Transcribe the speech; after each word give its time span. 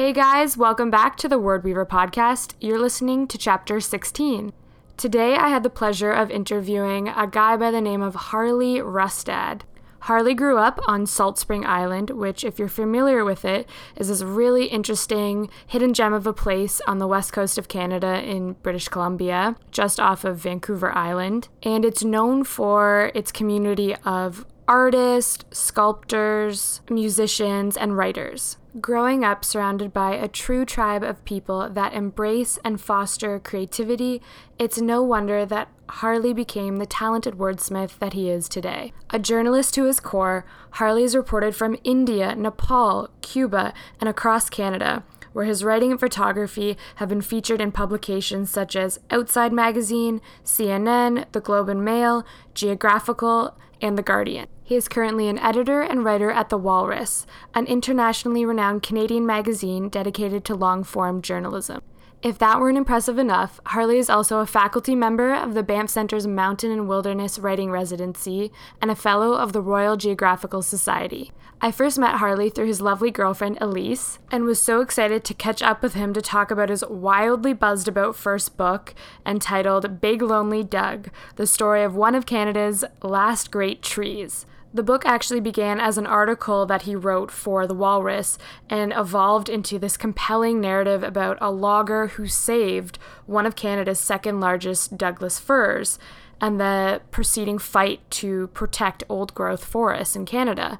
Hey 0.00 0.14
guys, 0.14 0.56
welcome 0.56 0.90
back 0.90 1.16
to 1.18 1.28
the 1.28 1.38
Word 1.38 1.62
Weaver 1.62 1.84
podcast. 1.84 2.54
You're 2.58 2.78
listening 2.78 3.28
to 3.28 3.36
chapter 3.36 3.80
16. 3.80 4.50
Today 4.96 5.34
I 5.34 5.48
had 5.48 5.62
the 5.62 5.68
pleasure 5.68 6.10
of 6.10 6.30
interviewing 6.30 7.08
a 7.08 7.26
guy 7.26 7.58
by 7.58 7.70
the 7.70 7.82
name 7.82 8.00
of 8.00 8.14
Harley 8.14 8.80
Rustad. 8.80 9.64
Harley 9.98 10.32
grew 10.32 10.56
up 10.56 10.80
on 10.88 11.04
Salt 11.04 11.38
Spring 11.38 11.66
Island, 11.66 12.08
which, 12.08 12.44
if 12.44 12.58
you're 12.58 12.66
familiar 12.66 13.26
with 13.26 13.44
it, 13.44 13.68
is 13.94 14.08
this 14.08 14.22
really 14.22 14.68
interesting 14.68 15.50
hidden 15.66 15.92
gem 15.92 16.14
of 16.14 16.26
a 16.26 16.32
place 16.32 16.80
on 16.86 16.96
the 16.96 17.06
west 17.06 17.34
coast 17.34 17.58
of 17.58 17.68
Canada 17.68 18.22
in 18.22 18.54
British 18.62 18.88
Columbia, 18.88 19.54
just 19.70 20.00
off 20.00 20.24
of 20.24 20.38
Vancouver 20.38 20.96
Island. 20.96 21.48
And 21.62 21.84
it's 21.84 22.02
known 22.02 22.44
for 22.44 23.12
its 23.14 23.30
community 23.30 23.94
of 23.96 24.46
artists, 24.66 25.44
sculptors, 25.50 26.80
musicians, 26.88 27.76
and 27.76 27.98
writers. 27.98 28.56
Growing 28.78 29.24
up 29.24 29.44
surrounded 29.44 29.92
by 29.92 30.12
a 30.14 30.28
true 30.28 30.64
tribe 30.64 31.02
of 31.02 31.24
people 31.24 31.68
that 31.68 31.92
embrace 31.92 32.56
and 32.64 32.80
foster 32.80 33.40
creativity, 33.40 34.22
it's 34.60 34.80
no 34.80 35.02
wonder 35.02 35.44
that 35.44 35.68
Harley 35.88 36.32
became 36.32 36.76
the 36.76 36.86
talented 36.86 37.34
wordsmith 37.34 37.98
that 37.98 38.12
he 38.12 38.30
is 38.30 38.48
today. 38.48 38.92
A 39.10 39.18
journalist 39.18 39.74
to 39.74 39.86
his 39.86 39.98
core, 39.98 40.44
Harley 40.72 41.02
is 41.02 41.16
reported 41.16 41.56
from 41.56 41.76
India, 41.82 42.36
Nepal, 42.36 43.10
Cuba, 43.22 43.74
and 43.98 44.08
across 44.08 44.48
Canada, 44.48 45.02
where 45.32 45.46
his 45.46 45.64
writing 45.64 45.90
and 45.90 45.98
photography 45.98 46.76
have 46.96 47.08
been 47.08 47.22
featured 47.22 47.60
in 47.60 47.72
publications 47.72 48.52
such 48.52 48.76
as 48.76 49.00
Outside 49.10 49.52
Magazine, 49.52 50.20
CNN, 50.44 51.24
The 51.32 51.40
Globe 51.40 51.68
and 51.68 51.84
Mail, 51.84 52.24
Geographical, 52.54 53.58
and 53.80 53.96
The 53.96 54.02
Guardian. 54.02 54.46
He 54.62 54.76
is 54.76 54.88
currently 54.88 55.28
an 55.28 55.38
editor 55.38 55.80
and 55.80 56.04
writer 56.04 56.30
at 56.30 56.48
The 56.48 56.58
Walrus, 56.58 57.26
an 57.54 57.66
internationally 57.66 58.44
renowned 58.44 58.82
Canadian 58.82 59.26
magazine 59.26 59.88
dedicated 59.88 60.44
to 60.44 60.54
long 60.54 60.84
form 60.84 61.22
journalism. 61.22 61.82
If 62.22 62.36
that 62.38 62.60
weren't 62.60 62.76
impressive 62.76 63.18
enough, 63.18 63.60
Harley 63.64 63.98
is 63.98 64.10
also 64.10 64.40
a 64.40 64.46
faculty 64.46 64.94
member 64.94 65.32
of 65.32 65.54
the 65.54 65.62
Banff 65.62 65.88
Centre's 65.88 66.26
Mountain 66.26 66.70
and 66.70 66.86
Wilderness 66.86 67.38
Writing 67.38 67.70
Residency 67.70 68.52
and 68.82 68.90
a 68.90 68.94
fellow 68.94 69.32
of 69.32 69.54
the 69.54 69.62
Royal 69.62 69.96
Geographical 69.96 70.60
Society. 70.60 71.32
I 71.62 71.70
first 71.70 71.98
met 71.98 72.16
Harley 72.16 72.48
through 72.48 72.68
his 72.68 72.80
lovely 72.80 73.10
girlfriend 73.10 73.58
Elise 73.60 74.18
and 74.30 74.44
was 74.44 74.62
so 74.62 74.80
excited 74.80 75.24
to 75.24 75.34
catch 75.34 75.60
up 75.60 75.82
with 75.82 75.92
him 75.92 76.14
to 76.14 76.22
talk 76.22 76.50
about 76.50 76.70
his 76.70 76.82
wildly 76.88 77.52
buzzed 77.52 77.86
about 77.86 78.16
first 78.16 78.56
book 78.56 78.94
entitled 79.26 80.00
Big 80.00 80.22
Lonely 80.22 80.64
Doug, 80.64 81.10
the 81.36 81.46
story 81.46 81.82
of 81.82 81.94
one 81.94 82.14
of 82.14 82.24
Canada's 82.24 82.82
last 83.02 83.50
great 83.50 83.82
trees. 83.82 84.46
The 84.72 84.82
book 84.82 85.04
actually 85.04 85.40
began 85.40 85.80
as 85.80 85.98
an 85.98 86.06
article 86.06 86.64
that 86.64 86.82
he 86.82 86.96
wrote 86.96 87.30
for 87.30 87.66
The 87.66 87.74
Walrus 87.74 88.38
and 88.70 88.94
evolved 88.96 89.50
into 89.50 89.78
this 89.78 89.98
compelling 89.98 90.62
narrative 90.62 91.02
about 91.02 91.36
a 91.42 91.50
logger 91.50 92.06
who 92.06 92.26
saved 92.26 92.98
one 93.26 93.44
of 93.44 93.54
Canada's 93.54 94.00
second 94.00 94.40
largest 94.40 94.96
Douglas 94.96 95.38
firs 95.38 95.98
and 96.40 96.58
the 96.58 97.02
preceding 97.10 97.58
fight 97.58 98.00
to 98.12 98.46
protect 98.54 99.04
old 99.10 99.34
growth 99.34 99.62
forests 99.62 100.16
in 100.16 100.24
Canada. 100.24 100.78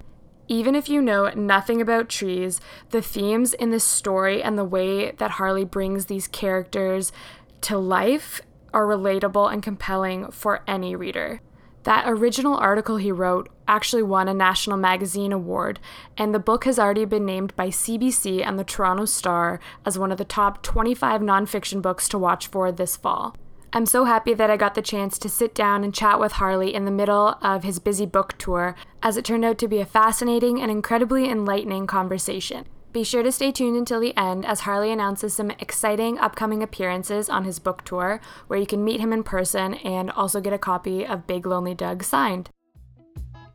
Even 0.50 0.74
if 0.74 0.88
you 0.88 1.00
know 1.00 1.30
nothing 1.36 1.80
about 1.80 2.08
trees, 2.08 2.60
the 2.90 3.00
themes 3.00 3.54
in 3.54 3.70
this 3.70 3.84
story 3.84 4.42
and 4.42 4.58
the 4.58 4.64
way 4.64 5.12
that 5.12 5.30
Harley 5.32 5.64
brings 5.64 6.06
these 6.06 6.26
characters 6.26 7.12
to 7.60 7.78
life 7.78 8.40
are 8.74 8.84
relatable 8.84 9.50
and 9.52 9.62
compelling 9.62 10.28
for 10.32 10.64
any 10.66 10.96
reader. 10.96 11.40
That 11.84 12.08
original 12.08 12.56
article 12.56 12.96
he 12.96 13.12
wrote 13.12 13.48
actually 13.68 14.02
won 14.02 14.26
a 14.26 14.34
National 14.34 14.76
Magazine 14.76 15.32
Award, 15.32 15.78
and 16.16 16.34
the 16.34 16.40
book 16.40 16.64
has 16.64 16.80
already 16.80 17.04
been 17.04 17.24
named 17.24 17.54
by 17.54 17.68
CBC 17.68 18.44
and 18.44 18.58
the 18.58 18.64
Toronto 18.64 19.04
Star 19.04 19.60
as 19.86 20.00
one 20.00 20.10
of 20.10 20.18
the 20.18 20.24
top 20.24 20.64
25 20.64 21.20
nonfiction 21.20 21.80
books 21.80 22.08
to 22.08 22.18
watch 22.18 22.48
for 22.48 22.72
this 22.72 22.96
fall. 22.96 23.36
I'm 23.72 23.86
so 23.86 24.04
happy 24.04 24.34
that 24.34 24.50
I 24.50 24.56
got 24.56 24.74
the 24.74 24.82
chance 24.82 25.16
to 25.18 25.28
sit 25.28 25.54
down 25.54 25.84
and 25.84 25.94
chat 25.94 26.18
with 26.18 26.32
Harley 26.32 26.74
in 26.74 26.86
the 26.86 26.90
middle 26.90 27.38
of 27.40 27.62
his 27.62 27.78
busy 27.78 28.04
book 28.04 28.36
tour, 28.36 28.74
as 29.00 29.16
it 29.16 29.24
turned 29.24 29.44
out 29.44 29.58
to 29.58 29.68
be 29.68 29.78
a 29.78 29.86
fascinating 29.86 30.60
and 30.60 30.72
incredibly 30.72 31.30
enlightening 31.30 31.86
conversation. 31.86 32.64
Be 32.92 33.04
sure 33.04 33.22
to 33.22 33.30
stay 33.30 33.52
tuned 33.52 33.76
until 33.76 34.00
the 34.00 34.16
end 34.16 34.44
as 34.44 34.60
Harley 34.60 34.90
announces 34.90 35.34
some 35.34 35.52
exciting 35.52 36.18
upcoming 36.18 36.64
appearances 36.64 37.28
on 37.28 37.44
his 37.44 37.60
book 37.60 37.84
tour, 37.84 38.20
where 38.48 38.58
you 38.58 38.66
can 38.66 38.82
meet 38.82 38.98
him 38.98 39.12
in 39.12 39.22
person 39.22 39.74
and 39.74 40.10
also 40.10 40.40
get 40.40 40.52
a 40.52 40.58
copy 40.58 41.06
of 41.06 41.28
Big 41.28 41.46
Lonely 41.46 41.74
Doug 41.74 42.02
signed. 42.02 42.50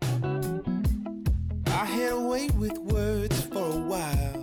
I 0.02 1.86
had 1.86 2.14
a 2.14 2.20
way 2.20 2.48
with 2.52 2.78
words 2.78 3.42
for 3.48 3.58
a 3.58 3.80
while. 3.80 4.35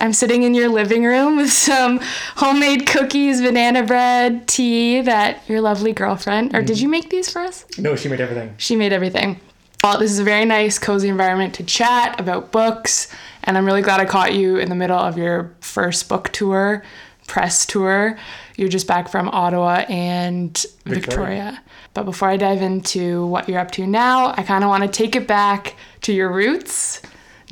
I'm 0.00 0.12
sitting 0.12 0.42
in 0.42 0.54
your 0.54 0.68
living 0.68 1.04
room 1.04 1.36
with 1.36 1.52
some 1.52 2.00
homemade 2.36 2.86
cookies, 2.86 3.40
banana 3.40 3.84
bread, 3.84 4.48
tea 4.48 5.00
that 5.02 5.48
your 5.48 5.60
lovely 5.60 5.92
girlfriend, 5.92 6.54
or 6.54 6.62
did 6.62 6.76
mm-hmm. 6.76 6.82
you 6.82 6.88
make 6.88 7.10
these 7.10 7.30
for 7.30 7.40
us? 7.40 7.64
No, 7.78 7.94
she 7.94 8.08
made 8.08 8.20
everything. 8.20 8.54
She 8.58 8.74
made 8.74 8.92
everything. 8.92 9.40
Well, 9.84 9.98
this 9.98 10.10
is 10.10 10.18
a 10.18 10.24
very 10.24 10.44
nice, 10.46 10.78
cozy 10.78 11.08
environment 11.08 11.54
to 11.54 11.64
chat 11.64 12.18
about 12.18 12.50
books, 12.50 13.08
and 13.44 13.56
I'm 13.56 13.64
really 13.64 13.82
glad 13.82 14.00
I 14.00 14.04
caught 14.04 14.34
you 14.34 14.56
in 14.56 14.68
the 14.68 14.74
middle 14.74 14.98
of 14.98 15.16
your 15.16 15.54
first 15.60 16.08
book 16.08 16.30
tour, 16.30 16.82
press 17.26 17.64
tour. 17.64 18.18
You're 18.56 18.68
just 18.68 18.88
back 18.88 19.08
from 19.08 19.28
Ottawa 19.28 19.84
and 19.88 20.54
Victoria. 20.84 21.00
Victoria. 21.00 21.62
But 21.92 22.04
before 22.04 22.28
I 22.28 22.36
dive 22.36 22.62
into 22.62 23.26
what 23.26 23.48
you're 23.48 23.60
up 23.60 23.70
to 23.72 23.86
now, 23.86 24.34
I 24.36 24.42
kind 24.42 24.64
of 24.64 24.70
want 24.70 24.82
to 24.82 24.88
take 24.88 25.14
it 25.14 25.28
back 25.28 25.76
to 26.02 26.12
your 26.12 26.32
roots. 26.32 27.00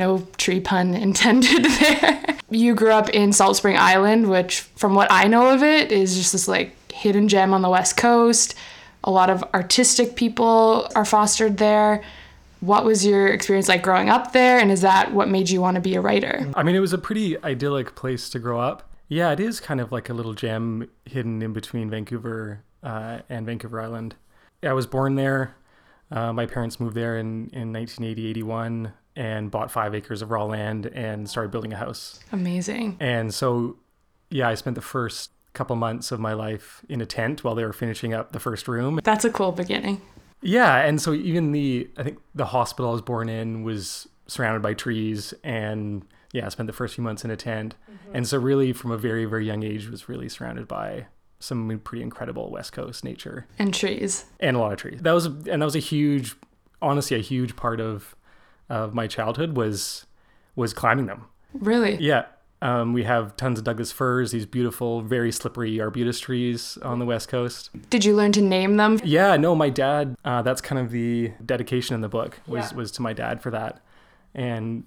No 0.02 0.26
tree 0.36 0.58
pun 0.58 0.94
intended 1.06 1.64
there. 1.64 2.36
You 2.50 2.74
grew 2.74 2.90
up 2.90 3.08
in 3.10 3.32
Salt 3.32 3.56
Spring 3.56 3.78
Island, 3.78 4.28
which, 4.28 4.60
from 4.74 4.96
what 4.96 5.06
I 5.12 5.28
know 5.28 5.54
of 5.54 5.62
it, 5.62 5.92
is 5.92 6.16
just 6.16 6.32
this 6.32 6.48
like 6.48 6.74
hidden 6.92 7.28
gem 7.28 7.54
on 7.54 7.62
the 7.62 7.70
west 7.70 7.96
coast. 7.96 8.56
A 9.04 9.12
lot 9.12 9.30
of 9.30 9.44
artistic 9.54 10.16
people 10.16 10.88
are 10.96 11.04
fostered 11.04 11.58
there. 11.58 12.02
What 12.58 12.84
was 12.84 13.06
your 13.06 13.28
experience 13.28 13.68
like 13.68 13.82
growing 13.82 14.08
up 14.08 14.32
there, 14.32 14.58
and 14.58 14.72
is 14.72 14.80
that 14.80 15.12
what 15.12 15.28
made 15.28 15.50
you 15.50 15.60
want 15.60 15.76
to 15.76 15.80
be 15.80 15.94
a 15.94 16.00
writer? 16.00 16.50
I 16.56 16.64
mean, 16.64 16.74
it 16.74 16.80
was 16.80 16.92
a 16.92 16.98
pretty 16.98 17.40
idyllic 17.42 17.94
place 17.94 18.28
to 18.30 18.40
grow 18.40 18.60
up. 18.60 18.90
Yeah, 19.08 19.30
it 19.30 19.38
is 19.38 19.60
kind 19.60 19.80
of 19.80 19.92
like 19.92 20.08
a 20.08 20.14
little 20.14 20.34
gem 20.34 20.90
hidden 21.04 21.42
in 21.42 21.52
between 21.52 21.90
Vancouver 21.90 22.64
uh, 22.82 23.20
and 23.28 23.46
Vancouver 23.46 23.80
Island. 23.80 24.16
I 24.64 24.72
was 24.72 24.86
born 24.86 25.14
there. 25.14 25.54
Uh, 26.10 26.32
my 26.32 26.46
parents 26.46 26.80
moved 26.80 26.96
there 26.96 27.18
in, 27.18 27.48
in 27.52 27.72
1980, 27.72 28.26
81 28.28 28.92
and 29.16 29.50
bought 29.50 29.70
five 29.70 29.94
acres 29.94 30.22
of 30.22 30.30
raw 30.30 30.44
land 30.44 30.86
and 30.86 31.28
started 31.28 31.50
building 31.50 31.72
a 31.72 31.76
house. 31.76 32.20
Amazing. 32.32 32.96
And 33.00 33.32
so, 33.34 33.76
yeah, 34.30 34.48
I 34.48 34.54
spent 34.54 34.74
the 34.74 34.80
first 34.82 35.30
couple 35.52 35.76
months 35.76 36.10
of 36.12 36.18
my 36.18 36.32
life 36.32 36.82
in 36.88 37.00
a 37.02 37.06
tent 37.06 37.44
while 37.44 37.54
they 37.54 37.64
were 37.64 37.74
finishing 37.74 38.14
up 38.14 38.32
the 38.32 38.40
first 38.40 38.66
room. 38.68 39.00
That's 39.04 39.24
a 39.24 39.30
cool 39.30 39.52
beginning. 39.52 40.00
Yeah, 40.40 40.76
and 40.78 41.00
so 41.00 41.12
even 41.12 41.52
the 41.52 41.88
I 41.96 42.02
think 42.02 42.18
the 42.34 42.46
hospital 42.46 42.90
I 42.90 42.92
was 42.94 43.02
born 43.02 43.28
in 43.28 43.62
was 43.62 44.08
surrounded 44.26 44.62
by 44.62 44.74
trees 44.74 45.34
and 45.44 46.04
yeah, 46.32 46.46
I 46.46 46.48
spent 46.48 46.66
the 46.66 46.72
first 46.72 46.94
few 46.94 47.04
months 47.04 47.24
in 47.24 47.30
a 47.30 47.36
tent. 47.36 47.74
Mm-hmm. 47.90 48.16
And 48.16 48.26
so 48.26 48.38
really 48.38 48.72
from 48.72 48.90
a 48.90 48.96
very 48.96 49.24
very 49.26 49.46
young 49.46 49.62
age 49.62 49.88
was 49.88 50.08
really 50.08 50.28
surrounded 50.30 50.66
by 50.66 51.06
some 51.38 51.78
pretty 51.84 52.02
incredible 52.02 52.50
west 52.50 52.72
coast 52.72 53.04
nature 53.04 53.46
And 53.58 53.74
trees. 53.74 54.24
and 54.40 54.56
a 54.56 54.60
lot 54.60 54.72
of 54.72 54.78
trees. 54.78 55.00
That 55.02 55.12
was 55.12 55.26
and 55.26 55.60
that 55.60 55.64
was 55.64 55.76
a 55.76 55.80
huge 55.80 56.34
honestly 56.80 57.16
a 57.16 57.20
huge 57.20 57.54
part 57.56 57.78
of 57.80 58.16
of 58.68 58.94
my 58.94 59.06
childhood 59.06 59.56
was 59.56 60.06
was 60.56 60.74
climbing 60.74 61.06
them. 61.06 61.26
Really? 61.54 61.96
Yeah. 61.96 62.26
Um, 62.60 62.92
we 62.92 63.02
have 63.02 63.36
tons 63.36 63.58
of 63.58 63.64
Douglas 63.64 63.90
firs, 63.90 64.30
these 64.30 64.46
beautiful, 64.46 65.00
very 65.02 65.32
slippery 65.32 65.80
arbutus 65.80 66.20
trees 66.20 66.78
on 66.82 67.00
the 67.00 67.04
west 67.04 67.28
coast. 67.28 67.70
Did 67.90 68.04
you 68.04 68.14
learn 68.14 68.30
to 68.32 68.40
name 68.40 68.76
them? 68.76 69.00
Yeah, 69.02 69.36
no, 69.36 69.56
my 69.56 69.68
dad. 69.68 70.14
Uh, 70.24 70.42
that's 70.42 70.60
kind 70.60 70.78
of 70.80 70.92
the 70.92 71.32
dedication 71.44 71.96
in 71.96 72.02
the 72.02 72.08
book 72.08 72.38
was 72.46 72.70
Yeah. 72.70 72.76
was 72.76 72.92
to 72.92 73.02
my 73.02 73.12
dad 73.12 73.42
for 73.42 73.50
that, 73.50 73.82
and 74.34 74.84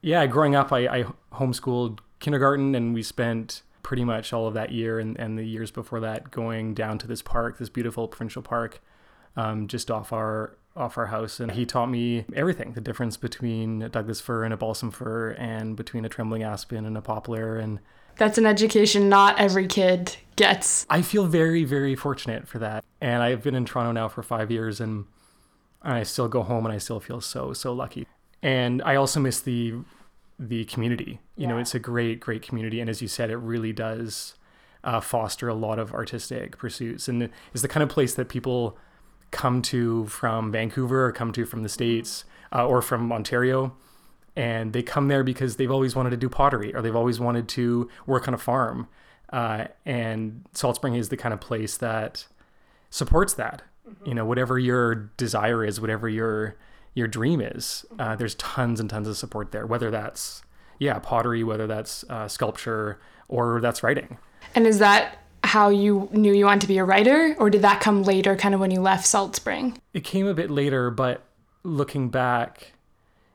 yeah, 0.00 0.24
growing 0.26 0.54
up, 0.54 0.72
I, 0.72 0.86
I 0.86 1.04
homeschooled 1.34 1.98
kindergarten, 2.20 2.74
and 2.74 2.94
we 2.94 3.02
spent 3.02 3.62
pretty 3.82 4.04
much 4.04 4.32
all 4.32 4.46
of 4.46 4.54
that 4.54 4.70
year 4.72 4.98
and, 4.98 5.18
and 5.18 5.38
the 5.38 5.44
years 5.44 5.70
before 5.70 6.00
that 6.00 6.30
going 6.30 6.72
down 6.74 6.98
to 6.98 7.06
this 7.06 7.20
park, 7.22 7.58
this 7.58 7.68
beautiful 7.68 8.06
provincial 8.08 8.42
park, 8.42 8.80
um, 9.36 9.66
just 9.66 9.90
off 9.90 10.12
our 10.12 10.56
off 10.78 10.96
our 10.96 11.06
house, 11.06 11.40
and 11.40 11.52
he 11.52 11.66
taught 11.66 11.86
me 11.90 12.24
everything: 12.34 12.72
the 12.72 12.80
difference 12.80 13.16
between 13.16 13.82
a 13.82 13.88
Douglas 13.88 14.20
fir 14.20 14.44
and 14.44 14.54
a 14.54 14.56
balsam 14.56 14.90
fir, 14.90 15.32
and 15.32 15.76
between 15.76 16.04
a 16.04 16.08
trembling 16.08 16.42
aspen 16.42 16.86
and 16.86 16.96
a 16.96 17.02
poplar, 17.02 17.58
and 17.58 17.80
That's 18.16 18.38
an 18.38 18.46
education 18.46 19.08
not 19.08 19.38
every 19.38 19.66
kid 19.66 20.16
gets. 20.38 20.86
I 20.88 21.02
feel 21.02 21.26
very, 21.26 21.64
very 21.64 21.94
fortunate 21.94 22.48
for 22.48 22.58
that. 22.60 22.84
And 23.00 23.22
I've 23.22 23.42
been 23.42 23.54
in 23.54 23.64
Toronto 23.66 23.92
now 23.92 24.08
for 24.08 24.22
five 24.22 24.50
years 24.50 24.80
and 24.80 25.04
I 25.82 26.02
still 26.04 26.28
go 26.28 26.42
home 26.42 26.64
and 26.64 26.72
I 26.72 26.78
still 26.78 27.00
feel 27.00 27.20
so, 27.20 27.52
so 27.52 27.72
lucky. 27.72 28.06
And 28.42 28.80
I 28.82 28.96
also 28.96 29.20
miss 29.20 29.40
the 29.40 29.74
the 30.40 30.64
community. 30.66 31.18
You 31.36 31.48
know, 31.48 31.58
it's 31.58 31.74
a 31.74 31.80
great, 31.80 32.20
great 32.20 32.42
community. 32.42 32.80
And 32.80 32.88
as 32.88 33.02
you 33.02 33.08
said, 33.08 33.28
it 33.28 33.38
really 33.38 33.72
does 33.72 34.34
uh, 34.84 35.00
foster 35.00 35.48
a 35.48 35.54
lot 35.54 35.80
of 35.80 35.92
artistic 35.92 36.56
pursuits 36.56 37.08
and 37.08 37.30
it's 37.52 37.62
the 37.62 37.68
kind 37.68 37.82
of 37.82 37.88
place 37.88 38.14
that 38.14 38.28
people 38.28 38.78
come 39.30 39.62
to 39.62 40.06
from 40.06 40.52
Vancouver 40.52 41.06
or 41.06 41.12
come 41.12 41.32
to 41.32 41.44
from 41.44 41.62
the 41.62 41.68
States 41.68 42.24
uh, 42.52 42.66
or 42.66 42.82
from 42.82 43.12
Ontario. 43.12 43.76
And 44.36 44.72
they 44.72 44.82
come 44.82 45.08
there 45.08 45.24
because 45.24 45.56
they've 45.56 45.70
always 45.70 45.96
wanted 45.96 46.10
to 46.10 46.16
do 46.16 46.28
pottery 46.28 46.74
or 46.74 46.80
they've 46.80 46.94
always 46.94 47.18
wanted 47.18 47.48
to 47.50 47.88
work 48.06 48.28
on 48.28 48.34
a 48.34 48.38
farm. 48.38 48.88
Uh, 49.32 49.66
and 49.84 50.44
Salt 50.54 50.76
Spring 50.76 50.94
is 50.94 51.08
the 51.08 51.16
kind 51.16 51.32
of 51.32 51.40
place 51.40 51.76
that 51.76 52.26
supports 52.90 53.34
that. 53.34 53.62
You 54.04 54.14
know, 54.14 54.24
whatever 54.24 54.58
your 54.58 54.94
desire 55.16 55.64
is, 55.64 55.80
whatever 55.80 56.08
your 56.08 56.56
your 56.94 57.08
dream 57.08 57.40
is, 57.40 57.86
uh, 57.98 58.16
there's 58.16 58.34
tons 58.34 58.80
and 58.80 58.90
tons 58.90 59.08
of 59.08 59.16
support 59.16 59.50
there. 59.50 59.66
Whether 59.66 59.90
that's 59.90 60.42
yeah 60.78 60.98
pottery, 60.98 61.42
whether 61.42 61.66
that's 61.66 62.04
uh, 62.10 62.28
sculpture, 62.28 63.00
or 63.28 63.60
that's 63.60 63.82
writing. 63.82 64.18
And 64.54 64.66
is 64.66 64.78
that 64.78 65.18
how 65.48 65.70
you 65.70 66.08
knew 66.12 66.32
you 66.32 66.44
wanted 66.44 66.60
to 66.60 66.68
be 66.68 66.78
a 66.78 66.84
writer, 66.84 67.34
or 67.38 67.50
did 67.50 67.62
that 67.62 67.80
come 67.80 68.02
later, 68.02 68.36
kind 68.36 68.54
of 68.54 68.60
when 68.60 68.70
you 68.70 68.80
left 68.80 69.06
Salt 69.06 69.34
Spring? 69.34 69.78
It 69.92 70.04
came 70.04 70.26
a 70.26 70.34
bit 70.34 70.50
later, 70.50 70.90
but 70.90 71.24
looking 71.62 72.10
back, 72.10 72.72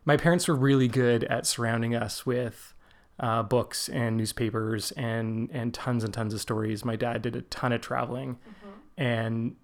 my 0.06 0.16
parents 0.16 0.48
were 0.48 0.56
really 0.56 0.88
good 0.88 1.24
at 1.26 1.46
surrounding 1.46 1.96
us 1.96 2.26
with 2.26 2.74
uh, 3.20 3.44
books 3.44 3.90
and 3.90 4.18
newspapers 4.18 4.92
and 4.92 5.50
and 5.52 5.74
tons 5.74 6.04
and 6.04 6.14
tons 6.14 6.34
of 6.34 6.42
stories. 6.42 6.86
My 6.86 6.96
dad 6.96 7.22
did 7.22 7.36
a 7.36 7.42
ton 7.42 7.72
of 7.74 7.82
traveling, 7.82 8.38
and 8.98 9.56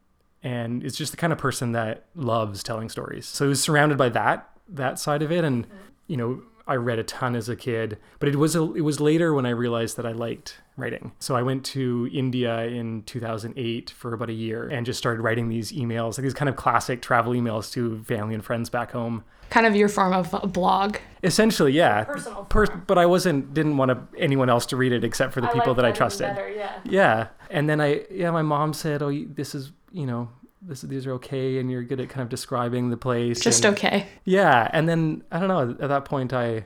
and 0.41 0.83
is 0.83 0.95
just 0.95 1.11
the 1.11 1.17
kind 1.17 1.33
of 1.33 1.39
person 1.39 1.73
that 1.73 2.05
loves 2.15 2.63
telling 2.63 2.89
stories. 2.89 3.25
So 3.25 3.45
he 3.45 3.49
was 3.49 3.61
surrounded 3.61 3.97
by 3.97 4.09
that 4.09 4.49
that 4.67 4.99
side 4.99 5.21
of 5.21 5.31
it, 5.31 5.43
and 5.43 5.67
you 6.07 6.17
know. 6.17 6.41
I 6.67 6.75
read 6.75 6.99
a 6.99 7.03
ton 7.03 7.35
as 7.35 7.49
a 7.49 7.55
kid, 7.55 7.97
but 8.19 8.29
it 8.29 8.35
was 8.35 8.55
a, 8.55 8.61
it 8.75 8.81
was 8.81 8.99
later 8.99 9.33
when 9.33 9.47
I 9.47 9.49
realized 9.49 9.97
that 9.97 10.05
I 10.05 10.11
liked 10.11 10.61
writing. 10.79 11.11
So 11.19 11.35
I 11.35 11.41
went 11.43 11.65
to 11.67 12.09
India 12.13 12.63
in 12.65 13.03
2008 13.03 13.89
for 13.91 14.13
about 14.13 14.29
a 14.29 14.33
year 14.33 14.67
and 14.67 14.85
just 14.85 14.97
started 14.97 15.21
writing 15.21 15.49
these 15.49 15.71
emails, 15.71 16.17
like 16.17 16.23
these 16.23 16.33
kind 16.33 16.49
of 16.49 16.55
classic 16.55 17.01
travel 17.01 17.33
emails 17.33 17.71
to 17.73 18.03
family 18.03 18.33
and 18.33 18.43
friends 18.43 18.69
back 18.69 18.91
home. 18.91 19.23
Kind 19.49 19.65
of 19.65 19.75
your 19.75 19.89
form 19.89 20.13
of 20.13 20.31
a 20.33 20.45
blog. 20.47 20.97
Essentially, 21.23 21.71
yeah. 21.71 22.03
Personal 22.03 22.45
Per- 22.45 22.67
but 22.87 22.97
I 22.97 23.05
wasn't 23.07 23.53
didn't 23.53 23.77
want 23.77 23.89
to, 23.89 24.19
anyone 24.21 24.49
else 24.49 24.65
to 24.67 24.77
read 24.77 24.91
it 24.91 25.03
except 25.03 25.33
for 25.33 25.41
the 25.41 25.47
people 25.47 25.73
that 25.73 25.85
I 25.85 25.91
trusted. 25.91 26.37
yeah. 26.55 26.79
Yeah. 26.85 27.27
And 27.49 27.67
then 27.67 27.81
I, 27.81 28.05
yeah, 28.11 28.29
my 28.29 28.43
mom 28.43 28.73
said, 28.73 29.01
"Oh, 29.01 29.11
this 29.11 29.55
is, 29.55 29.71
you 29.91 30.05
know, 30.05 30.29
this 30.61 30.81
these 30.81 31.07
are 31.07 31.13
okay, 31.13 31.57
and 31.57 31.71
you're 31.71 31.81
good 31.81 31.99
at 31.99 32.09
kind 32.09 32.21
of 32.21 32.29
describing 32.29 32.91
the 32.91 32.97
place." 32.97 33.39
Just 33.39 33.65
and, 33.65 33.75
okay. 33.75 34.05
Yeah. 34.23 34.69
And 34.71 34.87
then 34.87 35.23
I 35.31 35.39
don't 35.39 35.47
know. 35.47 35.75
At 35.83 35.87
that 35.89 36.05
point, 36.05 36.31
I, 36.31 36.65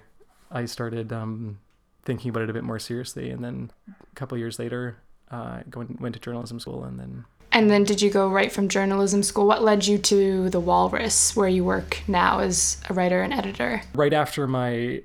I 0.52 0.66
started 0.66 1.14
um, 1.14 1.60
thinking 2.06 2.30
about 2.30 2.44
it 2.44 2.50
a 2.50 2.54
bit 2.54 2.64
more 2.64 2.80
seriously, 2.80 3.30
and 3.30 3.44
then 3.44 3.72
a 3.88 4.16
couple 4.16 4.38
years 4.38 4.60
later, 4.60 4.98
uh, 5.32 5.62
going 5.70 5.98
went 6.00 6.14
to 6.14 6.20
journalism 6.20 6.60
school, 6.60 6.84
and 6.84 7.00
then 7.00 7.26
And 7.52 7.70
then 7.70 7.84
did 7.84 8.02
you 8.02 8.10
go 8.10 8.28
right 8.30 8.52
from 8.52 8.68
journalism 8.70 9.24
school? 9.24 9.48
What 9.48 9.64
led 9.64 9.86
you 9.86 9.98
to 9.98 10.50
the 10.50 10.60
Walrus, 10.60 11.36
where 11.36 11.48
you 11.48 11.64
work 11.64 12.02
now 12.08 12.40
as 12.40 12.78
a 12.90 12.94
writer 12.94 13.22
and 13.22 13.34
editor? 13.34 13.82
right 13.94 14.14
after 14.14 14.48
my 14.48 15.02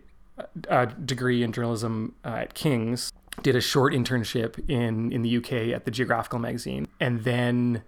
uh, 0.69 0.87
degree 1.05 1.43
in 1.43 1.53
journalism 1.53 2.15
uh, 2.25 2.29
at 2.29 2.55
King's, 2.55 3.13
did 3.43 3.57
a 3.57 3.61
short 3.61 3.93
internship 3.93 4.59
in 4.69 5.13
in 5.13 5.23
the 5.23 5.37
UK 5.37 5.53
at 5.75 5.85
the 5.85 5.91
Geographical 5.91 6.39
magazine, 6.39 6.87
and 7.01 7.25
then 7.25 7.83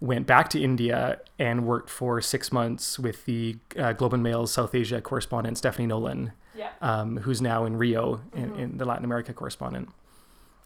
went 0.00 0.26
back 0.26 0.50
to 0.50 0.62
India 0.62 1.18
and 1.38 1.66
worked 1.66 1.88
for 1.88 2.20
six 2.20 2.52
months 2.52 2.98
with 2.98 3.24
the 3.24 3.56
uh, 3.78 3.92
Globe 3.92 4.12
and 4.14 4.22
Mail's 4.22 4.52
South 4.52 4.74
Asia 4.74 5.00
correspondent 5.00 5.56
Stephanie 5.58 5.86
Nolen. 5.86 6.32
Um, 6.80 7.18
who's 7.18 7.40
now 7.40 7.64
in 7.64 7.76
Rio, 7.76 8.20
in, 8.34 8.54
in 8.56 8.78
the 8.78 8.84
Latin 8.84 9.04
America 9.04 9.32
correspondent. 9.32 9.88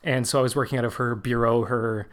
And 0.03 0.27
so 0.27 0.39
I 0.39 0.43
was 0.43 0.57
working 0.57 0.79
out 0.79 0.85
of 0.85 0.95
her 0.95 1.15
bureau, 1.15 1.65
her 1.65 2.09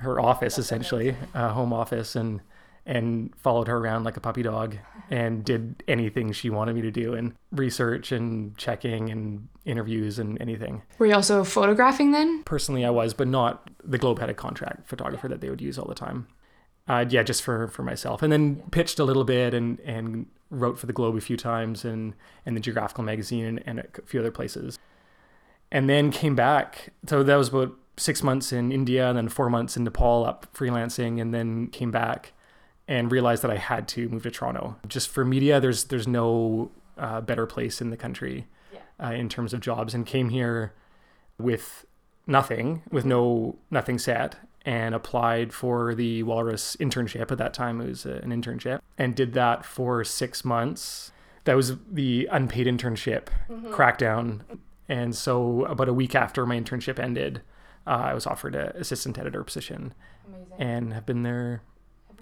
her 0.00 0.20
office 0.20 0.58
essentially, 0.58 1.16
uh, 1.34 1.50
home 1.50 1.72
office, 1.72 2.16
and 2.16 2.40
and 2.84 3.34
followed 3.36 3.66
her 3.66 3.76
around 3.76 4.04
like 4.04 4.16
a 4.16 4.20
puppy 4.20 4.42
dog, 4.42 4.76
and 5.10 5.44
did 5.44 5.82
anything 5.88 6.32
she 6.32 6.50
wanted 6.50 6.74
me 6.74 6.82
to 6.82 6.90
do, 6.90 7.14
and 7.14 7.34
research 7.50 8.12
and 8.12 8.56
checking 8.56 9.10
and 9.10 9.48
interviews 9.64 10.18
and 10.18 10.40
anything. 10.40 10.82
Were 10.98 11.06
you 11.06 11.14
also 11.14 11.42
photographing 11.42 12.12
then? 12.12 12.44
Personally, 12.44 12.84
I 12.84 12.90
was, 12.90 13.12
but 13.12 13.26
not 13.26 13.68
the 13.84 13.98
Globe 13.98 14.20
had 14.20 14.30
a 14.30 14.34
contract 14.34 14.88
photographer 14.88 15.28
that 15.28 15.40
they 15.40 15.50
would 15.50 15.60
use 15.60 15.78
all 15.78 15.88
the 15.88 15.94
time. 15.94 16.28
Uh, 16.88 17.04
yeah, 17.08 17.22
just 17.22 17.42
for 17.42 17.66
for 17.68 17.82
myself, 17.82 18.22
and 18.22 18.32
then 18.32 18.62
pitched 18.70 18.98
a 18.98 19.04
little 19.04 19.24
bit 19.24 19.52
and 19.54 19.80
and 19.80 20.26
wrote 20.50 20.78
for 20.78 20.86
the 20.86 20.92
Globe 20.92 21.16
a 21.16 21.20
few 21.20 21.36
times 21.36 21.84
and 21.84 22.14
and 22.44 22.56
the 22.56 22.60
Geographical 22.60 23.02
magazine 23.02 23.44
and, 23.44 23.62
and 23.66 23.80
a 23.80 24.02
few 24.04 24.20
other 24.20 24.30
places, 24.30 24.78
and 25.72 25.90
then 25.90 26.12
came 26.12 26.36
back. 26.36 26.92
So 27.08 27.24
that 27.24 27.36
was 27.36 27.48
about 27.48 27.76
six 27.96 28.22
months 28.22 28.52
in 28.52 28.70
India 28.70 29.08
and 29.08 29.16
then 29.18 29.28
four 29.28 29.50
months 29.50 29.76
in 29.76 29.82
Nepal 29.82 30.24
up 30.24 30.46
freelancing, 30.54 31.20
and 31.20 31.34
then 31.34 31.68
came 31.68 31.90
back 31.90 32.32
and 32.86 33.10
realized 33.10 33.42
that 33.42 33.50
I 33.50 33.56
had 33.56 33.88
to 33.88 34.08
move 34.08 34.22
to 34.22 34.30
Toronto. 34.30 34.76
Just 34.86 35.08
for 35.08 35.24
media, 35.24 35.58
there's 35.58 35.84
there's 35.84 36.06
no 36.06 36.70
uh, 36.96 37.20
better 37.20 37.46
place 37.46 37.80
in 37.80 37.90
the 37.90 37.96
country 37.96 38.46
uh, 39.02 39.12
in 39.12 39.28
terms 39.28 39.52
of 39.52 39.60
jobs, 39.60 39.92
and 39.92 40.06
came 40.06 40.28
here 40.28 40.72
with 41.36 41.84
nothing, 42.28 42.82
with 42.92 43.04
no 43.04 43.56
nothing 43.72 43.98
set, 43.98 44.36
and 44.66 44.96
applied 44.96 45.54
for 45.54 45.94
the 45.94 46.24
Walrus 46.24 46.76
internship. 46.80 47.30
At 47.30 47.38
that 47.38 47.54
time, 47.54 47.80
it 47.80 47.86
was 47.86 48.04
uh, 48.04 48.20
an 48.22 48.30
internship, 48.30 48.80
and 48.98 49.14
did 49.14 49.32
that 49.34 49.64
for 49.64 50.04
six 50.04 50.44
months. 50.44 51.12
That 51.44 51.54
was 51.54 51.76
the 51.90 52.28
unpaid 52.32 52.66
internship 52.66 53.28
crackdown, 53.70 54.40
and 54.88 55.14
so 55.14 55.64
about 55.66 55.88
a 55.88 55.94
week 55.94 56.16
after 56.16 56.44
my 56.44 56.60
internship 56.60 56.98
ended, 56.98 57.42
uh, 57.86 57.90
I 57.90 58.14
was 58.14 58.26
offered 58.26 58.56
an 58.56 58.72
assistant 58.74 59.16
editor 59.16 59.44
position, 59.44 59.94
and 60.58 60.92
have 60.92 61.06
been 61.06 61.22
there 61.22 61.62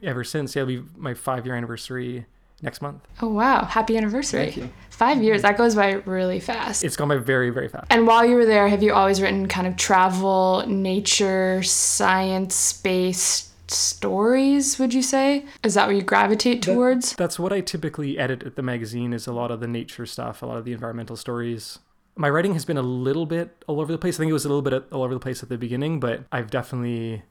ever 0.03 0.23
since. 0.23 0.55
Yeah, 0.55 0.63
it'll 0.63 0.83
be 0.83 0.89
my 0.95 1.15
five 1.15 1.47
year 1.47 1.55
anniversary 1.57 2.27
next 2.63 2.83
month. 2.83 3.07
Oh 3.21 3.29
wow! 3.29 3.65
Happy 3.65 3.97
anniversary! 3.97 4.51
Thank 4.51 4.57
you. 4.57 4.71
Five 4.91 5.23
years. 5.23 5.43
That 5.43 5.59
goes 5.59 5.75
by 5.75 5.95
really 6.05 6.39
fast. 6.41 6.85
It's 6.85 6.97
gone 6.97 7.09
by 7.09 7.17
very, 7.17 7.51
very 7.51 7.69
fast. 7.69 7.87
And 7.91 8.07
while 8.07 8.25
you 8.25 8.37
were 8.37 8.47
there, 8.47 8.69
have 8.69 8.83
you 8.83 8.93
always 8.93 9.21
written 9.21 9.49
kind 9.49 9.67
of 9.67 9.77
travel, 9.77 10.65
nature, 10.67 11.63
science 11.65 12.75
based 12.81 13.51
stories, 13.71 14.79
would 14.79 14.95
you 14.95 15.03
say? 15.03 15.45
Is 15.63 15.75
that 15.75 15.87
what 15.87 15.97
you 15.97 16.03
gravitate 16.03 16.63
towards? 16.63 17.15
That's 17.17 17.39
what 17.39 17.53
I 17.53 17.61
typically 17.61 18.19
edit 18.19 18.43
at 18.43 18.57
the 18.57 18.63
magazine 18.63 19.13
is 19.13 19.27
a 19.27 19.33
lot 19.33 19.51
of 19.51 19.61
the 19.61 19.67
nature 19.67 20.07
stuff, 20.07 20.43
a 20.43 20.47
lot 20.47 20.59
of 20.59 20.65
the 20.65 20.73
environmental 20.73 21.17
stories. 21.17 21.79
My 22.17 22.31
writing 22.31 22.53
has 22.53 22.65
been 22.65 22.77
a 22.77 22.83
little 22.83 23.27
bit 23.27 23.65
all 23.67 23.81
over 23.81 23.91
the 23.91 23.99
place. 23.99 24.17
I 24.17 24.19
think 24.19 24.31
it 24.31 24.35
was 24.35 24.45
a 24.45 24.49
little 24.49 24.63
bit 24.63 24.85
all 24.93 25.03
over 25.03 25.15
the 25.15 25.21
place 25.21 25.43
at 25.43 25.49
the 25.49 25.59
beginning, 25.59 25.99
but 25.99 26.25
I've 26.31 26.51
definitely 26.51 27.25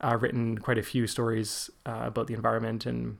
uh, 0.00 0.16
written 0.18 0.58
quite 0.58 0.78
a 0.78 0.82
few 0.82 1.06
stories 1.06 1.70
uh, 1.84 2.00
about 2.04 2.26
the 2.28 2.34
environment 2.34 2.86
and 2.86 3.18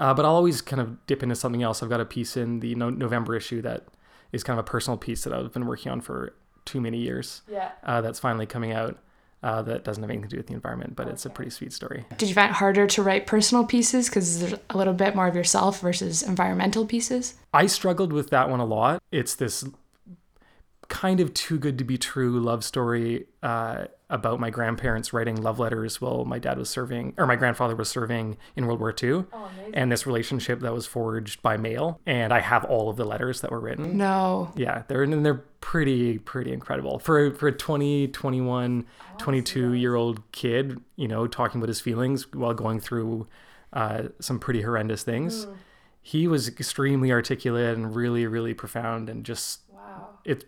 uh, 0.00 0.14
but 0.14 0.24
I'll 0.24 0.34
always 0.34 0.62
kind 0.62 0.80
of 0.80 1.06
dip 1.06 1.22
into 1.22 1.34
something 1.36 1.62
else. 1.62 1.82
I've 1.82 1.90
got 1.90 2.00
a 2.00 2.06
piece 2.06 2.36
in 2.36 2.60
the 2.60 2.74
no- 2.74 2.90
November 2.90 3.36
issue 3.36 3.60
that 3.62 3.86
is 4.32 4.42
kind 4.42 4.58
of 4.58 4.64
a 4.64 4.68
personal 4.68 4.96
piece 4.96 5.24
that 5.24 5.32
I've 5.32 5.52
been 5.52 5.66
working 5.66 5.92
on 5.92 6.00
for 6.00 6.34
too 6.64 6.80
many 6.80 6.98
years. 6.98 7.42
Yeah. 7.48 7.72
Uh, 7.84 8.00
that's 8.00 8.18
finally 8.18 8.46
coming 8.46 8.72
out. 8.72 8.98
Uh, 9.42 9.62
that 9.62 9.84
doesn't 9.84 10.02
have 10.02 10.10
anything 10.10 10.28
to 10.28 10.28
do 10.28 10.36
with 10.36 10.48
the 10.48 10.52
environment, 10.52 10.94
but 10.94 11.08
it's 11.08 11.24
a 11.24 11.30
pretty 11.30 11.50
sweet 11.50 11.72
story. 11.72 12.04
Did 12.18 12.28
you 12.28 12.34
find 12.34 12.50
it 12.50 12.56
harder 12.56 12.86
to 12.86 13.02
write 13.02 13.26
personal 13.26 13.64
pieces 13.64 14.06
because 14.06 14.38
there's 14.38 14.54
a 14.68 14.76
little 14.76 14.92
bit 14.92 15.16
more 15.16 15.26
of 15.28 15.34
yourself 15.34 15.80
versus 15.80 16.22
environmental 16.22 16.84
pieces? 16.84 17.34
I 17.54 17.64
struggled 17.64 18.12
with 18.12 18.28
that 18.30 18.50
one 18.50 18.60
a 18.60 18.66
lot. 18.66 19.02
It's 19.10 19.34
this 19.34 19.64
kind 20.88 21.20
of 21.20 21.32
too 21.32 21.58
good 21.58 21.78
to 21.78 21.84
be 21.84 21.96
true 21.96 22.38
love 22.38 22.64
story 22.64 23.28
uh, 23.42 23.86
about 24.10 24.40
my 24.40 24.50
grandparents 24.50 25.12
writing 25.12 25.36
love 25.40 25.58
letters 25.58 26.00
while 26.00 26.24
my 26.24 26.38
dad 26.38 26.58
was 26.58 26.68
serving, 26.68 27.14
or 27.16 27.26
my 27.26 27.36
grandfather 27.36 27.74
was 27.76 27.88
serving 27.88 28.36
in 28.56 28.66
World 28.66 28.80
War 28.80 28.94
II, 29.02 29.24
and 29.72 29.90
this 29.90 30.04
relationship 30.06 30.60
that 30.60 30.72
was 30.74 30.84
forged 30.86 31.40
by 31.42 31.56
mail. 31.56 32.00
And 32.04 32.32
I 32.34 32.40
have 32.40 32.64
all 32.64 32.90
of 32.90 32.96
the 32.96 33.04
letters 33.04 33.40
that 33.40 33.50
were 33.50 33.60
written. 33.60 33.96
No. 33.96 34.52
Yeah, 34.56 34.82
they're 34.88 35.02
and 35.04 35.24
they're 35.24 35.44
pretty 35.60 36.18
pretty 36.18 36.52
incredible 36.52 36.98
for 36.98 37.32
for 37.34 37.48
a 37.48 37.52
20, 37.52 38.08
21, 38.08 38.84
22 39.18 39.72
year 39.74 39.94
old 39.94 40.20
kid. 40.32 40.80
You 40.96 41.08
know, 41.08 41.26
talking 41.26 41.60
about 41.60 41.68
his 41.68 41.80
feelings 41.80 42.30
while 42.32 42.52
going 42.54 42.80
through 42.80 43.26
uh, 43.72 44.08
some 44.18 44.38
pretty 44.38 44.62
horrendous 44.62 45.02
things. 45.04 45.46
He 46.02 46.26
was 46.26 46.48
extremely 46.48 47.12
articulate 47.12 47.76
and 47.76 47.94
really 47.94 48.26
really 48.26 48.54
profound, 48.54 49.08
and 49.08 49.24
just 49.24 49.60
Wow. 49.72 50.08
it 50.24 50.44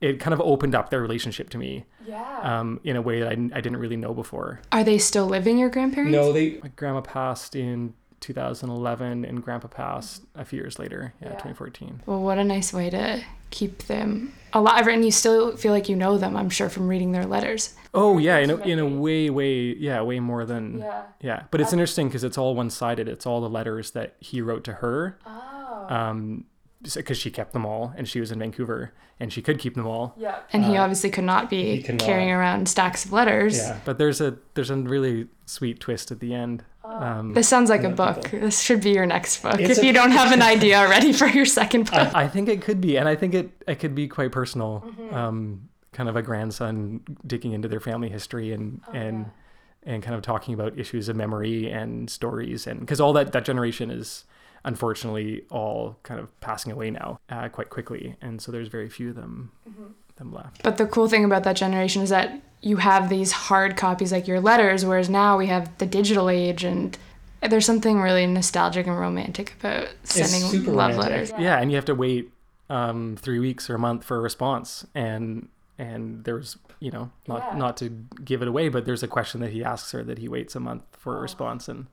it 0.00 0.20
kind 0.20 0.34
of 0.34 0.40
opened 0.40 0.74
up 0.74 0.90
their 0.90 1.00
relationship 1.00 1.48
to 1.50 1.58
me 1.58 1.84
Yeah. 2.06 2.40
um, 2.42 2.80
in 2.84 2.96
a 2.96 3.02
way 3.02 3.20
that 3.20 3.28
I, 3.28 3.32
I 3.32 3.60
didn't 3.60 3.78
really 3.78 3.96
know 3.96 4.12
before. 4.14 4.60
Are 4.72 4.84
they 4.84 4.98
still 4.98 5.26
living, 5.26 5.58
your 5.58 5.70
grandparents? 5.70 6.12
No, 6.12 6.32
they 6.32 6.58
my 6.62 6.68
grandma 6.76 7.00
passed 7.00 7.56
in 7.56 7.94
2011, 8.20 9.24
and 9.24 9.42
grandpa 9.42 9.68
passed 9.68 10.22
a 10.34 10.44
few 10.44 10.58
years 10.58 10.78
later. 10.78 11.14
Yeah, 11.20 11.30
2014. 11.30 12.02
Well, 12.06 12.22
what 12.22 12.38
a 12.38 12.44
nice 12.44 12.72
way 12.72 12.90
to 12.90 13.22
keep 13.50 13.84
them 13.84 14.32
alive, 14.52 14.86
and 14.88 15.04
you 15.04 15.10
still 15.10 15.56
feel 15.56 15.72
like 15.72 15.88
you 15.88 15.96
know 15.96 16.18
them. 16.18 16.36
I'm 16.36 16.50
sure 16.50 16.68
from 16.68 16.88
reading 16.88 17.12
their 17.12 17.24
letters. 17.26 17.74
Oh 17.94 18.18
yeah, 18.18 18.38
in 18.38 18.50
a, 18.50 18.56
in 18.58 18.78
a 18.78 18.86
way, 18.86 19.30
way 19.30 19.74
yeah, 19.78 20.02
way 20.02 20.20
more 20.20 20.44
than 20.44 20.84
yeah. 21.20 21.44
But 21.50 21.60
it's 21.60 21.72
interesting 21.72 22.08
because 22.08 22.24
it's 22.24 22.36
all 22.38 22.54
one 22.54 22.70
sided. 22.70 23.08
It's 23.08 23.26
all 23.26 23.40
the 23.40 23.48
letters 23.50 23.92
that 23.92 24.16
he 24.20 24.40
wrote 24.42 24.64
to 24.64 24.74
her. 24.74 25.18
Oh. 25.26 25.86
Um, 25.88 26.44
because 26.82 27.18
she 27.18 27.30
kept 27.30 27.52
them 27.52 27.64
all, 27.66 27.92
and 27.96 28.06
she 28.08 28.20
was 28.20 28.30
in 28.30 28.38
Vancouver, 28.38 28.92
and 29.18 29.32
she 29.32 29.42
could 29.42 29.58
keep 29.58 29.74
them 29.74 29.86
all. 29.86 30.14
Yeah. 30.16 30.38
And 30.52 30.64
he 30.64 30.76
obviously 30.76 31.10
could 31.10 31.24
not 31.24 31.48
be 31.50 31.60
Uh, 31.72 31.76
he 31.76 31.82
could 31.82 31.98
not. 31.98 32.04
carrying 32.06 32.30
around 32.30 32.68
stacks 32.68 33.04
of 33.04 33.12
letters. 33.12 33.56
Yeah. 33.58 33.80
But 33.84 33.98
there's 33.98 34.20
a 34.20 34.36
there's 34.54 34.70
a 34.70 34.76
really 34.76 35.28
sweet 35.46 35.80
twist 35.80 36.10
at 36.12 36.20
the 36.20 36.34
end. 36.34 36.64
Um, 36.84 37.34
This 37.34 37.48
sounds 37.48 37.68
like 37.70 37.82
a 37.82 37.88
book. 37.90 38.30
This 38.30 38.60
should 38.60 38.80
be 38.80 38.90
your 38.90 39.06
next 39.06 39.42
book. 39.42 39.58
It's 39.58 39.78
if 39.78 39.82
a- 39.82 39.86
you 39.86 39.92
don't 39.92 40.12
have 40.12 40.30
an 40.32 40.42
idea 40.54 40.78
already 40.78 41.12
for 41.12 41.26
your 41.26 41.46
second 41.46 41.90
book. 41.90 42.14
I, 42.14 42.24
I 42.24 42.28
think 42.28 42.48
it 42.48 42.62
could 42.62 42.80
be, 42.80 42.96
and 42.96 43.08
I 43.08 43.16
think 43.16 43.34
it 43.34 43.50
it 43.66 43.76
could 43.76 43.94
be 43.94 44.06
quite 44.06 44.30
personal. 44.32 44.84
Mm-hmm. 44.86 45.14
Um, 45.14 45.68
kind 45.92 46.08
of 46.10 46.14
a 46.16 46.22
grandson 46.22 47.00
digging 47.26 47.52
into 47.52 47.68
their 47.68 47.80
family 47.80 48.10
history 48.10 48.52
and 48.52 48.80
Oh, 48.88 48.92
and 48.92 49.26
and 49.82 50.02
kind 50.02 50.14
of 50.14 50.20
talking 50.22 50.52
about 50.52 50.78
issues 50.78 51.08
of 51.08 51.16
memory 51.16 51.70
and 51.70 52.10
stories, 52.10 52.66
and 52.66 52.80
because 52.80 53.00
all 53.00 53.12
that 53.14 53.32
that 53.32 53.44
generation 53.44 53.90
is 53.90 54.24
unfortunately 54.66 55.42
all 55.50 55.96
kind 56.02 56.20
of 56.20 56.38
passing 56.40 56.70
away 56.72 56.90
now 56.90 57.18
uh, 57.30 57.48
quite 57.48 57.70
quickly, 57.70 58.16
and 58.20 58.42
so 58.42 58.52
there's 58.52 58.68
very 58.68 58.88
few 58.90 59.08
of 59.10 59.16
them 59.16 59.50
Mm-hmm. 59.68 59.84
them 60.16 60.32
left. 60.32 60.62
But 60.62 60.76
the 60.76 60.86
cool 60.86 61.08
thing 61.08 61.24
about 61.24 61.44
that 61.44 61.56
generation 61.56 62.02
is 62.02 62.10
that 62.10 62.38
you 62.60 62.76
have 62.78 63.08
these 63.08 63.32
hard 63.32 63.76
copies 63.76 64.12
like 64.12 64.26
your 64.26 64.40
letters, 64.40 64.84
whereas 64.84 65.08
now 65.08 65.36
we 65.38 65.46
have 65.46 65.76
the 65.78 65.86
digital 65.86 66.28
age 66.30 66.64
and 66.64 66.96
there's 67.42 67.66
something 67.66 68.00
really 68.00 68.26
nostalgic 68.26 68.86
and 68.86 68.98
romantic 68.98 69.54
about 69.60 69.88
sending 70.04 70.74
love 70.74 70.96
letters. 70.96 71.32
Yeah. 71.38 71.58
and 71.60 71.70
you 71.70 71.76
have 71.76 71.84
to 71.84 71.94
wait 71.94 72.32
um, 72.70 73.16
three 73.20 73.38
weeks 73.38 73.68
or 73.70 73.74
a 73.76 73.78
month 73.78 74.02
for 74.04 74.16
a 74.16 74.20
response, 74.20 74.86
and 74.94 75.48
and 75.78 76.24
there's 76.24 76.56
you 76.80 76.90
know 76.90 77.10
not 77.28 77.56
not 77.56 77.76
to 77.76 77.90
give 78.24 78.40
it 78.42 78.48
away, 78.48 78.68
but 78.70 78.84
there's 78.86 79.02
a 79.02 79.08
question 79.08 79.40
that 79.42 79.52
he 79.52 79.62
asks 79.62 79.92
her 79.92 80.02
that 80.02 80.18
he 80.18 80.28
waits 80.28 80.56
a 80.56 80.60
month 80.60 80.82
for 80.92 81.18
a 81.18 81.20
response, 81.20 81.68
and 81.68 81.86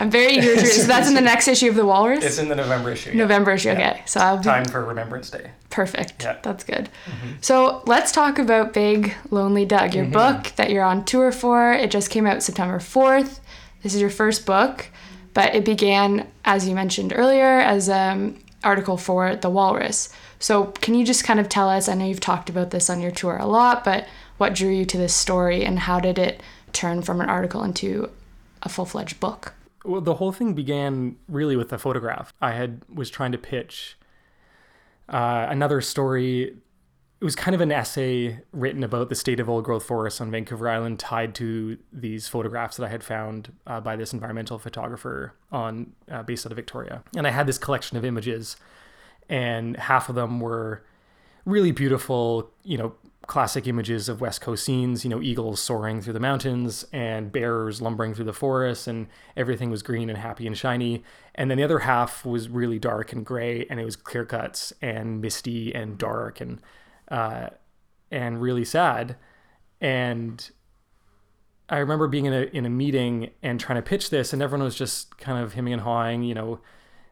I'm 0.00 0.10
very 0.10 0.34
eager 0.34 0.54
to 0.54 0.62
read. 0.62 0.66
So 0.66 0.86
that's 0.86 1.08
in 1.08 1.14
the 1.14 1.20
next 1.20 1.48
issue 1.48 1.68
of 1.68 1.74
the 1.74 1.86
Walrus. 1.86 2.24
It's 2.24 2.38
in 2.38 2.48
the 2.48 2.54
November 2.54 2.90
issue. 2.90 3.14
November 3.14 3.52
issue. 3.52 3.70
Okay, 3.70 4.02
so 4.06 4.20
I'll 4.20 4.38
be 4.38 4.44
Time 4.44 4.64
for 4.64 4.84
Remembrance 4.84 5.30
Day. 5.30 5.50
perfect. 5.70 6.22
Yeah. 6.22 6.38
That's 6.42 6.64
good. 6.64 6.88
Mm-hmm. 7.06 7.32
So 7.40 7.82
let's 7.86 8.12
talk 8.12 8.38
about 8.38 8.72
Big 8.72 9.14
Lonely 9.30 9.64
Doug, 9.64 9.94
your 9.94 10.04
mm-hmm. 10.04 10.12
book 10.12 10.52
that 10.56 10.70
you're 10.70 10.84
on 10.84 11.04
tour 11.04 11.32
for. 11.32 11.72
It 11.72 11.90
just 11.90 12.10
came 12.10 12.26
out 12.26 12.42
September 12.42 12.78
4th. 12.78 13.40
This 13.82 13.94
is 13.94 14.00
your 14.00 14.10
first 14.10 14.46
book, 14.46 14.86
but 15.34 15.54
it 15.54 15.64
began, 15.64 16.28
as 16.44 16.68
you 16.68 16.74
mentioned 16.74 17.12
earlier, 17.16 17.58
as 17.60 17.88
an 17.88 18.38
article 18.62 18.96
for 18.96 19.34
The 19.34 19.50
Walrus. 19.50 20.08
So 20.38 20.66
can 20.66 20.94
you 20.94 21.04
just 21.04 21.24
kind 21.24 21.40
of 21.40 21.48
tell 21.48 21.68
us? 21.68 21.88
I 21.88 21.94
know 21.94 22.04
you've 22.04 22.20
talked 22.20 22.48
about 22.48 22.70
this 22.70 22.90
on 22.90 23.00
your 23.00 23.10
tour 23.10 23.36
a 23.36 23.46
lot, 23.46 23.84
but 23.84 24.06
what 24.38 24.54
drew 24.54 24.70
you 24.70 24.84
to 24.84 24.96
this 24.96 25.14
story 25.14 25.64
and 25.64 25.78
how 25.78 26.00
did 26.00 26.18
it 26.18 26.42
turn 26.72 27.02
from 27.02 27.20
an 27.20 27.28
article 27.28 27.62
into 27.62 28.10
a 28.62 28.68
full 28.68 28.86
fledged 28.86 29.20
book? 29.20 29.54
Well, 29.84 30.00
the 30.00 30.14
whole 30.14 30.32
thing 30.32 30.54
began 30.54 31.16
really 31.28 31.56
with 31.56 31.72
a 31.72 31.78
photograph. 31.78 32.32
I 32.40 32.52
had 32.52 32.82
was 32.92 33.10
trying 33.10 33.32
to 33.32 33.38
pitch 33.38 33.98
uh, 35.08 35.46
another 35.48 35.80
story. 35.80 36.56
It 37.20 37.24
was 37.24 37.36
kind 37.36 37.54
of 37.54 37.60
an 37.60 37.70
essay 37.70 38.40
written 38.52 38.82
about 38.82 39.08
the 39.08 39.14
state 39.14 39.38
of 39.38 39.48
old 39.48 39.64
growth 39.64 39.84
forests 39.84 40.20
on 40.20 40.30
Vancouver 40.30 40.68
Island, 40.68 40.98
tied 40.98 41.34
to 41.36 41.78
these 41.92 42.26
photographs 42.28 42.76
that 42.76 42.84
I 42.84 42.88
had 42.88 43.04
found 43.04 43.52
uh, 43.66 43.80
by 43.80 43.94
this 43.96 44.12
environmental 44.12 44.58
photographer 44.58 45.34
on 45.52 45.92
uh, 46.10 46.22
based 46.22 46.46
out 46.46 46.52
of 46.52 46.56
Victoria. 46.56 47.04
And 47.16 47.26
I 47.26 47.30
had 47.30 47.46
this 47.46 47.58
collection 47.58 47.96
of 47.96 48.04
images, 48.04 48.56
and 49.28 49.76
half 49.76 50.08
of 50.08 50.16
them 50.16 50.40
were 50.40 50.82
really 51.44 51.72
beautiful, 51.72 52.50
you 52.64 52.78
know, 52.78 52.94
classic 53.26 53.66
images 53.66 54.08
of 54.08 54.20
West 54.20 54.40
Coast 54.40 54.64
scenes, 54.64 55.04
you 55.04 55.10
know, 55.10 55.22
eagles 55.22 55.60
soaring 55.60 56.00
through 56.00 56.12
the 56.12 56.20
mountains 56.20 56.84
and 56.92 57.30
bears 57.30 57.80
lumbering 57.80 58.14
through 58.14 58.24
the 58.24 58.32
forests, 58.32 58.86
and 58.86 59.06
everything 59.36 59.70
was 59.70 59.82
green 59.82 60.08
and 60.08 60.18
happy 60.18 60.46
and 60.46 60.58
shiny. 60.58 61.04
And 61.34 61.50
then 61.50 61.58
the 61.58 61.64
other 61.64 61.80
half 61.80 62.24
was 62.24 62.48
really 62.48 62.78
dark 62.78 63.12
and 63.12 63.24
gray, 63.24 63.66
and 63.70 63.78
it 63.78 63.84
was 63.84 63.96
clear 63.96 64.24
cuts 64.24 64.72
and 64.82 65.20
misty 65.20 65.74
and 65.74 65.96
dark 65.98 66.40
and 66.40 66.60
uh, 67.08 67.50
and 68.10 68.40
really 68.40 68.64
sad. 68.64 69.16
And 69.80 70.50
I 71.68 71.78
remember 71.78 72.08
being 72.08 72.26
in 72.26 72.32
a 72.32 72.42
in 72.52 72.66
a 72.66 72.70
meeting 72.70 73.30
and 73.42 73.58
trying 73.58 73.76
to 73.76 73.88
pitch 73.88 74.10
this, 74.10 74.32
and 74.32 74.42
everyone 74.42 74.64
was 74.64 74.76
just 74.76 75.16
kind 75.18 75.42
of 75.42 75.54
hemming 75.54 75.72
and 75.72 75.82
hawing. 75.82 76.22
You 76.22 76.34
know, 76.34 76.60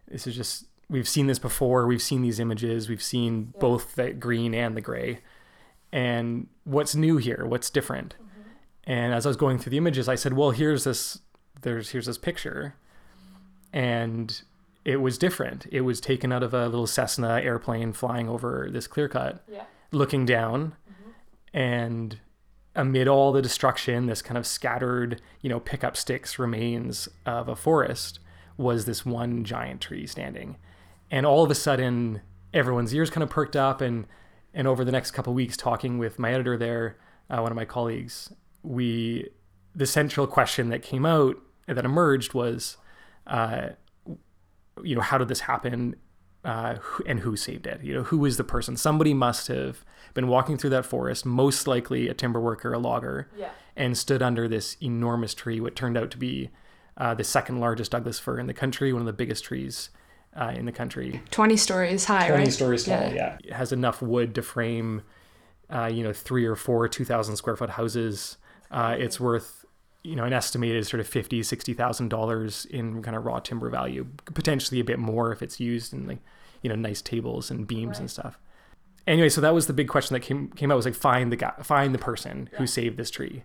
this 0.08 0.26
is 0.26 0.34
just 0.34 0.66
we've 0.88 1.08
seen 1.08 1.28
this 1.28 1.38
before. 1.38 1.86
We've 1.86 2.02
seen 2.02 2.22
these 2.22 2.40
images. 2.40 2.88
We've 2.88 3.02
seen 3.02 3.54
both 3.58 3.94
the 3.94 4.12
green 4.12 4.54
and 4.54 4.76
the 4.76 4.80
gray. 4.80 5.20
And 5.92 6.46
what's 6.64 6.94
new 6.94 7.16
here? 7.16 7.44
What's 7.46 7.70
different? 7.70 8.14
And 8.84 9.12
as 9.12 9.26
I 9.26 9.28
was 9.30 9.36
going 9.36 9.58
through 9.58 9.70
the 9.70 9.76
images, 9.76 10.08
I 10.08 10.14
said, 10.14 10.32
"Well, 10.32 10.50
here's 10.52 10.84
this. 10.84 11.18
There's 11.62 11.90
here's 11.90 12.06
this 12.06 12.18
picture, 12.18 12.74
and 13.72 14.42
it 14.84 14.96
was 14.96 15.18
different. 15.18 15.66
It 15.70 15.82
was 15.82 16.00
taken 16.00 16.32
out 16.32 16.42
of 16.42 16.54
a 16.54 16.66
little 16.66 16.86
Cessna 16.86 17.40
airplane 17.42 17.92
flying 17.92 18.28
over 18.28 18.68
this 18.70 18.86
clear 18.86 19.08
cut, 19.08 19.44
Yeah. 19.46 19.64
looking 19.92 20.24
down, 20.24 20.74
and 21.52 22.18
amid 22.74 23.06
all 23.08 23.32
the 23.32 23.42
destruction, 23.42 24.06
this 24.06 24.22
kind 24.22 24.38
of 24.38 24.46
scattered, 24.46 25.20
you 25.42 25.50
know, 25.50 25.60
pickup 25.60 25.96
sticks 25.96 26.38
remains 26.38 27.08
of 27.26 27.48
a 27.48 27.56
forest 27.56 28.20
was 28.56 28.84
this 28.86 29.04
one 29.04 29.44
giant 29.44 29.80
tree 29.80 30.06
standing. 30.06 30.56
And 31.10 31.26
all 31.26 31.42
of 31.44 31.50
a 31.50 31.54
sudden, 31.54 32.22
everyone's 32.54 32.94
ears 32.94 33.10
kind 33.10 33.22
of 33.24 33.30
perked 33.30 33.56
up. 33.56 33.80
And, 33.80 34.06
and 34.54 34.66
over 34.66 34.84
the 34.84 34.92
next 34.92 35.12
couple 35.12 35.32
of 35.32 35.34
weeks, 35.36 35.56
talking 35.56 35.98
with 35.98 36.18
my 36.18 36.32
editor 36.32 36.56
there, 36.56 36.96
uh, 37.28 37.40
one 37.40 37.52
of 37.52 37.56
my 37.56 37.64
colleagues, 37.64 38.32
we, 38.62 39.28
the 39.74 39.86
central 39.86 40.26
question 40.26 40.68
that 40.70 40.82
came 40.82 41.06
out, 41.06 41.36
that 41.66 41.84
emerged 41.84 42.34
was, 42.34 42.76
uh, 43.26 43.68
you 44.82 44.94
know, 44.94 45.00
how 45.00 45.18
did 45.18 45.28
this 45.28 45.40
happen? 45.40 45.94
Uh, 46.44 46.76
and 47.06 47.20
who 47.20 47.36
saved 47.36 47.66
it? 47.66 47.82
You 47.84 47.94
know, 47.94 48.02
who 48.02 48.18
was 48.18 48.38
the 48.38 48.44
person? 48.44 48.76
Somebody 48.76 49.12
must 49.12 49.48
have 49.48 49.84
been 50.14 50.26
walking 50.26 50.56
through 50.56 50.70
that 50.70 50.86
forest, 50.86 51.26
most 51.26 51.66
likely 51.66 52.08
a 52.08 52.14
timber 52.14 52.40
worker, 52.40 52.72
a 52.72 52.78
logger, 52.78 53.28
Yeah. 53.36 53.50
and 53.76 53.96
stood 53.96 54.22
under 54.22 54.48
this 54.48 54.76
enormous 54.82 55.34
tree, 55.34 55.60
what 55.60 55.76
turned 55.76 55.98
out 55.98 56.10
to 56.12 56.16
be 56.18 56.50
uh, 56.96 57.14
the 57.14 57.24
second 57.24 57.60
largest 57.60 57.92
Douglas 57.92 58.18
fir 58.18 58.38
in 58.38 58.46
the 58.46 58.54
country, 58.54 58.92
one 58.92 59.02
of 59.02 59.06
the 59.06 59.12
biggest 59.12 59.44
trees 59.44 59.90
uh, 60.34 60.52
in 60.54 60.66
the 60.66 60.72
country. 60.72 61.22
20 61.30 61.56
stories 61.56 62.04
high, 62.04 62.28
20 62.28 62.44
right? 62.44 62.52
stories 62.52 62.84
tall, 62.84 63.12
yeah. 63.12 63.38
It 63.44 63.52
has 63.52 63.72
enough 63.72 64.00
wood 64.00 64.34
to 64.36 64.42
frame, 64.42 65.02
uh, 65.68 65.90
you 65.92 66.02
know, 66.02 66.12
three 66.12 66.44
or 66.44 66.56
four 66.56 66.88
2,000 66.88 67.36
square 67.36 67.56
foot 67.56 67.70
houses. 67.70 68.36
Uh, 68.70 68.96
it's 68.98 69.18
worth, 69.18 69.64
you 70.04 70.14
know, 70.14 70.24
an 70.24 70.32
estimated 70.32 70.86
sort 70.86 71.00
of 71.00 71.06
fifty, 71.06 71.42
sixty 71.42 71.74
thousand 71.74 72.08
dollars 72.08 72.66
in 72.66 73.02
kind 73.02 73.16
of 73.16 73.24
raw 73.24 73.40
timber 73.40 73.68
value, 73.68 74.06
potentially 74.32 74.80
a 74.80 74.84
bit 74.84 74.98
more 74.98 75.32
if 75.32 75.42
it's 75.42 75.58
used 75.58 75.92
in 75.92 76.06
like, 76.06 76.20
you 76.62 76.70
know, 76.70 76.76
nice 76.76 77.02
tables 77.02 77.50
and 77.50 77.66
beams 77.66 77.98
and 77.98 78.10
stuff. 78.10 78.38
Anyway, 79.06 79.28
so 79.28 79.40
that 79.40 79.52
was 79.54 79.66
the 79.66 79.72
big 79.72 79.88
question 79.88 80.14
that 80.14 80.20
came 80.20 80.48
came 80.50 80.70
out 80.70 80.76
was 80.76 80.84
like 80.84 80.94
find 80.94 81.32
the 81.32 81.36
guy, 81.36 81.52
find 81.62 81.92
the 81.92 81.98
person 81.98 82.48
who 82.52 82.66
saved 82.66 82.96
this 82.96 83.10
tree, 83.10 83.42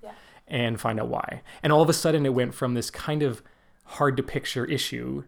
and 0.48 0.80
find 0.80 1.00
out 1.00 1.08
why. 1.08 1.42
And 1.64 1.74
all 1.74 1.82
of 1.82 1.90
a 1.90 1.94
sudden, 1.94 2.26
it 2.26 2.34
went 2.34 2.54
from 2.54 2.76
this 2.76 2.92
kind 2.92 3.24
of 3.24 3.42
hard 3.86 4.16
to 4.18 4.24
picture 4.24 4.66
issue 4.66 5.24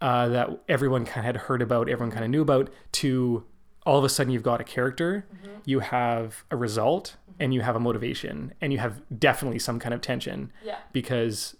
uh, 0.00 0.28
that 0.28 0.48
everyone 0.68 1.04
kind 1.04 1.20
of 1.20 1.24
had 1.24 1.36
heard 1.36 1.62
about, 1.62 1.88
everyone 1.88 2.12
kind 2.12 2.24
of 2.24 2.30
knew 2.30 2.42
about, 2.42 2.70
to 2.92 3.44
all 3.84 3.98
of 3.98 4.04
a 4.04 4.08
sudden 4.08 4.32
you've 4.32 4.42
got 4.42 4.60
a 4.60 4.64
character, 4.64 5.26
you 5.64 5.80
have 5.80 6.44
a 6.50 6.56
result, 6.56 7.16
and 7.40 7.54
you 7.54 7.62
have 7.62 7.76
a 7.76 7.80
motivation, 7.80 8.52
and 8.60 8.72
you 8.72 8.78
have 8.78 9.00
definitely 9.18 9.58
some 9.58 9.78
kind 9.78 9.94
of 9.94 10.00
tension. 10.00 10.52
Yeah. 10.64 10.78
Because 10.92 11.56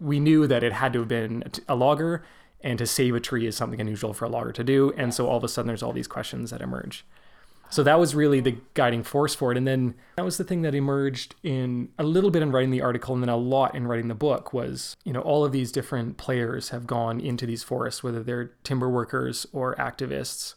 we 0.00 0.20
knew 0.20 0.46
that 0.46 0.62
it 0.62 0.72
had 0.72 0.92
to 0.94 1.00
have 1.00 1.08
been 1.08 1.42
a 1.46 1.48
t- 1.48 1.62
a 1.68 1.74
logger, 1.74 2.24
and 2.60 2.78
to 2.78 2.86
save 2.86 3.14
a 3.14 3.20
tree 3.20 3.46
is 3.46 3.56
something 3.56 3.80
unusual 3.80 4.12
for 4.12 4.24
a 4.24 4.28
logger 4.28 4.52
to 4.52 4.64
do, 4.64 4.92
and 4.96 5.14
so 5.14 5.28
all 5.28 5.36
of 5.36 5.44
a 5.44 5.48
sudden 5.48 5.68
there's 5.68 5.82
all 5.82 5.92
these 5.92 6.08
questions 6.08 6.50
that 6.50 6.60
emerge. 6.60 7.06
So 7.70 7.82
that 7.82 7.98
was 7.98 8.14
really 8.14 8.40
the 8.40 8.56
guiding 8.74 9.02
force 9.02 9.34
for 9.34 9.52
it. 9.52 9.58
And 9.58 9.66
then 9.66 9.94
that 10.16 10.24
was 10.24 10.38
the 10.38 10.44
thing 10.44 10.62
that 10.62 10.74
emerged 10.74 11.34
in 11.42 11.90
a 11.98 12.02
little 12.02 12.30
bit 12.30 12.42
in 12.42 12.50
writing 12.50 12.70
the 12.70 12.80
article 12.80 13.14
and 13.14 13.22
then 13.22 13.28
a 13.28 13.36
lot 13.36 13.74
in 13.74 13.86
writing 13.86 14.08
the 14.08 14.14
book 14.14 14.52
was, 14.52 14.96
you 15.04 15.12
know, 15.12 15.20
all 15.20 15.44
of 15.44 15.52
these 15.52 15.70
different 15.70 16.16
players 16.16 16.70
have 16.70 16.86
gone 16.86 17.20
into 17.20 17.46
these 17.46 17.62
forests, 17.62 18.02
whether 18.02 18.22
they're 18.22 18.52
timber 18.64 18.88
workers 18.88 19.46
or 19.52 19.74
activists 19.76 20.54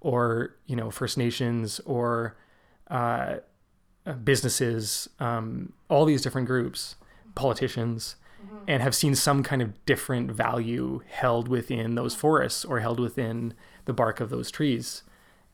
or, 0.00 0.56
you 0.66 0.76
know, 0.76 0.90
First 0.90 1.18
Nations 1.18 1.80
or 1.80 2.36
uh, 2.88 3.36
businesses, 4.24 5.08
um, 5.20 5.72
all 5.88 6.04
these 6.04 6.22
different 6.22 6.46
groups, 6.46 6.96
politicians, 7.34 8.16
and 8.66 8.82
have 8.82 8.94
seen 8.94 9.14
some 9.14 9.42
kind 9.42 9.62
of 9.62 9.84
different 9.86 10.30
value 10.30 11.00
held 11.08 11.48
within 11.48 11.94
those 11.94 12.14
forests 12.14 12.64
or 12.64 12.80
held 12.80 12.98
within 13.00 13.54
the 13.84 13.92
bark 13.92 14.20
of 14.20 14.30
those 14.30 14.50
trees. 14.50 15.02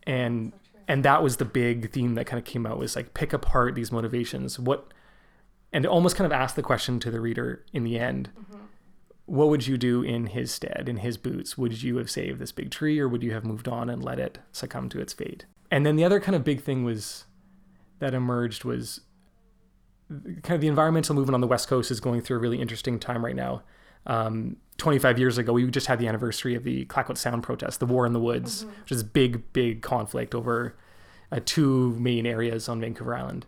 And 0.05 0.53
and 0.89 1.05
that 1.05 1.23
was 1.23 1.37
the 1.37 1.45
big 1.45 1.93
theme 1.93 2.15
that 2.15 2.27
kind 2.27 2.39
of 2.39 2.45
came 2.45 2.67
out 2.67 2.79
was 2.79 2.97
like 2.97 3.15
pick 3.15 3.33
apart 3.33 3.75
these 3.75 3.93
motivations. 3.93 4.59
What 4.59 4.93
and 5.71 5.85
almost 5.85 6.17
kind 6.17 6.25
of 6.25 6.33
ask 6.33 6.55
the 6.55 6.63
question 6.63 6.99
to 7.01 7.11
the 7.11 7.21
reader 7.21 7.65
in 7.75 7.85
the 7.85 7.99
end. 7.99 8.31
What 9.27 9.51
would 9.51 9.67
you 9.67 9.77
do 9.77 10.03
in 10.03 10.29
his 10.29 10.51
stead, 10.51 10.89
in 10.89 10.99
his 10.99 11.19
boots? 11.19 11.59
Would 11.59 11.83
you 11.83 11.99
have 11.99 12.11
saved 12.11 12.39
this 12.39 12.53
big 12.53 12.71
tree 12.71 12.99
or 12.99 13.07
would 13.07 13.23
you 13.23 13.35
have 13.35 13.45
moved 13.45 13.69
on 13.69 13.91
and 13.91 14.03
let 14.03 14.19
it 14.19 14.39
succumb 14.51 14.89
to 14.89 15.01
its 15.01 15.13
fate? 15.13 15.45
And 15.71 15.85
then 15.85 15.97
the 15.97 16.05
other 16.05 16.19
kind 16.19 16.35
of 16.35 16.43
big 16.43 16.63
thing 16.63 16.85
was 16.85 17.27
that 17.99 18.15
emerged 18.15 18.65
was 18.65 19.03
kind 20.09 20.55
of 20.55 20.63
the 20.63 20.69
environmental 20.69 21.15
movement 21.15 21.35
on 21.35 21.43
the 21.43 21.47
West 21.47 21.69
Coast 21.69 21.91
is 21.91 22.01
going 22.01 22.23
through 22.23 22.39
a 22.39 22.41
really 22.41 22.63
interesting 22.63 22.99
time 22.99 23.23
right 23.23 23.37
now. 23.37 23.63
Um, 24.07 24.57
25 24.79 25.19
years 25.19 25.39
ago, 25.39 25.53
we 25.53 25.69
just 25.71 25.89
had 25.89 25.99
the 25.99 26.07
anniversary 26.07 26.55
of 26.55 26.65
the 26.65 26.87
Clayoquot 26.87 27.19
Sound 27.19 27.43
protest, 27.43 27.81
the 27.81 27.87
War 27.87 28.07
in 28.07 28.13
the 28.13 28.21
Woods, 28.21 28.65
which 28.83 28.93
is 28.93 29.03
a 29.03 29.05
big, 29.05 29.53
big 29.53 29.83
conflict 29.83 30.35
over 30.35 30.77
uh, 31.31 31.41
two 31.45 31.95
main 31.99 32.25
areas 32.27 32.69
on 32.69 32.81
Vancouver 32.81 33.15
Island 33.15 33.45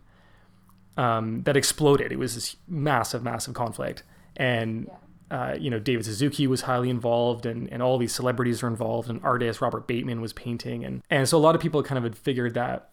um, 0.97 1.43
that 1.43 1.55
exploded. 1.55 2.11
It 2.11 2.19
was 2.19 2.35
this 2.35 2.57
massive, 2.67 3.23
massive 3.23 3.53
conflict. 3.53 4.03
And, 4.35 4.91
uh, 5.31 5.55
you 5.57 5.69
know, 5.69 5.79
David 5.79 6.05
Suzuki 6.05 6.47
was 6.47 6.61
highly 6.61 6.89
involved 6.89 7.45
and, 7.45 7.71
and 7.71 7.81
all 7.81 7.97
these 7.97 8.13
celebrities 8.13 8.61
were 8.61 8.69
involved 8.69 9.09
and 9.09 9.21
artist 9.23 9.61
Robert 9.61 9.87
Bateman 9.87 10.19
was 10.19 10.33
painting. 10.33 10.83
And, 10.83 11.01
and 11.09 11.27
so 11.29 11.37
a 11.37 11.39
lot 11.39 11.55
of 11.55 11.61
people 11.61 11.81
kind 11.81 11.97
of 11.97 12.03
had 12.03 12.17
figured 12.17 12.53
that 12.55 12.89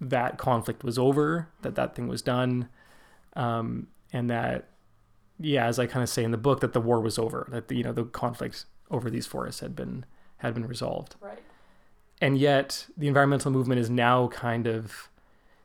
that 0.00 0.38
conflict 0.38 0.82
was 0.82 0.98
over, 0.98 1.50
that 1.60 1.74
that 1.74 1.94
thing 1.94 2.08
was 2.08 2.22
done. 2.22 2.70
Um, 3.36 3.88
and 4.12 4.30
that, 4.30 4.70
yeah, 5.42 5.66
as 5.66 5.78
I 5.78 5.86
kind 5.86 6.02
of 6.02 6.08
say 6.08 6.24
in 6.24 6.30
the 6.30 6.38
book, 6.38 6.60
that 6.60 6.72
the 6.72 6.80
war 6.80 7.00
was 7.00 7.18
over, 7.18 7.46
that 7.50 7.68
the, 7.68 7.76
you 7.76 7.84
know 7.84 7.92
the 7.92 8.04
conflict 8.04 8.64
over 8.90 9.10
these 9.10 9.26
forests 9.26 9.60
had 9.60 9.74
been 9.76 10.04
had 10.38 10.54
been 10.54 10.66
resolved. 10.66 11.16
Right. 11.20 11.42
And 12.20 12.38
yet, 12.38 12.86
the 12.96 13.08
environmental 13.08 13.50
movement 13.50 13.80
is 13.80 13.90
now 13.90 14.28
kind 14.28 14.66
of 14.66 15.08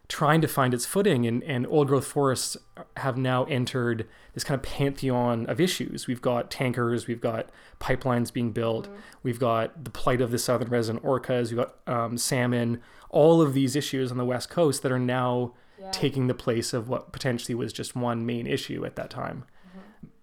trying 0.08 0.40
to 0.42 0.48
find 0.48 0.74
its 0.74 0.86
footing, 0.86 1.26
and, 1.28 1.44
and 1.44 1.68
old 1.68 1.88
growth 1.88 2.06
forests 2.06 2.56
have 2.96 3.18
now 3.18 3.44
entered 3.46 4.08
this 4.34 4.44
kind 4.44 4.58
of 4.58 4.64
pantheon 4.64 5.46
of 5.48 5.60
issues. 5.60 6.08
We've 6.08 6.22
got 6.22 6.50
tankers, 6.50 7.08
we've 7.08 7.22
got 7.22 7.50
pipelines 7.80 8.32
being 8.32 8.52
built, 8.52 8.88
we've 9.22 9.40
got 9.40 9.84
the 9.84 9.90
plight 9.90 10.22
of 10.22 10.32
the 10.32 10.40
southern 10.40 10.70
resident 10.70 11.04
orcas, 11.04 11.50
we've 11.50 11.58
got 11.58 11.76
um, 11.88 12.18
salmon, 12.18 12.82
all 13.10 13.42
of 13.42 13.54
these 13.54 13.76
issues 13.76 14.12
on 14.12 14.18
the 14.18 14.26
west 14.26 14.50
coast 14.50 14.82
that 14.84 14.92
are 14.92 15.00
now 15.00 15.54
taking 15.92 16.28
the 16.28 16.34
place 16.34 16.74
of 16.74 16.90
what 16.90 17.12
potentially 17.12 17.56
was 17.56 17.72
just 17.74 17.96
one 17.96 18.26
main 18.26 18.48
issue 18.48 18.86
at 18.86 18.96
that 18.96 19.10
time. 19.10 19.44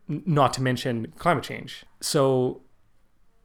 Not 0.08 0.52
to 0.54 0.62
mention 0.62 1.12
climate 1.18 1.44
change. 1.44 1.84
So 2.00 2.62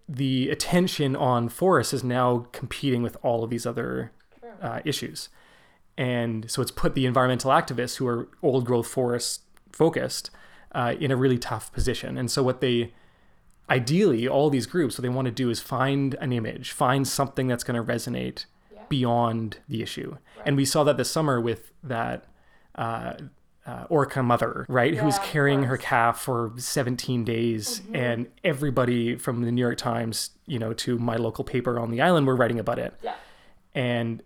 the 0.08 0.50
attention 0.50 1.16
on 1.16 1.50
forests 1.50 1.94
is 1.94 2.04
now 2.04 2.48
competing 2.52 3.04
with 3.04 3.16
all 3.22 3.44
of 3.44 3.50
these 3.50 3.66
other 3.66 4.12
uh, 4.62 4.82
issues. 4.84 5.30
And 5.98 6.50
so 6.50 6.62
it's 6.62 6.72
put 6.72 6.96
the 6.96 7.06
environmental 7.06 7.52
activists 7.52 7.98
who 7.98 8.08
are 8.08 8.30
old 8.42 8.66
growth 8.66 8.88
forest 8.88 9.44
focused 9.72 10.32
uh, 10.74 10.96
in 11.00 11.12
a 11.12 11.16
really 11.16 11.38
tough 11.38 11.72
position. 11.72 12.18
And 12.18 12.32
so 12.32 12.42
what 12.42 12.62
they 12.62 12.94
ideally 13.70 14.28
all 14.28 14.50
these 14.50 14.66
groups 14.66 14.98
what 14.98 15.04
they 15.04 15.10
want 15.10 15.26
to 15.26 15.32
do 15.32 15.50
is 15.50 15.60
find 15.60 16.16
an 16.16 16.34
image, 16.34 16.72
find 16.72 17.08
something 17.08 17.48
that's 17.48 17.64
going 17.64 17.76
to 17.76 17.94
resonate 17.94 18.46
beyond 18.90 19.60
the 19.68 19.84
issue. 19.84 20.18
And 20.46 20.58
we 20.58 20.66
saw 20.66 20.84
that 20.84 20.98
this 20.98 21.12
summer 21.12 21.40
with 21.40 21.72
that 21.84 22.26
uh, 22.76 23.14
uh, 23.66 23.86
orca 23.90 24.24
mother, 24.24 24.66
right, 24.70 24.96
who 24.96 25.06
was 25.06 25.18
Yeah, 25.18 25.26
carrying 25.26 25.64
her 25.64 25.78
calf 25.78 26.22
for 26.22 26.54
17 26.58 27.24
days, 27.24 27.82
and 27.94 28.28
everybody 28.44 29.16
from 29.16 29.42
the 29.44 29.52
New 29.52 29.62
York 29.62 29.78
Times, 29.78 30.32
you 30.48 30.58
know, 30.60 30.74
to 30.74 30.98
my 30.98 31.16
local 31.18 31.44
paper 31.44 31.80
on 31.80 31.92
the 31.92 32.02
island 32.02 32.26
were 32.26 32.36
writing 32.36 32.60
about 32.60 32.80
it. 32.80 32.94
Yeah. 33.04 33.16
And 33.76 34.24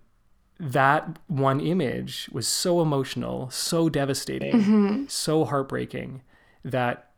that 0.60 1.20
one 1.28 1.60
image 1.60 2.30
was 2.32 2.48
so 2.48 2.82
emotional, 2.82 3.50
so 3.50 3.90
devastating, 3.90 4.54
Mm-hmm. 4.54 5.06
so 5.08 5.44
heartbreaking 5.46 6.22
that 6.64 7.10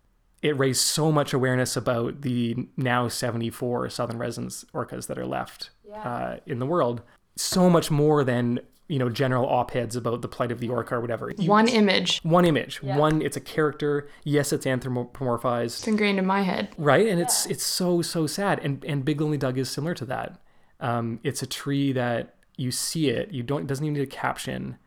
it 0.42 0.58
raised 0.58 0.82
so 0.82 1.12
much 1.12 1.34
awareness 1.34 1.76
about 1.76 2.22
the 2.22 2.56
now 2.78 3.08
74 3.08 3.90
southern 3.90 4.18
residents 4.18 4.66
orcas 4.74 5.08
that 5.08 5.18
are 5.20 5.26
left 5.26 5.70
uh, 5.94 6.38
in 6.46 6.60
the 6.60 6.66
world. 6.66 7.02
So 7.36 7.70
much 7.70 7.92
more 7.92 8.24
than 8.24 8.60
you 8.88 9.00
know 9.00 9.10
general 9.10 9.46
op-eds 9.48 9.96
about 9.96 10.22
the 10.22 10.28
plight 10.28 10.52
of 10.52 10.60
the 10.60 10.70
orca 10.70 10.96
or 10.96 11.02
whatever. 11.02 11.32
You- 11.38 11.50
One 11.50 11.68
image. 11.68 12.20
one 12.24 12.46
image, 12.46 12.82
one. 12.84 13.22
It's 13.22 13.36
a 13.38 13.42
character. 13.42 14.08
Yes, 14.24 14.54
it's 14.54 14.66
anthropomorphized. 14.66 15.66
It's 15.80 15.88
ingrained 15.88 16.20
in 16.20 16.26
my 16.26 16.42
head. 16.42 16.70
right? 16.78 17.08
And 17.08 17.20
it's 17.20 17.46
it's 17.48 17.64
so 17.64 18.02
so 18.02 18.28
sad. 18.28 18.60
And 18.64 18.84
and 18.86 19.04
big 19.06 19.22
lonely 19.22 19.38
doug 19.38 19.58
is 19.58 19.70
similar 19.70 19.94
to 19.96 20.06
that. 20.06 20.40
Um 20.80 21.20
it's 21.24 21.42
a 21.42 21.48
tree 21.48 21.92
that 21.94 22.36
you 22.58 22.72
see 22.72 23.10
it. 23.10 23.32
You 23.32 23.44
don't 23.44 23.62
it 23.62 23.68
doesn't 23.68 23.84
even 23.86 23.94
need 23.94 24.04
a 24.04 24.08
caption. 24.08 24.78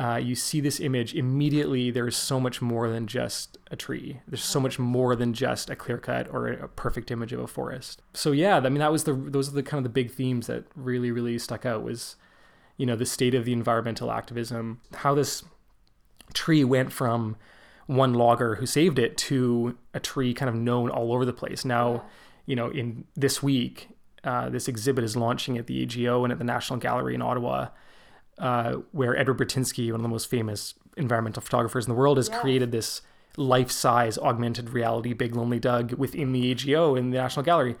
Uh, 0.00 0.14
you 0.14 0.36
see 0.36 0.60
this 0.60 0.78
image. 0.78 1.12
Immediately 1.12 1.90
there's 1.90 2.16
so 2.16 2.38
much 2.38 2.62
more 2.62 2.88
than 2.88 3.08
just 3.08 3.58
a 3.72 3.74
tree. 3.74 4.20
There's 4.28 4.44
so 4.44 4.60
much 4.60 4.78
more 4.78 5.16
than 5.16 5.32
just 5.34 5.70
a 5.70 5.74
clear 5.74 5.98
cut 5.98 6.28
or 6.32 6.46
a 6.46 6.68
perfect 6.68 7.10
image 7.10 7.32
of 7.32 7.40
a 7.40 7.48
forest. 7.48 8.00
So 8.14 8.30
yeah 8.30 8.58
i 8.58 8.68
mean 8.68 8.78
that 8.78 8.92
was 8.92 9.04
the 9.04 9.12
those 9.12 9.48
are 9.48 9.52
the 9.52 9.62
kind 9.64 9.78
of 9.78 9.82
the 9.82 9.88
big 10.00 10.12
themes 10.12 10.46
that 10.46 10.64
really 10.76 11.10
really 11.10 11.36
stuck 11.38 11.66
out 11.66 11.82
was 11.82 12.14
you 12.78 12.86
know 12.86 12.96
the 12.96 13.04
state 13.04 13.34
of 13.34 13.44
the 13.44 13.52
environmental 13.52 14.10
activism 14.10 14.80
how 14.94 15.14
this 15.14 15.44
tree 16.32 16.64
went 16.64 16.92
from 16.92 17.36
one 17.88 18.12
logger 18.12 18.56
who 18.56 18.66
saved 18.66 18.98
it 18.98 19.16
to 19.16 19.76
a 19.94 20.00
tree 20.00 20.34
kind 20.34 20.48
of 20.48 20.54
known 20.54 20.90
all 20.90 21.12
over 21.12 21.24
the 21.24 21.32
place. 21.32 21.64
Now, 21.64 22.04
you 22.44 22.54
know, 22.54 22.68
in 22.68 23.04
this 23.16 23.42
week, 23.42 23.88
uh, 24.24 24.50
this 24.50 24.68
exhibit 24.68 25.04
is 25.04 25.16
launching 25.16 25.56
at 25.56 25.66
the 25.66 25.82
AGO 25.82 26.22
and 26.22 26.32
at 26.32 26.38
the 26.38 26.44
National 26.44 26.78
Gallery 26.78 27.14
in 27.14 27.22
Ottawa, 27.22 27.68
uh, 28.38 28.74
where 28.92 29.16
Edward 29.16 29.38
Burtynsky, 29.38 29.90
one 29.90 30.00
of 30.00 30.02
the 30.02 30.08
most 30.08 30.28
famous 30.28 30.74
environmental 30.98 31.40
photographers 31.40 31.86
in 31.86 31.92
the 31.92 31.98
world, 31.98 32.18
has 32.18 32.28
created 32.28 32.72
this 32.72 33.00
life-size 33.38 34.18
augmented 34.18 34.70
reality 34.70 35.14
Big 35.14 35.34
Lonely 35.34 35.58
Doug 35.58 35.94
within 35.94 36.32
the 36.32 36.50
AGO 36.50 36.94
in 36.94 37.10
the 37.10 37.16
National 37.16 37.44
Gallery. 37.44 37.76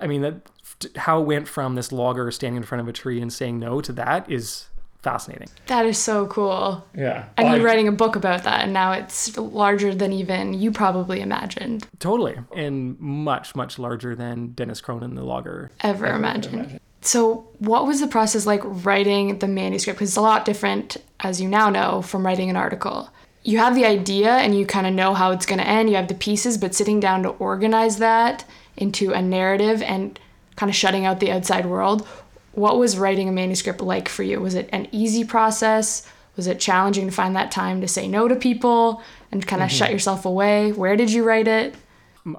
I 0.00 0.06
mean, 0.06 0.22
that 0.22 0.96
how 0.96 1.20
it 1.20 1.24
went 1.24 1.48
from 1.48 1.74
this 1.74 1.92
logger 1.92 2.30
standing 2.30 2.58
in 2.58 2.62
front 2.62 2.80
of 2.82 2.88
a 2.88 2.92
tree 2.92 3.20
and 3.20 3.32
saying 3.32 3.58
no 3.58 3.80
to 3.80 3.92
that 3.92 4.30
is 4.30 4.66
fascinating. 5.02 5.48
That 5.66 5.86
is 5.86 5.98
so 5.98 6.26
cool. 6.26 6.84
Yeah, 6.94 7.26
And 7.36 7.48
you're 7.48 7.64
writing 7.64 7.88
a 7.88 7.92
book 7.92 8.16
about 8.16 8.42
that, 8.44 8.64
and 8.64 8.72
now 8.72 8.92
it's 8.92 9.36
larger 9.36 9.94
than 9.94 10.12
even 10.12 10.54
you 10.54 10.70
probably 10.70 11.20
imagined, 11.20 11.86
Totally. 11.98 12.36
And 12.54 12.98
much, 13.00 13.54
much 13.54 13.78
larger 13.78 14.14
than 14.14 14.48
Dennis 14.48 14.80
Cronin, 14.80 15.14
the 15.14 15.24
logger. 15.24 15.70
ever 15.80 16.06
imagined. 16.06 16.80
So, 17.00 17.48
what 17.58 17.86
was 17.86 18.00
the 18.00 18.08
process 18.08 18.44
like 18.44 18.60
writing 18.64 19.38
the 19.38 19.46
manuscript? 19.46 19.98
Because 19.98 20.10
it's 20.10 20.16
a 20.16 20.20
lot 20.20 20.44
different, 20.44 20.96
as 21.20 21.40
you 21.40 21.48
now 21.48 21.70
know, 21.70 22.02
from 22.02 22.26
writing 22.26 22.50
an 22.50 22.56
article. 22.56 23.10
You 23.44 23.58
have 23.58 23.76
the 23.76 23.84
idea 23.84 24.30
and 24.30 24.58
you 24.58 24.66
kind 24.66 24.86
of 24.86 24.92
know 24.92 25.14
how 25.14 25.30
it's 25.30 25.46
going 25.46 25.60
to 25.60 25.66
end, 25.66 25.88
you 25.88 25.96
have 25.96 26.08
the 26.08 26.14
pieces, 26.14 26.58
but 26.58 26.74
sitting 26.74 26.98
down 26.98 27.22
to 27.22 27.30
organize 27.30 27.98
that 27.98 28.44
into 28.78 29.12
a 29.12 29.20
narrative 29.20 29.82
and 29.82 30.18
kind 30.56 30.70
of 30.70 30.76
shutting 30.76 31.04
out 31.04 31.20
the 31.20 31.30
outside 31.30 31.66
world, 31.66 32.06
what 32.52 32.78
was 32.78 32.96
writing 32.98 33.28
a 33.28 33.32
manuscript 33.32 33.80
like 33.80 34.08
for 34.08 34.22
you? 34.22 34.40
Was 34.40 34.54
it 34.54 34.68
an 34.72 34.88
easy 34.92 35.24
process? 35.24 36.08
Was 36.36 36.46
it 36.46 36.58
challenging 36.60 37.06
to 37.06 37.12
find 37.12 37.36
that 37.36 37.50
time 37.50 37.80
to 37.80 37.88
say 37.88 38.08
no 38.08 38.28
to 38.28 38.36
people 38.36 39.02
and 39.30 39.46
kind 39.46 39.62
of 39.62 39.70
shut 39.70 39.90
yourself 39.92 40.24
away? 40.24 40.72
Where 40.72 40.96
did 40.96 41.12
you 41.12 41.24
write 41.24 41.48
it? 41.48 41.74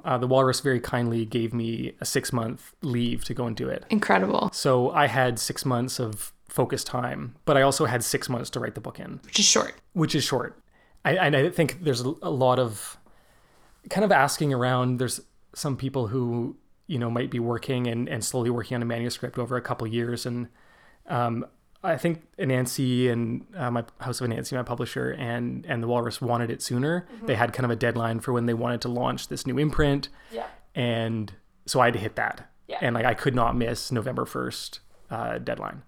Uh, 0.06 0.18
the 0.18 0.28
Walrus 0.28 0.60
very 0.60 0.80
kindly 0.80 1.26
gave 1.26 1.54
me 1.54 1.94
a 2.00 2.06
six 2.06 2.32
month 2.32 2.74
leave 2.82 3.24
to 3.26 3.34
go 3.34 3.46
and 3.46 3.56
do 3.56 3.68
it. 3.68 3.86
Incredible, 3.90 4.50
So 4.54 4.92
I 4.92 5.08
had 5.08 5.40
six 5.40 5.66
months 5.66 6.00
of 6.00 6.32
focused 6.48 6.88
time, 6.88 7.36
but 7.46 7.58
I 7.58 7.62
also 7.62 7.86
had 7.86 8.04
six 8.04 8.30
months 8.30 8.50
to 8.52 8.60
write 8.60 8.76
the 8.76 8.82
book 8.82 9.00
in, 9.00 9.20
which 9.26 9.40
is 9.40 9.46
short. 9.46 9.76
which 9.94 10.16
is 10.16 10.24
short. 10.24 10.62
I, 11.06 11.14
and 11.16 11.36
I 11.36 11.50
think 11.50 11.84
there's 11.84 12.02
a 12.02 12.14
a 12.22 12.30
lot 12.30 12.60
of 12.60 12.98
kind 13.90 14.04
of 14.06 14.12
asking 14.12 14.54
around. 14.54 15.00
There's 15.00 15.22
some 15.60 15.76
people 15.78 16.08
who, 16.08 16.56
you 16.88 16.98
know, 16.98 17.10
might 17.10 17.30
be 17.30 17.40
working 17.40 17.88
and, 17.88 18.08
and 18.10 18.24
slowly 18.24 18.50
working 18.50 18.76
on 18.76 18.82
a 18.82 18.86
manuscript 18.86 19.38
over 19.38 19.56
a 19.58 19.62
couple 19.62 19.86
years. 19.88 20.26
And 20.26 20.48
um, 21.08 21.46
I 21.84 21.98
think 21.98 22.24
Anansi 22.38 23.10
and 23.12 23.46
uh, 23.56 23.70
my 23.72 23.84
House 24.00 24.22
of 24.22 24.30
Anansi, 24.30 24.54
my 24.54 24.64
publisher, 24.64 25.12
and 25.12 25.66
and 25.68 25.84
the 25.84 25.88
Walrus 25.88 26.22
wanted 26.22 26.50
it 26.50 26.62
sooner. 26.62 27.08
They 27.24 27.36
had 27.36 27.54
kind 27.54 27.66
of 27.66 27.72
a 27.72 27.76
deadline 27.76 28.20
for 28.22 28.34
when 28.34 28.46
they 28.46 28.54
wanted 28.54 28.82
to 28.82 28.88
launch 28.90 29.28
this 29.28 29.46
new 29.46 29.58
imprint, 29.58 30.10
Yeah. 30.32 30.48
and 30.76 31.32
so 31.66 31.80
I 31.80 31.86
had 31.86 31.94
to 31.94 32.00
hit 32.00 32.16
that. 32.16 32.50
Yeah. 32.68 32.80
And 32.82 32.96
like 32.96 33.06
I 33.06 33.14
could 33.14 33.34
not 33.36 33.56
miss 33.56 33.92
November 33.92 34.26
first 34.26 34.80
uh, 35.10 35.38
deadline. 35.40 35.84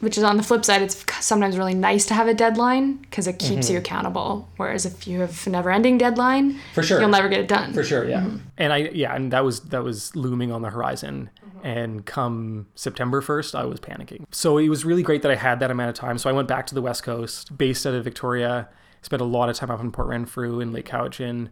Which 0.00 0.16
is 0.16 0.24
on 0.24 0.36
the 0.36 0.42
flip 0.42 0.64
side, 0.64 0.82
it's 0.82 1.04
sometimes 1.20 1.56
really 1.58 1.74
nice 1.74 2.06
to 2.06 2.14
have 2.14 2.28
a 2.28 2.34
deadline 2.34 2.96
because 2.96 3.26
it 3.26 3.38
keeps 3.38 3.68
you 3.68 3.78
accountable. 3.78 4.48
Whereas 4.56 4.86
if 4.86 5.06
you 5.08 5.20
have 5.20 5.46
a 5.46 5.50
never-ending 5.50 5.98
deadline, 5.98 6.52
Mm-hmm. 6.52 6.58
For 6.74 6.82
sure. 6.82 7.00
you'll 7.00 7.08
never 7.10 7.28
get 7.28 7.40
it 7.40 7.48
done. 7.48 7.72
For 7.72 7.82
sure, 7.84 8.08
yeah. 8.08 8.30
And 8.56 8.72
I 8.72 8.76
yeah, 8.92 9.14
and 9.14 9.32
that 9.32 9.44
was 9.44 9.60
that 9.60 9.82
was 9.82 10.14
looming 10.14 10.52
on 10.52 10.62
the 10.62 10.70
horizon. 10.70 11.30
And 11.64 12.06
come 12.06 12.68
September 12.76 13.20
1st, 13.20 13.56
I 13.58 13.64
was 13.64 13.80
panicking. 13.80 14.24
So 14.30 14.58
it 14.58 14.68
was 14.68 14.84
really 14.84 15.02
great 15.02 15.22
that 15.22 15.32
I 15.32 15.34
had 15.34 15.58
that 15.58 15.72
amount 15.72 15.88
of 15.90 15.96
time. 15.96 16.16
So 16.16 16.30
I 16.30 16.32
went 16.32 16.46
back 16.46 16.66
to 16.68 16.74
the 16.74 16.80
West 16.82 17.02
Coast, 17.02 17.58
based 17.58 17.84
out 17.84 17.94
of 17.94 18.04
Victoria, 18.04 18.68
spent 19.02 19.20
a 19.20 19.24
lot 19.24 19.48
of 19.48 19.56
time 19.56 19.68
up 19.72 19.80
in 19.80 19.90
Port 19.90 20.06
Renfrew 20.06 20.60
and 20.60 20.72
Lake 20.72 20.86
Cowichan. 20.88 21.48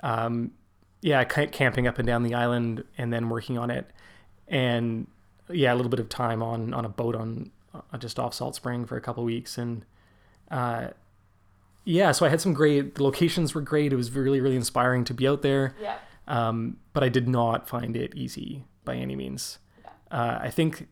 Um, 0.00 0.52
yeah, 1.02 1.24
camping 1.24 1.88
up 1.88 1.98
and 1.98 2.06
down 2.06 2.22
the 2.22 2.34
island 2.34 2.84
and 2.96 3.12
then 3.12 3.28
working 3.28 3.58
on 3.58 3.70
it. 3.70 3.90
And 4.46 5.08
yeah, 5.50 5.72
a 5.72 5.76
little 5.76 5.90
bit 5.90 6.00
of 6.00 6.08
time 6.08 6.40
on 6.42 6.72
on 6.72 6.84
a 6.84 6.88
boat 6.88 7.16
on 7.16 7.50
just 7.98 8.18
off 8.18 8.34
Salt 8.34 8.54
Spring 8.54 8.84
for 8.84 8.96
a 8.96 9.00
couple 9.00 9.24
weeks 9.24 9.58
and 9.58 9.84
uh 10.50 10.88
yeah, 11.84 12.12
so 12.12 12.26
I 12.26 12.28
had 12.28 12.40
some 12.40 12.52
great 12.52 12.96
the 12.96 13.02
locations 13.02 13.54
were 13.54 13.62
great. 13.62 13.92
It 13.92 13.96
was 13.96 14.10
really 14.10 14.40
really 14.40 14.56
inspiring 14.56 15.04
to 15.04 15.14
be 15.14 15.26
out 15.26 15.42
there. 15.42 15.74
Yeah. 15.80 15.96
Um, 16.28 16.76
but 16.92 17.02
I 17.02 17.08
did 17.08 17.26
not 17.26 17.68
find 17.68 17.96
it 17.96 18.14
easy 18.14 18.64
by 18.84 18.96
any 18.96 19.16
means. 19.16 19.58
Uh, 20.10 20.38
I 20.40 20.50
think, 20.50 20.86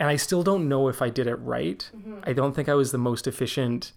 and 0.00 0.08
I 0.08 0.16
still 0.16 0.42
don't 0.42 0.68
know 0.68 0.88
if 0.88 1.00
I 1.00 1.08
did 1.08 1.26
it 1.26 1.36
right. 1.36 1.88
Hmm. 1.92 2.18
I 2.24 2.32
don't 2.32 2.54
think 2.54 2.68
I 2.68 2.74
was 2.74 2.90
the 2.92 2.98
most 2.98 3.26
efficient 3.26 3.92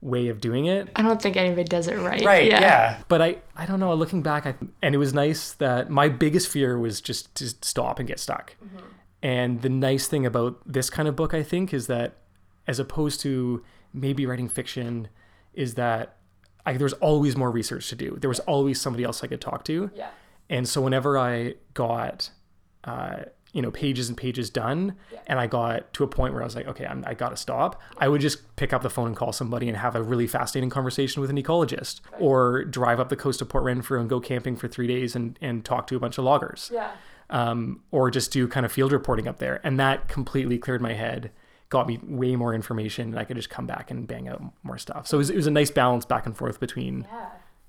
way 0.00 0.28
of 0.28 0.40
doing 0.40 0.66
it. 0.66 0.88
I 0.96 1.02
don't 1.02 1.20
think 1.20 1.36
anybody 1.36 1.64
does 1.64 1.86
it 1.88 1.96
right. 1.98 2.24
Right. 2.24 2.46
Yeah. 2.46 2.60
yeah. 2.60 3.02
But 3.08 3.22
I, 3.22 3.38
I 3.54 3.66
don't 3.66 3.80
know. 3.80 3.92
Looking 3.94 4.22
back, 4.22 4.46
I, 4.46 4.54
and 4.82 4.94
it 4.94 4.98
was 4.98 5.12
nice 5.12 5.52
that 5.52 5.90
my 5.90 6.08
biggest 6.08 6.48
fear 6.48 6.78
was 6.78 7.00
just 7.00 7.34
to 7.36 7.48
stop 7.48 7.98
and 7.98 8.08
get 8.08 8.18
stuck. 8.18 8.56
And 9.26 9.62
the 9.62 9.68
nice 9.68 10.06
thing 10.06 10.24
about 10.24 10.60
this 10.64 10.88
kind 10.88 11.08
of 11.08 11.16
book, 11.16 11.34
I 11.34 11.42
think, 11.42 11.74
is 11.74 11.88
that 11.88 12.18
as 12.68 12.78
opposed 12.78 13.20
to 13.22 13.64
maybe 13.92 14.24
writing 14.24 14.48
fiction, 14.48 15.08
is 15.52 15.74
that 15.74 16.16
I, 16.64 16.74
there 16.74 16.84
was 16.84 16.92
always 16.94 17.36
more 17.36 17.50
research 17.50 17.88
to 17.88 17.96
do. 17.96 18.16
There 18.20 18.28
was 18.28 18.38
always 18.40 18.80
somebody 18.80 19.02
else 19.02 19.24
I 19.24 19.26
could 19.26 19.40
talk 19.40 19.64
to. 19.64 19.90
Yeah. 19.94 20.10
And 20.48 20.68
so 20.68 20.80
whenever 20.80 21.18
I 21.18 21.54
got, 21.74 22.30
uh, 22.84 23.16
you 23.52 23.62
know, 23.62 23.72
pages 23.72 24.08
and 24.08 24.16
pages 24.16 24.48
done, 24.48 24.94
and 25.26 25.40
I 25.40 25.48
got 25.48 25.92
to 25.94 26.04
a 26.04 26.06
point 26.06 26.32
where 26.32 26.42
I 26.42 26.44
was 26.44 26.54
like, 26.54 26.68
okay, 26.68 26.86
I'm, 26.86 27.02
I 27.04 27.14
got 27.14 27.30
to 27.30 27.36
stop, 27.36 27.80
I 27.98 28.06
would 28.06 28.20
just 28.20 28.54
pick 28.54 28.72
up 28.72 28.82
the 28.82 28.90
phone 28.90 29.08
and 29.08 29.16
call 29.16 29.32
somebody 29.32 29.66
and 29.66 29.76
have 29.76 29.96
a 29.96 30.02
really 30.04 30.28
fascinating 30.28 30.70
conversation 30.70 31.20
with 31.20 31.30
an 31.30 31.36
ecologist, 31.42 32.00
or 32.20 32.64
drive 32.64 33.00
up 33.00 33.08
the 33.08 33.16
coast 33.16 33.42
of 33.42 33.48
Port 33.48 33.64
Renfrew 33.64 33.98
and 33.98 34.08
go 34.08 34.20
camping 34.20 34.54
for 34.54 34.68
three 34.68 34.86
days 34.86 35.16
and, 35.16 35.36
and 35.40 35.64
talk 35.64 35.88
to 35.88 35.96
a 35.96 35.98
bunch 35.98 36.16
of 36.16 36.24
loggers, 36.24 36.70
Yeah. 36.72 36.92
Um, 37.30 37.80
or 37.90 38.10
just 38.10 38.30
do 38.32 38.46
kind 38.48 38.64
of 38.66 38.72
field 38.72 38.92
reporting 38.92 39.26
up 39.28 39.38
there. 39.38 39.60
And 39.64 39.78
that 39.80 40.08
completely 40.08 40.58
cleared 40.58 40.80
my 40.80 40.92
head, 40.92 41.30
got 41.68 41.86
me 41.86 41.98
way 42.02 42.36
more 42.36 42.54
information, 42.54 43.08
and 43.10 43.18
I 43.18 43.24
could 43.24 43.36
just 43.36 43.50
come 43.50 43.66
back 43.66 43.90
and 43.90 44.06
bang 44.06 44.28
out 44.28 44.42
more 44.62 44.78
stuff. 44.78 45.06
So 45.06 45.16
it 45.16 45.18
was, 45.18 45.30
it 45.30 45.36
was 45.36 45.46
a 45.46 45.50
nice 45.50 45.70
balance 45.70 46.04
back 46.04 46.26
and 46.26 46.36
forth 46.36 46.60
between 46.60 47.06
Yeah. 47.12 47.26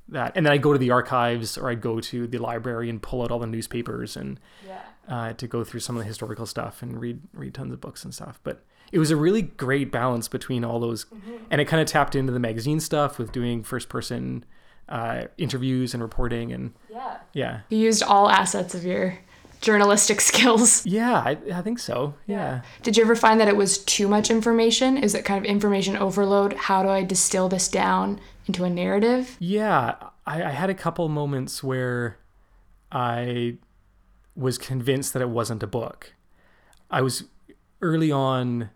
that. 0.10 0.32
And 0.36 0.46
then 0.46 0.54
I'd 0.54 0.62
go 0.62 0.74
to 0.74 0.80
the 0.80 0.91
archives 0.91 1.58
or 1.58 1.70
I'd 1.70 1.82
go 1.82 2.00
to 2.00 2.28
the 2.28 2.38
library 2.38 2.89
and 2.89 3.02
pull 3.02 3.24
out 3.24 3.32
all 3.32 3.39
the 3.39 3.48
newspapers 3.48 4.15
and 4.15 4.39
Yeah. 4.67 4.80
uh, 5.10 5.34
to 5.34 5.48
go 5.48 5.63
through 5.63 5.80
some 5.80 5.96
of 5.96 6.02
the 6.04 6.08
historical 6.08 6.46
stuff 6.46 6.82
and 6.82 7.00
read 7.02 7.22
read 7.34 7.54
tons 7.54 7.74
of 7.74 7.82
books 7.82 8.04
and 8.04 8.13
stuff. 8.13 8.39
But 8.43 8.63
it 8.91 9.00
was 9.00 9.10
a 9.12 9.15
really 9.17 9.41
great 9.41 9.91
balance 9.91 10.28
between 10.28 10.63
all 10.63 10.80
those, 10.80 11.06
and 11.52 11.60
it 11.60 11.65
kind 11.65 11.82
of 11.82 11.88
tapped 11.88 12.15
into 12.15 12.32
the 12.32 12.39
magazine 12.39 12.80
stuff 12.80 13.17
with 13.17 13.32
doing 13.34 13.63
first 13.63 13.89
person 13.89 14.46
uh, 14.89 15.26
interviews 15.38 15.93
and 15.93 16.02
reporting 16.02 16.54
and 16.54 16.74
Yeah. 16.89 17.17
yeah, 17.34 17.60
You 17.67 17.78
used 17.80 18.02
all 18.04 18.30
assets 18.30 18.74
of 18.76 18.86
your 18.86 19.17
journalistic 19.62 20.22
skills. 20.32 20.86
yeah, 20.86 21.13
I, 21.13 21.38
I 21.54 21.62
think 21.62 21.80
so. 21.80 22.13
Yeah. 22.26 22.62
Did 22.84 22.98
you 22.98 23.04
ever 23.04 23.15
find 23.15 23.39
that 23.39 23.48
it 23.48 23.56
was 23.58 23.80
too 23.80 24.08
much 24.08 24.30
information? 24.30 24.98
Is 24.98 25.15
it 25.15 25.26
kind 25.26 25.43
of 25.43 25.50
information 25.50 25.98
overload? 25.98 26.54
How 26.54 26.84
do 26.84 26.89
I 26.89 27.04
distill 27.04 27.50
this 27.50 27.67
down 27.67 28.20
into 28.48 28.63
a 28.63 28.70
narrative? 28.70 29.36
Yeah, 29.39 29.96
I, 30.26 30.43
I 30.43 30.52
had 30.52 30.70
a 30.70 30.76
couple 30.76 31.08
moments 31.10 31.63
where 31.63 32.17
I 32.91 33.58
was 34.36 34.58
convinced 34.58 35.13
that 35.13 35.22
it 35.22 35.30
wasn't 35.30 35.63
a 35.63 35.67
book. 35.67 36.13
I 36.89 37.02
was 37.02 37.24
early 37.82 38.12
on. 38.12 38.70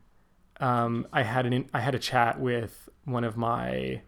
Um, 0.59 1.07
I 1.13 1.23
had 1.23 1.45
an 1.45 1.69
I 1.73 1.79
had 1.79 1.95
a 1.95 1.99
chat 1.99 2.39
with 2.39 2.89
one 3.05 3.23
of 3.23 3.35
my, 3.37 4.01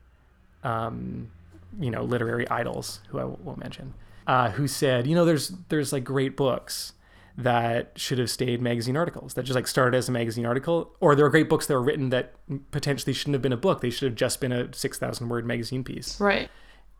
um, 0.64 1.32
you 1.80 1.90
know, 1.90 2.04
literary 2.04 2.48
idols 2.50 3.00
who 3.10 3.20
I 3.20 3.24
won't 3.24 3.58
mention, 3.60 3.94
uh, 4.28 4.52
who 4.52 4.68
said, 4.68 5.08
you 5.08 5.16
know, 5.16 5.26
there's 5.26 5.50
there's 5.70 5.92
like 5.94 6.04
great 6.04 6.36
books 6.38 6.94
that 7.36 7.92
should 7.98 8.20
have 8.20 8.30
stayed 8.30 8.62
magazine 8.62 8.96
articles 8.96 9.34
that 9.34 9.42
just 9.44 9.56
like 9.56 9.66
started 9.68 9.98
as 9.98 10.08
a 10.08 10.12
magazine 10.12 10.46
article, 10.46 10.96
or 11.00 11.16
there 11.16 11.26
are 11.26 11.30
great 11.30 11.50
books 11.50 11.66
that 11.68 11.74
were 11.74 11.82
written 11.82 12.10
that 12.10 12.36
potentially 12.72 13.12
shouldn't 13.14 13.34
have 13.34 13.42
been 13.42 13.52
a 13.54 13.58
book. 13.58 13.82
They 13.82 13.90
should 13.90 14.06
have 14.08 14.16
just 14.16 14.40
been 14.40 14.52
a 14.52 14.72
six 14.74 15.00
thousand 15.00 15.30
word 15.30 15.46
magazine 15.46 15.84
piece 15.84 16.20
Right. 16.20 16.50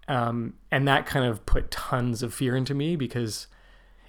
um, 0.08 0.56
and 0.72 0.88
that 0.88 1.06
kind 1.06 1.26
of 1.26 1.46
put 1.46 1.70
tons 1.72 2.24
of 2.24 2.34
fear 2.34 2.56
into 2.56 2.74
me 2.74 2.96
because 2.96 3.48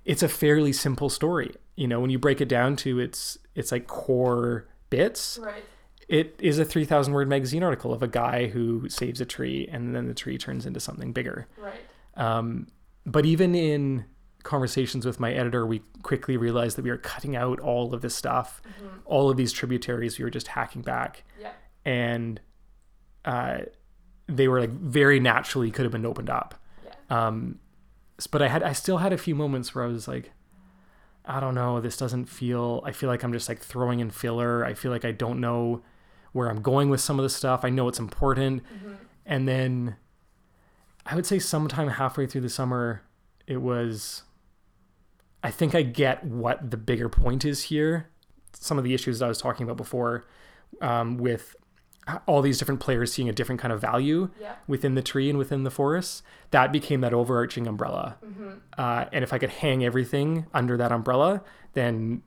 it's 0.05 0.23
a 0.23 0.29
fairly 0.29 0.73
simple 0.73 1.09
story. 1.11 1.55
You 1.77 1.89
know, 1.89 2.01
when 2.01 2.11
you 2.11 2.19
break 2.19 2.41
it 2.41 2.49
down 2.49 2.77
to 2.77 2.99
its 3.01 3.37
its 3.55 3.71
like 3.71 3.87
core 3.87 4.67
bits, 4.89 5.39
Right. 5.43 5.65
it 6.09 6.37
is 6.39 6.59
a 6.59 6.65
three 6.65 6.87
thousand 6.87 7.13
word 7.13 7.29
magazine 7.29 7.63
article 7.63 7.93
of 7.93 8.03
a 8.03 8.09
guy 8.09 8.47
who 8.47 8.89
saves 8.89 9.21
a 9.21 9.27
tree 9.27 9.69
and 9.71 9.95
then 9.95 10.09
the 10.09 10.15
tree 10.15 10.39
turns 10.39 10.65
into 10.65 10.81
something 10.81 11.13
bigger. 11.13 11.49
Right. 11.59 11.81
Um, 12.17 12.69
but 13.07 13.25
even 13.27 13.55
in 13.55 14.05
conversations 14.43 15.07
with 15.07 15.19
my 15.21 15.33
editor, 15.33 15.65
we 15.67 15.81
quickly 16.03 16.37
realized 16.37 16.77
that 16.77 16.83
we 16.83 16.91
were 16.91 16.99
cutting 16.99 17.35
out 17.37 17.59
all 17.61 17.95
of 17.95 18.03
this 18.03 18.15
stuff, 18.15 18.61
all 19.05 19.31
of 19.31 19.37
these 19.37 19.53
tributaries. 19.53 20.19
We 20.19 20.25
were 20.25 20.31
just 20.31 20.49
hacking 20.49 20.83
back, 20.83 21.23
Yeah. 21.41 21.53
and 21.85 22.41
uh, 23.25 23.61
they 24.27 24.49
were 24.49 24.61
like 24.61 24.71
very 24.71 25.21
naturally 25.21 25.71
could 25.71 25.85
have 25.85 25.93
been 25.93 26.07
opened 26.07 26.31
up. 26.31 26.55
Um, 27.11 27.59
but 28.31 28.43
I 28.43 28.49
had 28.49 28.63
I 28.63 28.73
still 28.73 28.99
had 28.99 29.13
a 29.13 29.19
few 29.19 29.35
moments 29.35 29.75
where 29.75 29.85
I 29.85 29.89
was 29.89 30.07
like, 30.09 30.31
I 31.25 31.41
don't 31.41 31.55
know, 31.55 31.81
this 31.81 31.97
doesn't 31.97 32.27
feel. 32.27 32.83
I 32.85 32.93
feel 32.93 33.09
like 33.09 33.23
I'm 33.23 33.33
just 33.33 33.49
like 33.49 33.59
throwing 33.61 34.01
in 34.01 34.11
filler. 34.11 34.65
I 34.65 34.75
feel 34.75 34.91
like 34.91 35.05
I 35.05 35.11
don't 35.11 35.41
know 35.41 35.83
where 36.33 36.49
I'm 36.51 36.61
going 36.63 36.91
with 36.91 37.01
some 37.01 37.19
of 37.19 37.23
the 37.23 37.31
stuff. 37.31 37.65
I 37.65 37.71
know 37.71 37.89
it's 37.89 37.99
important, 37.99 38.63
and 39.25 39.49
then 39.49 39.97
I 41.07 41.15
would 41.15 41.27
say 41.27 41.39
sometime 41.39 41.89
halfway 41.89 42.27
through 42.27 42.41
the 42.43 42.49
summer, 42.49 43.03
it 43.47 43.59
was. 43.59 44.23
I 45.43 45.51
think 45.51 45.75
I 45.75 45.83
get 45.83 46.25
what 46.25 46.71
the 46.71 46.77
bigger 46.79 47.09
point 47.11 47.45
is 47.45 47.65
here. 47.65 48.09
Some 48.55 48.79
of 48.79 48.85
the 48.85 48.95
issues 48.95 49.19
that 49.19 49.27
I 49.27 49.29
was 49.29 49.39
talking 49.39 49.65
about 49.65 49.77
before, 49.77 50.25
um, 50.81 51.19
with 51.19 51.55
all 52.27 52.41
these 52.43 52.59
different 52.59 52.81
players 52.81 53.13
seeing 53.13 53.29
a 53.29 53.33
different 53.33 53.61
kind 53.61 53.73
of 53.73 53.81
value 53.81 54.31
Yeah. 54.41 54.55
within 54.67 54.95
the 54.95 55.03
tree 55.03 55.29
and 55.29 55.39
within 55.39 55.65
the 55.65 55.71
forest, 55.71 56.23
that 56.51 56.73
became 56.73 57.01
that 57.03 57.13
overarching 57.15 57.67
umbrella. 57.67 58.17
Uh, 58.79 59.07
and 59.13 59.23
if 59.25 59.33
I 59.33 59.39
could 59.39 59.51
hang 59.51 59.85
everything 59.85 60.47
under 60.55 60.77
that 60.79 60.93
umbrella, 60.93 61.43
then 61.75 62.23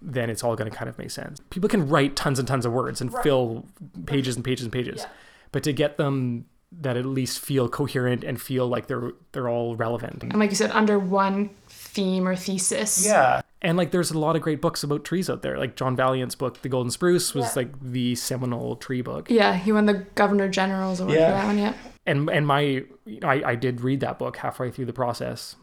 then 0.00 0.30
it's 0.30 0.44
all 0.44 0.54
going 0.54 0.70
to 0.70 0.76
kind 0.76 0.88
of 0.88 0.96
make 0.96 1.10
sense. 1.10 1.40
People 1.50 1.68
can 1.68 1.88
write 1.88 2.14
tons 2.14 2.38
and 2.38 2.46
tons 2.46 2.64
of 2.64 2.72
words 2.72 3.00
and 3.00 3.12
fill 3.22 3.66
pages 4.06 4.36
and 4.36 4.44
pages 4.44 4.62
and 4.64 4.72
pages, 4.72 5.04
but 5.50 5.64
to 5.64 5.72
get 5.72 5.96
them 5.96 6.44
that 6.70 6.96
at 6.96 7.06
least 7.06 7.38
feel 7.40 7.68
coherent 7.68 8.22
and 8.24 8.40
feel 8.40 8.68
like 8.68 8.86
they're 8.86 9.12
they're 9.32 9.48
all 9.48 9.74
relevant. 9.76 10.22
And 10.22 10.38
like 10.38 10.50
you 10.50 10.56
said, 10.56 10.70
under 10.72 10.98
one 10.98 11.50
theme 11.68 12.28
or 12.28 12.36
thesis. 12.36 13.06
Yeah. 13.06 13.40
And 13.62 13.76
like 13.76 13.90
there's 13.90 14.10
a 14.10 14.18
lot 14.18 14.36
of 14.36 14.42
great 14.42 14.60
books 14.60 14.82
about 14.84 15.04
trees 15.04 15.28
out 15.30 15.42
there. 15.42 15.58
Like 15.58 15.74
John 15.76 15.96
Vaillant's 15.96 16.34
book, 16.34 16.62
The 16.62 16.68
Golden 16.68 16.90
Spruce, 16.90 17.34
was 17.34 17.56
like 17.56 17.68
the 17.80 18.14
seminal 18.14 18.76
tree 18.76 19.00
book. 19.02 19.30
Yeah, 19.30 19.54
he 19.56 19.72
won 19.72 19.86
the 19.86 19.94
Governor 20.14 20.48
General's 20.48 21.00
award 21.00 21.16
Yeah. 21.18 21.32
for 21.32 21.38
that 21.38 21.46
one. 21.46 21.58
Yeah. 21.58 21.74
And 22.06 22.28
and 22.30 22.46
my 22.46 22.60
you 22.60 23.20
know, 23.20 23.28
I, 23.28 23.50
I 23.50 23.54
did 23.54 23.80
read 23.80 24.00
that 24.00 24.18
book 24.18 24.36
halfway 24.36 24.70
through 24.70 24.84
the 24.86 24.92
process, 24.92 25.56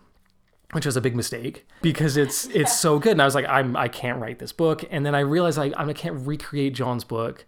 which 0.71 0.85
was 0.85 0.97
a 0.97 1.01
big 1.01 1.15
mistake 1.15 1.67
because 1.81 2.17
it's 2.17 2.45
it's 2.53 2.77
so 2.77 2.99
good. 2.99 3.11
And 3.13 3.21
I 3.21 3.25
was 3.25 3.35
like, 3.35 3.45
I'm 3.47 3.77
I 3.77 3.87
can't 3.87 4.19
write 4.19 4.39
this 4.39 4.51
book. 4.51 4.83
And 4.89 5.05
then 5.05 5.13
I 5.15 5.19
realized 5.21 5.57
I 5.59 5.71
I 5.77 5.93
can't 5.93 6.25
recreate 6.27 6.73
John's 6.73 7.03
book. 7.03 7.45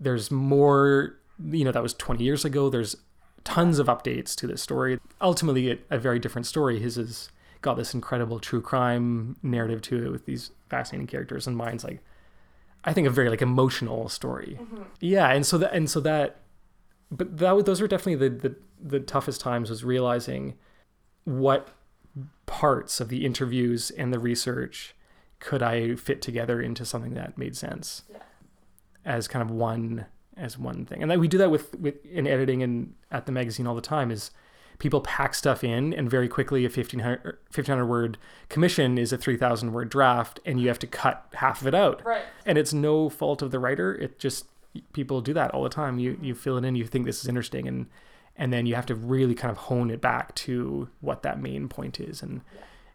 There's 0.00 0.30
more 0.30 1.16
you 1.50 1.64
know, 1.64 1.72
that 1.72 1.82
was 1.82 1.94
20 1.94 2.22
years 2.22 2.44
ago. 2.44 2.68
There's 2.70 2.96
tons 3.44 3.78
of 3.78 3.86
updates 3.86 4.34
to 4.36 4.46
this 4.46 4.62
story. 4.62 4.98
Ultimately 5.20 5.70
a, 5.70 5.78
a 5.90 5.98
very 5.98 6.18
different 6.18 6.46
story. 6.46 6.80
His 6.80 6.96
is 6.96 7.30
got 7.60 7.76
this 7.76 7.94
incredible 7.94 8.38
true 8.38 8.60
crime 8.60 9.36
narrative 9.42 9.80
to 9.80 10.06
it 10.06 10.10
with 10.10 10.26
these 10.26 10.50
fascinating 10.68 11.06
characters 11.06 11.46
and 11.46 11.56
mine's 11.56 11.82
like 11.82 12.00
I 12.84 12.92
think 12.92 13.06
a 13.06 13.10
very 13.10 13.30
like 13.30 13.40
emotional 13.40 14.10
story. 14.10 14.58
Mm-hmm. 14.60 14.82
Yeah, 15.00 15.30
and 15.30 15.46
so 15.46 15.56
that 15.58 15.72
and 15.72 15.88
so 15.88 16.00
that 16.00 16.42
but 17.10 17.38
that 17.38 17.64
those 17.64 17.80
were 17.80 17.88
definitely 17.88 18.28
the, 18.28 18.48
the 18.48 18.56
the 18.80 19.00
toughest 19.00 19.40
times 19.40 19.70
was 19.70 19.84
realizing 19.84 20.54
what 21.24 21.70
parts 22.46 23.00
of 23.00 23.08
the 23.08 23.24
interviews 23.24 23.90
and 23.90 24.12
the 24.12 24.18
research 24.18 24.94
could 25.40 25.62
I 25.62 25.94
fit 25.94 26.20
together 26.20 26.60
into 26.60 26.84
something 26.84 27.14
that 27.14 27.38
made 27.38 27.56
sense 27.56 28.02
as 29.04 29.26
kind 29.28 29.42
of 29.42 29.50
one 29.50 30.06
as 30.36 30.58
one 30.58 30.84
thing. 30.84 31.02
And 31.02 31.10
that 31.10 31.20
we 31.20 31.28
do 31.28 31.38
that 31.38 31.50
with 31.50 31.74
with 31.78 32.04
in 32.06 32.26
editing 32.26 32.62
and 32.62 32.94
at 33.10 33.26
the 33.26 33.32
magazine 33.32 33.66
all 33.66 33.74
the 33.74 33.80
time 33.80 34.10
is 34.10 34.30
people 34.78 35.00
pack 35.00 35.34
stuff 35.34 35.62
in, 35.62 35.92
and 35.92 36.10
very 36.10 36.28
quickly 36.28 36.64
a 36.64 36.68
1500, 36.68 37.20
er, 37.24 37.38
1500 37.46 37.86
word 37.86 38.18
commission 38.48 38.98
is 38.98 39.12
a 39.12 39.18
3,000 39.18 39.72
word 39.72 39.88
draft, 39.88 40.40
and 40.44 40.60
you 40.60 40.68
have 40.68 40.78
to 40.80 40.86
cut 40.86 41.26
half 41.34 41.60
of 41.60 41.66
it 41.66 41.74
out. 41.74 42.04
Right. 42.04 42.22
And 42.44 42.58
it's 42.58 42.72
no 42.72 43.08
fault 43.08 43.42
of 43.42 43.50
the 43.50 43.58
writer. 43.58 43.94
It 43.94 44.18
just 44.18 44.46
people 44.92 45.20
do 45.20 45.32
that 45.34 45.52
all 45.52 45.62
the 45.62 45.68
time. 45.68 45.98
You 45.98 46.18
you 46.20 46.34
fill 46.34 46.56
it 46.58 46.64
in, 46.64 46.74
you 46.74 46.86
think 46.86 47.06
this 47.06 47.20
is 47.20 47.28
interesting, 47.28 47.68
and 47.68 47.86
and 48.36 48.52
then 48.52 48.66
you 48.66 48.74
have 48.74 48.86
to 48.86 48.94
really 48.94 49.34
kind 49.34 49.52
of 49.52 49.58
hone 49.58 49.90
it 49.90 50.00
back 50.00 50.34
to 50.34 50.88
what 51.00 51.22
that 51.22 51.40
main 51.40 51.68
point 51.68 52.00
is. 52.00 52.22
And 52.22 52.40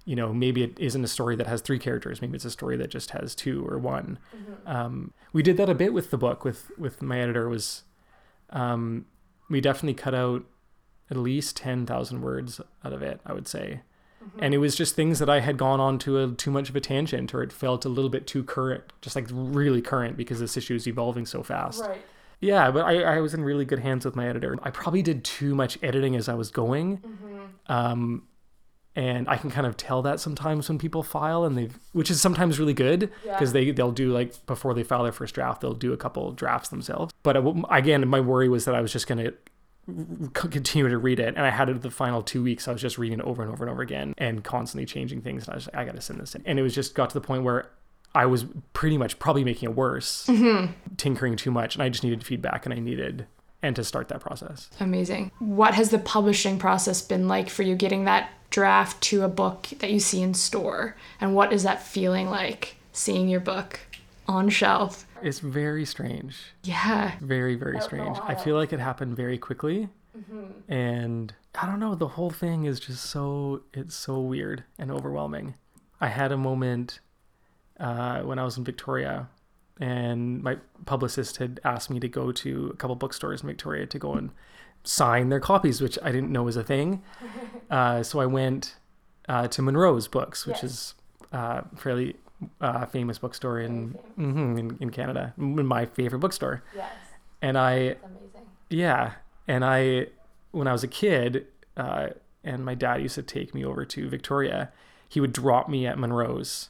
you 0.09 0.15
know, 0.15 0.33
maybe 0.33 0.63
it 0.63 0.79
isn't 0.79 1.03
a 1.03 1.07
story 1.07 1.35
that 1.35 1.45
has 1.45 1.61
three 1.61 1.77
characters. 1.77 2.19
Maybe 2.19 2.33
it's 2.33 2.43
a 2.43 2.49
story 2.49 2.75
that 2.77 2.89
just 2.89 3.11
has 3.11 3.35
two 3.35 3.63
or 3.67 3.77
one. 3.77 4.17
Um, 4.65 5.13
we 5.33 5.43
did 5.43 5.55
that 5.57 5.69
a 5.69 5.75
bit 5.75 5.93
with 5.93 6.09
the 6.09 6.17
book. 6.17 6.43
With 6.43 6.71
with 6.79 7.03
my 7.03 7.19
editor 7.19 7.47
was, 7.47 7.83
um, 8.49 9.05
we 9.51 9.61
definitely 9.61 9.93
cut 9.93 10.15
out 10.15 10.45
at 11.11 11.17
least 11.17 11.57
ten 11.57 11.85
thousand 11.85 12.21
words 12.23 12.59
out 12.83 12.91
of 12.91 13.03
it. 13.03 13.21
I 13.23 13.33
would 13.33 13.47
say. 13.47 13.81
And 14.39 14.55
it 14.55 14.57
was 14.57 14.75
just 14.75 14.95
things 14.95 15.19
that 15.19 15.29
I 15.29 15.41
had 15.41 15.57
gone 15.57 15.79
on 15.79 15.99
to 15.99 16.17
a 16.23 16.31
too 16.31 16.49
much 16.49 16.69
of 16.69 16.75
a 16.75 16.81
tangent, 16.81 17.33
or 17.35 17.43
it 17.43 17.53
felt 17.53 17.85
a 17.85 17.89
little 17.89 18.09
bit 18.09 18.25
too 18.25 18.43
current, 18.43 18.83
just 19.01 19.15
like 19.15 19.27
really 19.31 19.81
current 19.81 20.17
because 20.17 20.39
this 20.39 20.57
issue 20.57 20.73
is 20.73 20.87
evolving 20.87 21.27
so 21.27 21.43
fast. 21.43 21.81
Right. 21.81 22.01
Yeah, 22.39 22.71
but 22.71 22.83
I, 22.83 23.17
I 23.17 23.19
was 23.19 23.35
in 23.35 23.43
really 23.43 23.65
good 23.65 23.79
hands 23.79 24.05
with 24.05 24.15
my 24.15 24.27
editor. 24.27 24.57
I 24.63 24.71
probably 24.71 25.03
did 25.03 25.23
too 25.23 25.53
much 25.53 25.77
editing 25.83 26.15
as 26.15 26.27
I 26.27 26.33
was 26.33 26.49
going. 26.49 26.99
Um, 27.67 28.23
and 28.99 29.29
I 29.29 29.38
can 29.38 29.49
kind 29.49 29.65
of 29.65 29.77
tell 29.77 30.01
that 30.01 30.19
sometimes 30.19 30.67
when 30.67 30.77
people 30.77 31.03
file 31.03 31.45
and 31.45 31.57
they've, 31.57 31.79
which 31.93 32.12
is 32.12 32.19
sometimes 32.19 32.59
really 32.59 32.73
good 32.73 33.09
because 33.23 33.53
they, 33.53 33.71
they'll 33.71 33.93
do 33.93 34.12
like 34.12 34.45
before 34.45 34.73
they 34.73 34.83
file 34.83 35.03
their 35.03 35.13
first 35.13 35.33
draft, 35.33 35.62
they'll 35.62 35.73
do 35.73 35.93
a 35.93 35.97
couple 35.97 36.29
drafts 36.33 36.67
themselves. 36.67 37.13
But 37.23 37.38
again, 37.71 38.05
my 38.09 38.19
worry 38.19 38.49
was 38.49 38.65
that 38.65 38.75
I 38.75 38.81
was 38.81 38.91
just 38.91 39.07
going 39.07 39.23
to 39.23 39.33
continue 40.33 40.89
to 40.89 40.97
read 40.97 41.21
it. 41.21 41.29
And 41.38 41.45
I 41.45 41.49
had 41.49 41.69
it 41.69 41.81
the 41.81 41.89
final 41.89 42.21
two 42.21 42.43
weeks. 42.43 42.67
I 42.67 42.73
was 42.73 42.81
just 42.81 42.97
reading 42.97 43.19
it 43.19 43.25
over 43.25 43.41
and 43.41 43.49
over 43.49 43.63
and 43.63 43.71
over 43.71 43.81
again 43.81 44.15
and 44.17 44.43
constantly 44.43 44.85
changing 44.85 45.21
things. 45.21 45.45
And 45.45 45.53
I 45.53 45.55
was 45.55 45.67
like, 45.67 45.77
I 45.77 45.85
got 45.85 45.95
to 45.95 46.01
send 46.01 46.19
this 46.19 46.35
in. 46.35 46.43
And 46.45 46.59
it 46.59 46.62
was 46.62 46.75
just 46.75 46.93
got 46.93 47.09
to 47.12 47.13
the 47.13 47.25
point 47.25 47.43
where 47.43 47.69
I 48.13 48.25
was 48.25 48.47
pretty 48.73 48.97
much 48.97 49.17
probably 49.17 49.45
making 49.45 49.69
it 49.69 49.75
worse, 49.77 50.25
mm-hmm. 50.25 50.73
tinkering 50.97 51.38
too 51.38 51.51
much. 51.51 51.73
And 51.73 51.81
I 51.81 51.88
just 51.88 52.03
needed 52.03 52.25
feedback 52.25 52.65
and 52.65 52.75
I 52.75 52.79
needed, 52.79 53.27
and 53.61 53.75
to 53.75 53.83
start 53.83 54.07
that 54.09 54.21
process. 54.21 54.69
Amazing. 54.79 55.31
What 55.39 55.73
has 55.73 55.89
the 55.89 55.99
publishing 55.99 56.59
process 56.59 57.01
been 57.01 57.27
like 57.27 57.49
for 57.49 57.63
you 57.63 57.75
getting 57.75 58.05
that 58.05 58.29
draft 58.49 59.01
to 59.03 59.23
a 59.23 59.29
book 59.29 59.67
that 59.79 59.91
you 59.91 59.99
see 59.99 60.21
in 60.21 60.33
store? 60.33 60.95
And 61.19 61.35
what 61.35 61.51
is 61.53 61.63
that 61.63 61.81
feeling 61.81 62.29
like 62.29 62.77
seeing 62.93 63.27
your 63.29 63.41
book 63.41 63.79
on 64.27 64.49
shelf? 64.49 65.05
It's 65.21 65.39
very 65.39 65.85
strange. 65.85 66.37
Yeah. 66.63 67.13
Very, 67.19 67.55
very 67.55 67.81
strange. 67.81 68.17
I 68.23 68.35
feel 68.35 68.55
like 68.55 68.71
it 68.71 68.79
happened 68.79 69.15
very 69.15 69.37
quickly. 69.37 69.89
Mm-hmm. 70.17 70.71
And 70.71 71.33
I 71.55 71.65
don't 71.65 71.79
know, 71.79 71.95
the 71.95 72.07
whole 72.07 72.29
thing 72.29 72.65
is 72.65 72.79
just 72.79 73.05
so, 73.05 73.63
it's 73.73 73.95
so 73.95 74.19
weird 74.19 74.63
and 74.77 74.91
overwhelming. 74.91 75.55
I 76.01 76.07
had 76.07 76.31
a 76.31 76.37
moment 76.37 76.99
uh, 77.79 78.21
when 78.21 78.39
I 78.39 78.43
was 78.43 78.57
in 78.57 78.63
Victoria, 78.63 79.27
and 79.79 80.43
my 80.43 80.57
publicist 80.85 81.37
had 81.37 81.59
asked 81.63 81.89
me 81.89 81.99
to 81.99 82.07
go 82.09 82.31
to 82.31 82.69
a 82.73 82.75
couple 82.77 82.95
bookstores 82.95 83.41
in 83.41 83.47
Victoria 83.47 83.85
to 83.85 83.99
go 83.99 84.13
and 84.13 84.31
sign 84.83 85.29
their 85.29 85.39
copies, 85.39 85.81
which 85.81 85.97
I 86.03 86.11
didn't 86.11 86.31
know 86.31 86.43
was 86.43 86.55
a 86.57 86.63
thing. 86.63 87.01
Uh, 87.69 88.01
so 88.01 88.19
I 88.19 88.25
went 88.25 88.77
uh, 89.27 89.47
to 89.49 89.61
Munro's 89.61 90.07
Books, 90.07 90.47
which 90.47 90.63
is 90.63 90.95
uh, 91.31 91.61
fairly 91.77 92.15
uh, 92.61 92.87
famous 92.87 93.19
bookstore 93.19 93.59
in, 93.59 93.95
mhm, 94.17 94.57
in 94.57 94.77
in 94.79 94.89
Canada, 94.89 95.33
my 95.37 95.85
favorite 95.85 96.17
bookstore. 96.17 96.63
Yes. 96.75 96.91
And 97.43 97.55
I 97.55 97.73
Amazing. 97.73 98.47
yeah, 98.71 99.11
and 99.47 99.63
I 99.63 100.07
when 100.49 100.67
I 100.67 100.71
was 100.71 100.83
a 100.83 100.87
kid, 100.87 101.45
uh, 101.77 102.07
and 102.43 102.65
my 102.65 102.73
dad 102.73 103.03
used 103.03 103.13
to 103.15 103.21
take 103.21 103.53
me 103.53 103.63
over 103.63 103.85
to 103.85 104.09
Victoria, 104.09 104.71
he 105.07 105.19
would 105.21 105.33
drop 105.33 105.69
me 105.69 105.85
at 105.85 105.99
Monroe's 105.99 106.69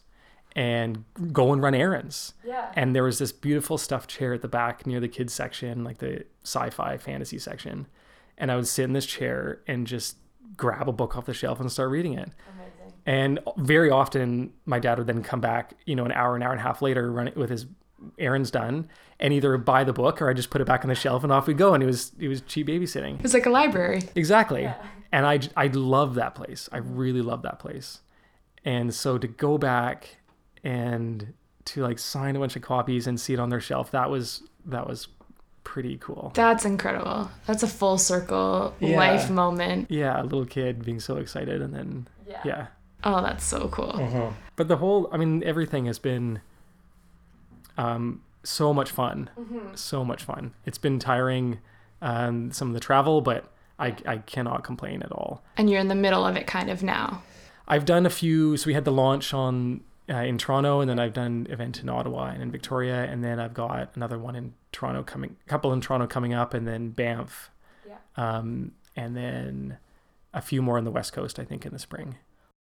and 0.56 1.04
go 1.32 1.54
and 1.54 1.62
run 1.62 1.76
errands. 1.76 2.34
Yeah. 2.46 2.72
And 2.76 2.96
there 2.96 3.04
was 3.04 3.20
this 3.20 3.32
beautiful 3.32 3.78
stuffed 3.78 4.10
chair 4.10 4.34
at 4.34 4.42
the 4.42 4.48
back 4.48 4.88
near 4.88 5.00
the 5.00 5.08
kids 5.08 5.34
section, 5.34 5.84
like 5.84 6.00
the 6.00 6.26
sci-fi 6.44 6.98
fantasy 6.98 7.40
section. 7.40 7.88
And 8.38 8.52
I 8.52 8.56
would 8.56 8.68
sit 8.68 8.84
in 8.84 8.94
this 8.94 9.06
chair 9.06 9.62
and 9.68 9.86
just 9.86 10.18
grab 10.56 10.90
a 10.90 10.94
book 10.94 11.16
off 11.16 11.26
the 11.26 11.34
shelf 11.34 11.60
and 11.60 11.72
start 11.72 11.90
reading 11.90 12.14
it. 12.14 12.30
Amazing. 12.54 12.94
And 13.06 13.40
very 13.58 13.90
often, 13.90 14.54
my 14.66 14.80
dad 14.80 14.98
would 14.98 15.08
then 15.08 15.24
come 15.24 15.42
back, 15.42 15.74
you 15.86 15.96
know, 15.96 16.06
an 16.06 16.12
hour, 16.12 16.36
an 16.36 16.44
hour 16.44 16.52
and 16.52 16.60
a 16.60 16.64
half 16.64 16.82
later, 16.82 17.12
run 17.12 17.28
it 17.28 17.38
with 17.38 17.50
his 17.50 17.66
errands 18.18 18.50
done, 18.50 18.90
and 19.20 19.34
either 19.34 19.58
buy 19.58 19.84
the 19.84 19.94
book 19.94 20.22
or 20.22 20.30
I 20.30 20.34
just 20.34 20.50
put 20.50 20.62
it 20.62 20.66
back 20.66 20.84
on 20.84 20.90
the 20.90 20.96
shelf 20.96 21.24
and 21.24 21.32
off 21.32 21.48
we 21.48 21.54
go. 21.54 21.74
And 21.74 21.84
it 21.84 21.86
was 21.86 22.12
it 22.20 22.28
was 22.28 22.42
cheap 22.42 22.68
babysitting. 22.68 23.16
It 23.16 23.24
was 23.24 23.34
like 23.34 23.46
a 23.46 23.50
library. 23.50 24.02
Exactly. 24.16 24.72
And 25.12 25.26
I 25.26 25.40
I 25.56 25.68
love 25.68 26.16
that 26.16 26.36
place. 26.36 26.70
I 26.72 26.78
really 26.78 27.22
love 27.22 27.42
that 27.44 27.60
place. 27.60 28.00
And 28.64 28.94
so 28.94 29.18
to 29.18 29.28
go 29.28 29.58
back 29.58 30.19
and 30.64 31.34
to 31.66 31.82
like 31.84 32.00
sign 32.00 32.36
a 32.36 32.40
bunch 32.40 32.56
of 32.56 32.62
copies 32.62 33.08
and 33.08 33.20
see 33.20 33.34
it 33.34 33.40
on 33.40 33.50
their 33.50 33.60
shelf, 33.62 33.92
that 33.92 34.10
was 34.10 34.44
that 34.66 34.88
was 34.88 35.08
pretty 35.64 35.98
cool. 35.98 36.32
That's 36.36 36.66
incredible. 36.66 37.30
That's 37.46 37.62
a 37.64 37.68
full 37.68 37.98
circle 37.98 38.74
Yeah. 38.80 38.98
life 38.98 39.30
moment. 39.30 39.90
Yeah, 39.92 40.20
a 40.22 40.24
little 40.24 40.46
kid 40.46 40.84
being 40.84 41.00
so 41.00 41.18
excited 41.18 41.62
and 41.62 41.74
then 41.74 42.08
yeah. 42.44 42.68
Oh, 43.04 43.22
that's 43.22 43.46
so 43.46 43.68
cool. 43.70 44.34
But 44.56 44.68
the 44.68 44.78
whole, 44.78 45.08
I 45.12 45.18
mean, 45.18 45.42
everything 45.46 45.86
has 45.86 46.00
been 46.00 46.42
um, 47.78 48.22
so 48.44 48.74
much 48.74 48.92
fun. 48.92 49.30
So 49.76 50.04
much 50.04 50.24
fun. 50.24 50.54
It's 50.66 50.78
been 50.78 51.00
tiring, 51.00 51.60
um, 52.02 52.52
some 52.52 52.68
of 52.70 52.74
the 52.74 52.80
travel, 52.80 53.22
but 53.22 53.50
I, 53.78 53.96
I 54.06 54.18
cannot 54.18 54.64
complain 54.64 55.02
at 55.02 55.12
all. 55.12 55.44
And 55.58 55.70
you're 55.70 55.80
in 55.80 55.88
the 55.88 55.96
middle 55.96 56.26
of 56.26 56.36
it 56.36 56.46
kind 56.48 56.70
of 56.70 56.84
now. 56.84 57.24
I've 57.68 57.86
done 57.86 58.06
a 58.06 58.10
few, 58.10 58.58
so 58.58 58.68
we 58.68 58.74
had 58.74 58.84
the 58.86 58.92
launch 58.92 59.34
on 59.34 59.82
uh, 60.10 60.16
in 60.24 60.38
Toronto, 60.38 60.80
and 60.82 60.90
then 60.90 61.00
I've 61.00 61.14
done 61.14 61.48
event 61.50 61.82
in 61.82 61.90
Ottawa 61.90 62.28
and 62.32 62.42
in 62.42 62.52
Victoria, 62.52 63.04
and 63.04 63.24
then 63.24 63.40
I've 63.40 63.54
got 63.54 63.92
another 63.96 64.18
one 64.18 64.36
in 64.36 64.54
Toronto 64.72 65.04
coming, 65.04 65.36
a 65.46 65.50
couple 65.50 65.72
in 65.74 65.82
Toronto 65.82 66.08
coming 66.08 66.34
up, 66.34 66.54
and 66.54 66.68
then 66.68 66.90
Banff, 66.90 67.50
Yeah. 67.88 67.96
um, 68.18 68.72
and 68.96 69.16
then 69.16 69.78
a 70.34 70.42
few 70.42 70.62
more 70.62 70.78
on 70.78 70.84
the 70.84 70.92
West 70.92 71.14
Coast, 71.14 71.40
I 71.40 71.44
think, 71.44 71.66
in 71.66 71.72
the 71.74 71.80
spring. 71.80 72.16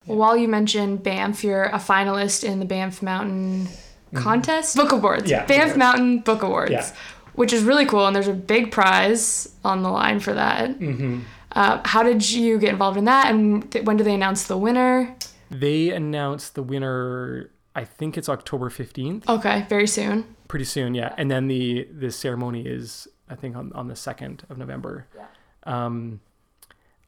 While 0.06 0.38
you 0.38 0.48
mentioned 0.48 1.02
Banff, 1.04 1.44
you're 1.44 1.64
a 1.64 1.80
finalist 1.80 2.44
in 2.44 2.60
the 2.60 2.66
Banff 2.66 3.02
Mountain 3.02 3.68
contest 4.14 4.76
book 4.76 4.92
awards. 4.92 5.30
Yeah, 5.30 5.46
Banff 5.46 5.64
awards. 5.64 5.78
Mountain 5.78 6.20
Book 6.20 6.42
Awards, 6.44 6.72
Yeah. 6.72 6.90
which 7.34 7.52
is 7.52 7.64
really 7.64 7.86
cool, 7.86 8.06
and 8.06 8.16
there's 8.16 8.28
a 8.28 8.34
big 8.34 8.72
prize 8.72 9.50
on 9.64 9.82
the 9.84 9.90
line 9.90 10.20
for 10.20 10.34
that. 10.34 10.80
Mm-hmm. 10.80 11.22
Uh, 11.54 11.80
how 11.86 12.04
did 12.04 12.30
you 12.30 12.60
get 12.60 12.70
involved 12.70 12.98
in 12.98 13.06
that, 13.06 13.32
and 13.34 13.72
th- 13.72 13.86
when 13.86 13.98
do 13.98 14.04
they 14.04 14.14
announce 14.14 14.44
the 14.44 14.58
winner? 14.58 15.16
They 15.52 15.90
announced 15.92 16.56
the 16.56 16.64
winner. 16.64 17.52
I 17.76 17.84
think 17.84 18.18
it's 18.18 18.30
October 18.30 18.70
fifteenth, 18.70 19.28
Okay, 19.30 19.66
very 19.70 19.88
soon. 19.88 20.36
pretty 20.48 20.66
soon, 20.66 20.94
yeah. 20.96 21.14
And 21.18 21.30
then 21.30 21.48
the 21.48 21.88
the 21.92 22.10
ceremony 22.12 22.66
is 22.66 23.08
I 23.30 23.36
think 23.36 23.56
on 23.56 23.72
on 23.74 23.88
the 23.88 23.96
second 23.96 24.44
of 24.50 24.58
November. 24.58 25.08
Yeah. 25.16 25.26
Um, 25.64 26.22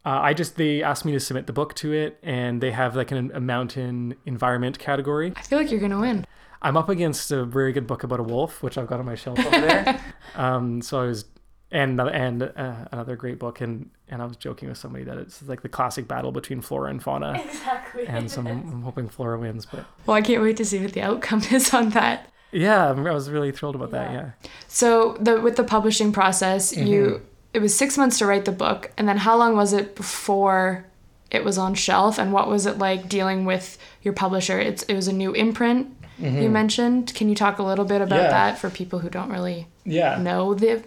uh, 0.06 0.19
I 0.21 0.34
just 0.34 0.56
they 0.56 0.84
asked 0.84 1.04
me 1.06 1.12
to 1.13 1.19
submit 1.19 1.47
the 1.47 1.54
book 1.54 1.73
to 1.76 1.93
it, 1.93 2.17
and 2.23 2.62
they 2.62 2.71
have 2.71 2.95
like 2.95 3.12
an, 3.12 3.32
a 3.34 3.39
mountain 3.41 4.15
environment 4.26 4.80
category. 4.80 5.34
I 5.36 5.41
feel 5.41 5.60
like 5.60 5.69
you're 5.71 5.80
gonna 5.82 6.00
win. 6.00 6.26
I'm 6.62 6.76
up 6.76 6.89
against 6.89 7.32
a 7.32 7.45
very 7.45 7.71
good 7.71 7.86
book 7.88 8.04
about 8.04 8.19
a 8.19 8.23
wolf, 8.23 8.63
which 8.63 8.78
I've 8.78 8.88
got 8.88 9.00
on 9.00 9.06
my 9.06 9.15
shelf 9.15 9.38
over 9.39 9.50
there. 9.52 10.02
um, 10.36 10.82
so 10.82 11.02
I 11.02 11.06
was, 11.06 11.26
and 11.71 11.99
and 11.99 12.43
uh, 12.43 12.75
another 12.91 13.15
great 13.15 13.39
book, 13.39 13.60
and 13.62 13.89
and 14.10 14.21
I 14.21 14.25
was 14.25 14.38
joking 14.38 14.69
with 14.69 14.77
somebody 14.77 15.03
that 15.06 15.17
it's 15.17 15.41
like 15.43 15.62
the 15.62 15.69
classic 15.69 16.08
battle 16.08 16.32
between 16.32 16.62
flora 16.62 16.89
and 16.89 17.03
fauna, 17.03 17.41
Exactly. 17.45 18.08
and 18.08 18.32
so 18.32 18.41
I'm, 18.41 18.47
I'm 18.71 18.82
hoping 18.84 19.10
flora 19.10 19.38
wins. 19.39 19.65
But 19.65 19.86
Well, 20.06 20.15
I 20.15 20.21
can't 20.21 20.41
wait 20.41 20.58
to 20.58 20.65
see 20.65 20.80
what 20.82 20.93
the 20.93 21.01
outcome 21.01 21.41
is 21.51 21.73
on 21.73 21.89
that. 21.89 22.30
yeah, 22.51 22.88
I'm- 22.88 23.03
was 23.03 23.30
really 23.30 23.51
thrilled 23.51 23.75
about 23.75 23.91
that. 23.91 24.12
Yeah. 24.12 24.32
So 24.67 25.17
the 25.19 25.41
with 25.41 25.56
the 25.58 25.63
publishing 25.63 26.12
process, 26.13 26.73
Mm-hmm. 26.73 26.88
you 26.88 27.21
it 27.53 27.60
was 27.60 27.75
six 27.75 27.97
months 27.97 28.19
to 28.19 28.25
write 28.25 28.45
the 28.45 28.51
book, 28.51 28.91
and 28.97 29.08
then 29.10 29.17
how 29.17 29.36
long 29.38 29.56
was 29.56 29.73
it 29.73 29.95
before 29.95 30.86
it 31.32 31.43
was 31.43 31.58
on 31.58 31.73
shelf, 31.73 32.17
and 32.17 32.32
what 32.32 32.47
was 32.49 32.65
it 32.65 32.77
like 32.77 33.10
dealing 33.10 33.43
with 33.45 33.77
your 34.03 34.13
publisher? 34.13 34.58
It's 34.60 34.84
it 34.84 34.93
was 34.95 35.08
a 35.10 35.13
new 35.13 35.34
imprint 35.34 35.93
you 36.19 36.49
mentioned. 36.49 37.13
Can 37.13 37.30
you 37.30 37.36
talk 37.36 37.60
a 37.60 37.63
little 37.63 37.86
bit 37.86 38.01
about 38.01 38.15
Mm-hmm. 38.19 38.23
Yeah. 38.23 38.51
that 38.51 38.58
for 38.58 38.69
people 38.71 38.99
who 38.99 39.10
don't 39.10 39.30
really 39.30 39.67
Yeah. 39.86 40.17
know 40.17 40.53
the 40.56 40.84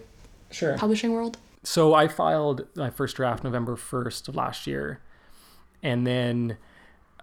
Sure. 0.50 0.76
publishing 0.76 1.12
world? 1.12 1.38
So 1.62 1.94
I 1.94 2.08
filed 2.08 2.66
my 2.74 2.90
first 2.90 3.16
draft 3.16 3.44
November 3.44 3.76
1st 3.76 4.28
of 4.28 4.36
last 4.36 4.66
year. 4.66 5.00
And 5.82 6.06
then 6.06 6.56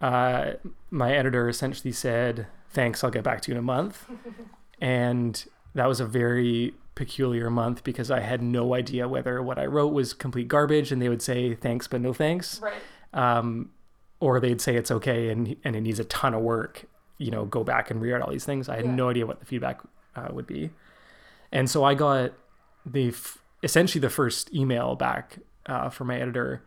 uh, 0.01 0.53
my 0.91 1.13
editor 1.13 1.49
essentially 1.49 1.91
said, 1.91 2.47
Thanks, 2.69 3.03
I'll 3.03 3.09
get 3.11 3.23
back 3.23 3.41
to 3.41 3.51
you 3.51 3.55
in 3.55 3.59
a 3.59 3.63
month. 3.63 4.05
and 4.81 5.43
that 5.73 5.87
was 5.87 5.99
a 5.99 6.05
very 6.05 6.73
peculiar 6.95 7.49
month 7.49 7.83
because 7.83 8.09
I 8.11 8.19
had 8.19 8.41
no 8.41 8.73
idea 8.73 9.07
whether 9.07 9.41
what 9.41 9.57
I 9.59 9.65
wrote 9.65 9.93
was 9.93 10.13
complete 10.13 10.47
garbage 10.47 10.91
and 10.91 11.01
they 11.01 11.09
would 11.09 11.21
say, 11.21 11.53
Thanks, 11.55 11.87
but 11.87 12.01
no 12.01 12.13
thanks. 12.13 12.59
Right. 12.61 12.81
Um, 13.13 13.71
or 14.19 14.39
they'd 14.39 14.59
say 14.61 14.75
it's 14.75 14.89
okay 14.91 15.29
and, 15.29 15.55
and 15.63 15.75
it 15.75 15.81
needs 15.81 15.99
a 15.99 16.03
ton 16.05 16.33
of 16.33 16.41
work, 16.41 16.85
you 17.19 17.29
know, 17.31 17.45
go 17.45 17.63
back 17.63 17.89
and 17.91 18.01
rewrite 18.01 18.21
all 18.21 18.31
these 18.31 18.45
things. 18.45 18.67
I 18.67 18.75
had 18.77 18.85
Yeah. 18.85 18.95
no 18.95 19.09
idea 19.09 19.25
what 19.27 19.39
the 19.39 19.45
feedback 19.45 19.79
uh, 20.15 20.27
would 20.31 20.47
be. 20.47 20.71
And 21.51 21.69
so 21.69 21.83
I 21.83 21.93
got 21.93 22.33
the 22.89 23.09
f- 23.09 23.37
essentially 23.63 23.99
the 23.99 24.09
first 24.09 24.53
email 24.53 24.95
back 24.95 25.39
uh, 25.65 25.89
from 25.89 26.07
my 26.07 26.19
editor 26.19 26.63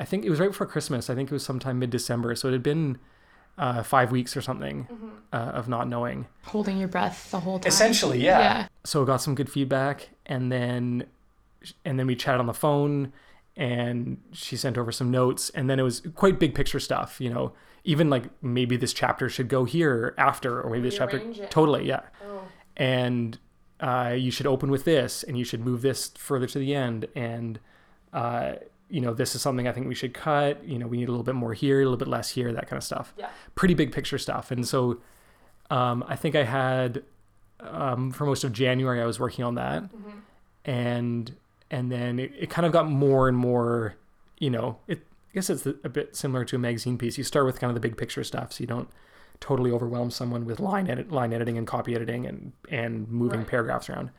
I 0.00 0.04
think 0.04 0.24
it 0.24 0.30
was 0.30 0.40
right 0.40 0.48
before 0.48 0.66
Christmas. 0.66 1.10
I 1.10 1.14
think 1.14 1.30
it 1.30 1.32
was 1.32 1.44
sometime 1.44 1.78
mid 1.78 1.90
December. 1.90 2.34
So 2.34 2.48
it 2.48 2.52
had 2.52 2.62
been 2.62 2.98
uh, 3.58 3.82
five 3.82 4.10
weeks 4.10 4.34
or 4.34 4.40
something 4.40 4.88
uh, 5.30 5.36
of 5.36 5.68
not 5.68 5.88
knowing. 5.88 6.26
Holding 6.44 6.78
your 6.78 6.88
breath 6.88 7.30
the 7.30 7.40
whole 7.40 7.58
time. 7.58 7.68
Essentially, 7.68 8.24
yeah. 8.24 8.38
Yeah. 8.40 8.68
So 8.82 9.04
got 9.04 9.18
some 9.18 9.34
good 9.34 9.52
feedback, 9.52 10.08
and 10.24 10.50
then 10.50 11.04
and 11.84 11.98
then 11.98 12.06
we 12.06 12.16
chatted 12.16 12.40
on 12.40 12.46
the 12.46 12.54
phone, 12.54 13.12
and 13.56 14.16
she 14.32 14.56
sent 14.56 14.78
over 14.78 14.90
some 14.90 15.10
notes, 15.10 15.50
and 15.50 15.68
then 15.68 15.78
it 15.78 15.82
was 15.82 16.00
quite 16.14 16.40
big 16.40 16.54
picture 16.54 16.80
stuff. 16.80 17.20
You 17.20 17.28
know, 17.28 17.52
even 17.84 18.08
like 18.08 18.24
maybe 18.42 18.78
this 18.78 18.94
chapter 18.94 19.28
should 19.28 19.48
go 19.48 19.64
here 19.66 20.14
after, 20.16 20.62
or 20.62 20.70
maybe 20.70 20.88
this 20.88 20.96
chapter 20.96 21.18
it. 21.18 21.50
totally, 21.50 21.86
yeah. 21.86 22.00
Oh. 22.26 22.40
And 22.78 23.38
uh, 23.80 24.14
you 24.16 24.30
should 24.30 24.46
open 24.46 24.70
with 24.70 24.84
this, 24.84 25.22
and 25.22 25.38
you 25.38 25.44
should 25.44 25.64
move 25.64 25.82
this 25.82 26.12
further 26.16 26.46
to 26.46 26.58
the 26.58 26.74
end, 26.74 27.06
and 27.14 27.58
uh, 28.12 28.52
you 28.90 29.00
know, 29.00 29.14
this 29.14 29.34
is 29.34 29.40
something 29.42 29.68
I 29.68 29.72
think 29.72 29.86
we 29.86 29.94
should 29.94 30.12
cut. 30.12 30.64
You 30.64 30.78
know, 30.78 30.86
we 30.86 30.98
need 30.98 31.08
a 31.08 31.12
little 31.12 31.24
bit 31.24 31.36
more 31.36 31.54
here, 31.54 31.80
a 31.80 31.84
little 31.84 31.96
bit 31.96 32.08
less 32.08 32.30
here, 32.30 32.52
that 32.52 32.66
kind 32.66 32.76
of 32.76 32.84
stuff. 32.84 33.14
Yeah. 33.16 33.30
Pretty 33.54 33.74
big 33.74 33.92
picture 33.92 34.18
stuff. 34.18 34.50
And 34.50 34.66
so 34.66 34.98
um, 35.70 36.04
I 36.08 36.16
think 36.16 36.34
I 36.34 36.42
had 36.42 37.04
um, 37.60 38.10
for 38.10 38.26
most 38.26 38.42
of 38.42 38.52
January 38.52 39.00
I 39.00 39.06
was 39.06 39.20
working 39.20 39.44
on 39.44 39.54
that, 39.54 39.84
and 40.64 41.34
and 41.70 41.90
then 41.90 42.18
it, 42.18 42.32
it 42.38 42.50
kind 42.50 42.66
of 42.66 42.72
got 42.72 42.90
more 42.90 43.28
and 43.28 43.36
more. 43.36 43.94
You 44.38 44.50
know, 44.50 44.78
it 44.88 44.98
I 45.30 45.34
guess 45.34 45.48
it's 45.48 45.66
a 45.66 45.88
bit 45.88 46.16
similar 46.16 46.44
to 46.46 46.56
a 46.56 46.58
magazine 46.58 46.98
piece. 46.98 47.16
You 47.16 47.24
start 47.24 47.46
with 47.46 47.60
kind 47.60 47.70
of 47.70 47.74
the 47.74 47.80
big 47.80 47.96
picture 47.96 48.24
stuff, 48.24 48.52
so 48.52 48.62
you 48.62 48.66
don't 48.66 48.88
totally 49.40 49.70
overwhelm 49.70 50.10
someone 50.10 50.44
with 50.44 50.60
line 50.60 50.88
edit, 50.88 51.10
line 51.10 51.32
editing 51.32 51.56
and 51.58 51.66
copy 51.66 51.94
editing 51.94 52.26
and 52.26 52.52
and 52.68 53.08
moving 53.08 53.40
Right. 53.40 53.48
paragraphs 53.48 53.88
around. 53.88 54.10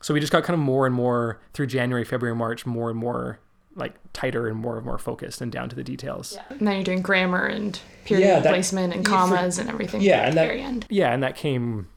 So 0.00 0.14
we 0.14 0.20
just 0.20 0.32
got 0.32 0.44
kind 0.44 0.54
of 0.54 0.60
more 0.60 0.86
and 0.86 0.94
more 0.94 1.40
through 1.52 1.66
January, 1.66 2.04
February, 2.04 2.36
March, 2.36 2.66
more 2.66 2.90
and 2.90 2.98
more 2.98 3.38
like 3.74 3.94
tighter 4.12 4.48
and 4.48 4.56
more 4.58 4.76
and 4.76 4.84
more 4.84 4.98
focused 4.98 5.40
and 5.40 5.50
down 5.50 5.68
to 5.70 5.74
the 5.76 5.82
details. 5.84 6.36
And 6.50 6.66
then 6.66 6.74
you're 6.74 6.84
doing 6.84 7.00
grammar 7.02 7.46
and 7.46 7.78
period 8.04 8.26
Yeah, 8.26 8.40
that- 8.40 8.50
placement 8.50 8.92
and 8.94 9.02
yeah, 9.02 9.10
for- 9.10 9.34
commas 9.34 9.58
and 9.58 9.70
everything. 9.70 10.02
yeah, 10.02 10.16
at 10.18 10.24
and 10.26 10.32
the 10.32 10.40
that- 10.40 10.46
very 10.46 10.60
end. 10.62 10.86
Yeah, 10.90 11.12
and 11.12 11.22
that 11.22 11.36
came 11.36 11.88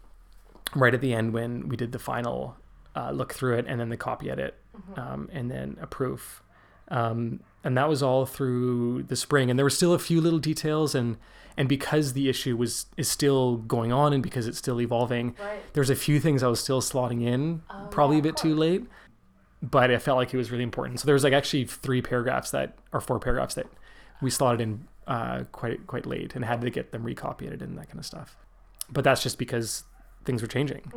right 0.73 0.93
at 0.93 1.01
the 1.01 1.13
end 1.13 1.33
when 1.33 1.67
we 1.67 1.75
did 1.75 1.91
the 1.91 1.99
final 1.99 2.55
uh, 2.95 3.11
look 3.11 3.33
through 3.33 3.57
it 3.57 3.65
and 3.67 3.79
then 3.79 3.89
the 3.89 3.97
copy 3.97 4.29
edit 4.31 4.55
um, 4.95 5.29
and 5.33 5.51
then 5.51 5.77
a 5.81 5.87
proof. 5.87 6.41
Um, 6.89 7.41
and 7.63 7.77
that 7.77 7.89
was 7.89 8.01
all 8.01 8.25
through 8.25 9.03
the 9.03 9.15
spring. 9.17 9.49
And 9.49 9.59
there 9.59 9.65
were 9.65 9.69
still 9.69 9.93
a 9.93 9.99
few 9.99 10.21
little 10.21 10.39
details 10.39 10.95
and 10.95 11.17
and 11.57 11.69
because 11.69 12.13
the 12.13 12.29
issue 12.29 12.57
was 12.57 12.85
is 12.97 13.07
still 13.07 13.57
going 13.57 13.91
on 13.91 14.13
and 14.13 14.21
because 14.21 14.47
it's 14.47 14.57
still 14.57 14.81
evolving, 14.81 15.35
there's 15.73 15.89
a 15.89 15.95
few 15.95 16.19
things 16.19 16.43
I 16.43 16.47
was 16.47 16.59
still 16.59 16.81
slotting 16.81 17.23
in, 17.23 17.61
probably 17.91 18.19
a 18.19 18.21
bit 18.21 18.37
too 18.37 18.55
late. 18.55 18.83
But 19.61 19.89
I 19.89 19.97
felt 19.97 20.17
like 20.17 20.33
it 20.33 20.37
was 20.37 20.51
really 20.51 20.63
important. 20.63 20.99
So 20.99 21.07
there's 21.07 21.23
like 21.23 21.33
actually 21.33 21.65
three 21.65 22.01
paragraphs 22.01 22.51
that 22.51 22.77
or 22.93 23.01
four 23.01 23.19
paragraphs 23.19 23.55
that 23.55 23.67
we 24.21 24.29
slotted 24.29 24.61
in 24.61 24.87
uh, 25.07 25.43
quite 25.51 25.87
quite 25.87 26.05
late 26.05 26.35
and 26.35 26.45
had 26.45 26.61
to 26.61 26.69
get 26.69 26.91
them 26.91 27.03
recopied 27.03 27.61
and 27.61 27.77
that 27.77 27.87
kind 27.87 27.99
of 27.99 28.05
stuff 28.05 28.37
but 28.89 29.03
that's 29.03 29.23
just 29.23 29.37
because 29.37 29.83
things 30.25 30.41
were 30.41 30.47
changing. 30.47 30.91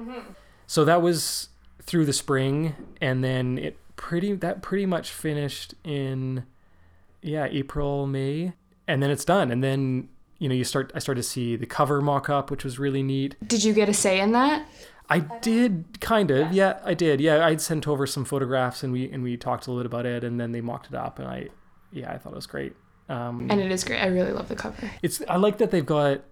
So 0.66 0.85
that 0.85 1.03
was 1.03 1.49
through 1.83 2.05
the 2.07 2.12
spring, 2.12 2.75
and 3.01 3.25
then 3.25 3.59
it 3.59 3.79
pretty 3.97 4.35
that 4.35 4.62
pretty 4.62 4.87
much 4.87 5.11
finished 5.11 5.75
in 5.85 6.44
yeah 7.23 7.47
April 7.51 8.07
May, 8.07 8.53
and 8.87 9.03
then 9.03 9.11
it's 9.11 9.25
done. 9.25 9.51
And 9.51 9.62
then 9.62 10.09
you 10.38 10.48
know 10.48 10.55
you 10.55 10.64
start 10.64 10.92
I 10.94 10.98
started 10.98 11.22
to 11.22 11.29
see 11.29 11.57
the 11.57 11.66
cover 11.66 12.01
mock 12.01 12.29
up, 12.29 12.51
which 12.51 12.64
was 12.64 12.79
really 12.79 13.03
neat. 13.03 13.37
Did 13.46 13.64
you 13.64 13.72
get 13.72 13.88
a 13.88 13.94
say 13.94 14.20
in 14.20 14.33
that? 14.33 14.66
I 15.11 15.20
did 15.20 16.01
kind 16.01 16.31
of 16.31 16.53
yeah 16.53 16.81
I 16.85 16.94
did 16.94 17.20
yeah 17.20 17.44
I'd 17.46 17.61
sent 17.61 17.88
over 17.88 18.07
some 18.07 18.24
photographs 18.24 18.83
and 18.83 18.92
we 18.92 19.11
and 19.11 19.22
we 19.22 19.37
talked 19.37 19.66
a 19.66 19.70
little 19.70 19.83
bit 19.83 19.87
about 19.87 20.07
it, 20.07 20.24
and 20.24 20.40
then 20.40 20.53
they 20.53 20.61
mocked 20.61 20.88
it 20.88 20.94
up, 20.94 21.18
and 21.18 21.29
I 21.29 21.48
yeah 21.92 22.12
I 22.12 22.18
thought 22.18 22.33
it 22.33 22.37
was 22.37 22.46
great. 22.46 22.74
Um, 23.09 23.51
And 23.51 23.61
it 23.61 23.70
is 23.72 23.85
great. 23.85 24.01
I 24.01 24.07
really 24.07 24.33
love 24.33 24.48
the 24.48 24.57
cover. 24.57 24.90
it's 25.03 25.22
I 25.29 25.37
like 25.37 25.59
that 25.59 25.70
they've 25.70 25.87
got 25.87 26.22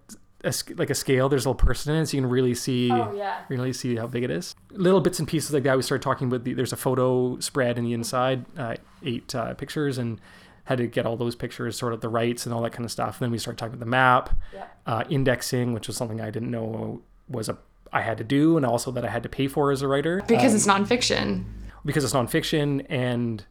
a, 0.43 0.53
like 0.75 0.89
a 0.89 0.95
scale. 0.95 1.27
There's 1.27 1.45
a 1.45 1.49
little 1.49 1.65
person 1.65 1.95
in 1.95 2.03
it, 2.03 2.05
so 2.07 2.17
you 2.17 2.23
can 2.23 2.29
really 2.29 2.53
see 2.53 2.91
oh, 2.91 3.13
yeah. 3.15 3.41
really 3.49 3.73
see 3.73 3.95
how 3.95 4.07
big 4.07 4.23
it 4.23 4.29
is. 4.29 4.55
Little 4.71 5.01
bits 5.01 5.19
and 5.19 5.27
pieces 5.27 5.51
like 5.51 5.63
that. 5.63 5.75
We 5.75 5.81
started 5.81 6.03
talking 6.03 6.27
about 6.27 6.43
the, 6.43 6.53
there's 6.53 6.73
a 6.73 6.77
photo 6.77 7.39
spread 7.39 7.77
in 7.77 7.83
the 7.83 7.93
inside, 7.93 8.45
uh, 8.57 8.75
eight 9.03 9.33
uh, 9.33 9.55
pictures, 9.55 9.97
and 9.97 10.21
had 10.67 10.77
to 10.77 10.87
get 10.87 11.05
all 11.05 11.17
those 11.17 11.35
pictures, 11.35 11.77
sort 11.77 11.93
of 11.93 12.01
the 12.01 12.09
rights 12.09 12.45
and 12.45 12.53
all 12.53 12.61
that 12.61 12.71
kind 12.73 12.85
of 12.85 12.91
stuff. 12.91 13.19
And 13.19 13.25
then 13.25 13.31
we 13.31 13.37
started 13.37 13.57
talking 13.57 13.73
about 13.73 13.79
the 13.79 13.89
map, 13.89 14.37
uh, 14.85 15.03
indexing, 15.09 15.73
which 15.73 15.87
was 15.87 15.97
something 15.97 16.21
I 16.21 16.29
didn't 16.29 16.51
know 16.51 17.01
was 17.29 17.49
a 17.49 17.57
I 17.91 18.01
had 18.01 18.17
to 18.17 18.23
do, 18.25 18.57
and 18.57 18.65
also 18.65 18.91
that 18.91 19.05
I 19.05 19.09
had 19.09 19.23
to 19.23 19.29
pay 19.29 19.47
for 19.47 19.71
as 19.71 19.81
a 19.81 19.87
writer 19.87 20.21
Because 20.27 20.53
it's 20.53 20.67
nonfiction. 20.67 21.45
because 21.85 22.03
it's 22.03 22.13
nonfiction 22.13 22.85
and 22.89 23.45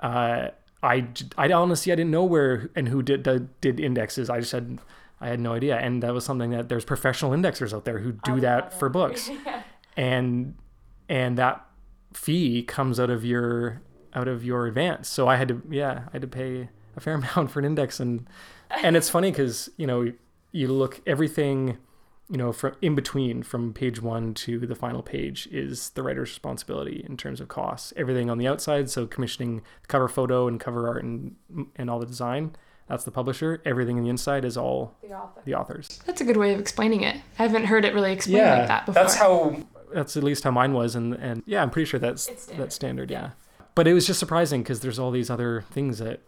uh, 0.00 0.48
I, 0.82 1.06
I 1.38 1.50
honestly 1.52 1.90
I 1.90 1.96
didn't 1.96 2.10
know 2.10 2.24
where 2.24 2.70
and 2.76 2.88
who 2.88 3.02
did 3.02 3.22
did, 3.22 3.60
did 3.62 3.80
indexes. 3.80 4.28
I 4.30 4.40
just 4.40 4.52
had 4.52 4.78
I 5.20 5.28
had 5.28 5.40
no 5.40 5.54
idea, 5.54 5.76
and 5.78 6.02
that 6.02 6.12
was 6.14 6.24
something 6.24 6.50
that 6.50 6.68
there's 6.68 6.84
professional 6.84 7.32
indexers 7.32 7.74
out 7.74 7.84
there 7.86 7.98
who 7.98 8.12
do 8.12 8.38
that 8.40 8.78
for 8.78 8.88
books, 8.88 9.30
and 9.96 10.54
and 11.08 11.36
that 11.38 11.64
fee 12.12 12.62
comes 12.62 13.00
out 13.00 13.10
of 13.10 13.24
your 13.24 13.80
out 14.14 14.28
of 14.28 14.44
your 14.44 14.66
advance. 14.66 15.08
So 15.08 15.28
I 15.28 15.36
had 15.36 15.48
to 15.48 15.62
yeah 15.70 16.04
I 16.08 16.12
had 16.12 16.22
to 16.22 16.28
pay 16.28 16.68
a 16.96 17.00
fair 17.00 17.14
amount 17.36 17.50
for 17.50 17.58
an 17.58 17.64
index, 17.64 18.00
and 18.00 18.26
and 18.82 18.96
it's 18.96 19.08
funny 19.10 19.30
because 19.30 19.70
you 19.76 19.86
know 19.86 20.12
you 20.52 20.68
look 20.68 21.00
everything 21.06 21.78
you 22.30 22.36
know, 22.36 22.52
from 22.52 22.74
in 22.82 22.94
between 22.94 23.42
from 23.42 23.72
page 23.72 24.02
one 24.02 24.34
to 24.34 24.58
the 24.66 24.74
final 24.74 25.02
page 25.02 25.48
is 25.50 25.88
the 25.90 26.02
writer's 26.02 26.28
responsibility 26.28 27.02
in 27.08 27.16
terms 27.16 27.40
of 27.40 27.48
costs. 27.48 27.90
Everything 27.96 28.28
on 28.28 28.36
the 28.36 28.46
outside, 28.46 28.90
so 28.90 29.06
commissioning 29.06 29.62
cover 29.86 30.08
photo 30.08 30.46
and 30.46 30.60
cover 30.60 30.86
art 30.88 31.02
and 31.02 31.36
and 31.76 31.88
all 31.88 31.98
the 31.98 32.04
design, 32.04 32.54
that's 32.86 33.04
the 33.04 33.10
publisher. 33.10 33.62
Everything 33.64 33.96
on 33.96 34.04
the 34.04 34.10
inside 34.10 34.44
is 34.44 34.58
all 34.58 34.94
The 35.02 35.14
author. 35.14 35.40
the 35.46 35.54
authors. 35.54 36.00
That's 36.04 36.20
a 36.20 36.24
good 36.26 36.36
way 36.36 36.52
of 36.52 36.60
explaining 36.60 37.02
it. 37.02 37.16
I 37.38 37.44
haven't 37.44 37.64
heard 37.64 37.86
it 37.86 37.94
really 37.94 38.12
explained 38.12 38.44
like 38.46 38.68
that 38.68 38.84
before. 38.84 39.02
that's 39.02 39.14
how. 39.14 39.56
That's 39.94 40.14
at 40.18 40.22
least 40.22 40.44
how 40.44 40.50
mine 40.50 40.74
was, 40.74 40.94
and 40.96 41.14
and 41.14 41.42
yeah, 41.46 41.62
I'm 41.62 41.70
pretty 41.70 41.86
sure 41.88 41.98
that's 41.98 42.28
It's 42.28 42.42
standard. 42.42 42.62
that's 42.62 42.74
standard. 42.74 43.10
Yeah, 43.10 43.30
but 43.78 43.86
it 43.86 43.94
was 43.94 44.08
just 44.08 44.18
surprising 44.18 44.60
because 44.60 44.80
there's 44.80 44.98
all 44.98 45.12
these 45.12 45.30
other 45.30 45.64
things 45.70 45.98
that, 45.98 46.18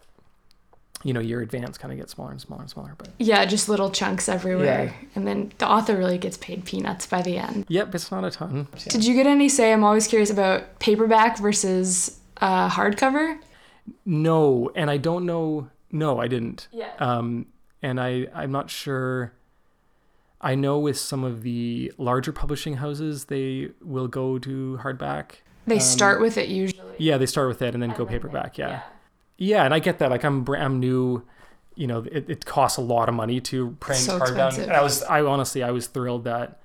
you 1.03 1.11
know, 1.11 1.19
your 1.19 1.41
advance 1.41 1.77
kind 1.77 1.91
of 1.91 1.97
gets 1.99 2.13
smaller 2.13 2.31
and 2.31 2.39
smaller 2.39 2.61
and 2.61 2.69
smaller. 2.69 2.95
But 2.97 3.09
Yeah, 3.19 3.43
just 3.43 3.67
little 3.67 3.89
chunks 3.91 4.29
everywhere. 4.29 4.85
Yeah. 4.85 4.93
And 5.15 5.27
then 5.27 5.51
the 5.57 5.67
author 5.67 5.97
really 5.97 6.17
gets 6.17 6.37
paid 6.37 6.63
peanuts 6.63 7.05
by 7.07 7.21
the 7.21 7.35
end. 7.35 7.65
yep, 7.67 7.93
it's 7.93 8.09
not 8.09 8.23
a 8.23 8.31
ton. 8.31 8.69
Did 8.87 9.05
you 9.05 9.13
get 9.15 9.27
any 9.27 9.49
say? 9.49 9.73
I'm 9.73 9.83
always 9.83 10.07
curious 10.07 10.29
about 10.29 10.79
paperback 10.79 11.39
versus 11.39 12.21
uh, 12.37 12.69
hardcover. 12.69 13.37
No, 14.05 14.71
and 14.73 14.89
I 14.89 14.95
don't 14.95 15.25
know. 15.25 15.69
No, 15.91 16.21
I 16.21 16.29
didn't. 16.29 16.69
Yeah. 16.71 16.93
Um, 16.99 17.47
and 17.81 17.99
I 17.99 18.27
I'm 18.33 18.53
not 18.53 18.69
sure. 18.69 19.33
I 20.39 20.55
know 20.55 20.79
with 20.79 20.97
some 20.97 21.25
of 21.25 21.43
the 21.43 21.91
larger 21.97 22.31
publishing 22.31 22.75
houses, 22.77 23.25
they 23.25 23.71
will 23.81 24.07
go 24.07 24.39
to 24.39 24.79
hardback. 24.81 25.41
They 25.67 25.75
um, 25.75 25.79
start 25.81 26.21
with 26.21 26.37
it 26.37 26.49
usually. 26.49 26.95
Yeah, 26.97 27.17
they 27.17 27.25
start 27.25 27.47
with 27.47 27.61
it 27.61 27.73
and 27.73 27.81
then 27.81 27.91
go 27.91 28.05
paperback. 28.05 28.57
Yeah. 28.57 28.81
yeah, 29.37 29.63
and 29.65 29.73
I 29.73 29.79
get 29.79 29.99
that. 29.99 30.09
Like 30.11 30.23
I'm 30.23 30.43
br- 30.43 30.57
I'm 30.57 30.79
new. 30.79 31.23
You 31.75 31.87
know, 31.87 31.99
it, 32.11 32.29
it 32.29 32.45
costs 32.45 32.77
a 32.77 32.81
lot 32.81 33.07
of 33.09 33.15
money 33.15 33.39
to 33.41 33.71
print 33.79 34.01
So 34.01 34.19
hardbound. 34.19 34.27
expensive. 34.27 34.63
And 34.65 34.73
I 34.73 34.83
was 34.83 35.03
I 35.03 35.21
honestly 35.21 35.63
I 35.63 35.71
was 35.71 35.87
thrilled 35.87 36.25
that 36.25 36.59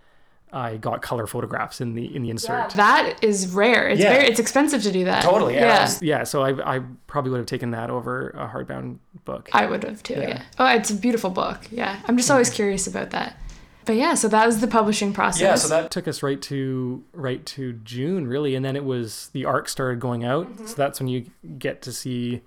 I 0.52 0.76
got 0.76 1.00
color 1.00 1.26
photographs 1.26 1.80
in 1.80 1.94
the 1.94 2.14
in 2.14 2.22
the 2.22 2.30
insert. 2.30 2.70
That 2.70 3.18
is 3.22 3.48
rare. 3.54 3.88
It's 3.88 4.00
Yeah. 4.00 4.12
very 4.14 4.26
it's 4.28 4.40
expensive 4.40 4.82
to 4.82 4.92
do 4.92 5.04
that. 5.04 5.22
Totally. 5.22 5.54
Yeah. 5.54 5.60
Yeah. 5.66 5.82
was- 5.82 6.02
yeah. 6.02 6.24
So 6.24 6.42
I 6.42 6.76
I 6.76 6.80
probably 7.06 7.30
would 7.30 7.38
have 7.38 7.46
taken 7.46 7.70
that 7.70 7.88
over 7.88 8.30
a 8.30 8.48
hardbound 8.48 8.98
book. 9.24 9.48
I 9.52 9.66
would 9.66 9.84
have 9.84 10.02
too. 10.02 10.14
Yeah. 10.14 10.28
Yeah. 10.28 10.42
Oh, 10.58 10.66
it's 10.66 10.90
a 10.90 10.94
beautiful 10.94 11.30
book. 11.30 11.60
Yeah. 11.70 12.00
I'm 12.06 12.16
just 12.16 12.30
always 12.30 12.50
curious 12.50 12.86
about 12.86 13.10
that. 13.10 13.36
But 13.86 13.94
yeah, 13.96 14.14
so 14.14 14.28
that 14.28 14.44
was 14.44 14.60
the 14.60 14.66
publishing 14.66 15.12
process. 15.12 15.40
Yeah, 15.40 15.54
so 15.54 15.68
that 15.68 15.90
took 15.90 16.08
us 16.08 16.22
right 16.22 16.42
to 16.42 17.04
right 17.12 17.46
to 17.46 17.72
June 17.72 18.26
really, 18.26 18.54
and 18.54 18.64
then 18.64 18.76
it 18.76 18.84
was 18.84 19.30
the 19.32 19.44
arc 19.44 19.68
started 19.68 20.00
going 20.00 20.24
out. 20.24 20.48
Mm-hmm. 20.48 20.66
So 20.66 20.74
that's 20.74 21.00
when 21.00 21.08
you 21.08 21.26
get 21.58 21.82
to 21.82 21.92
see 21.92 22.42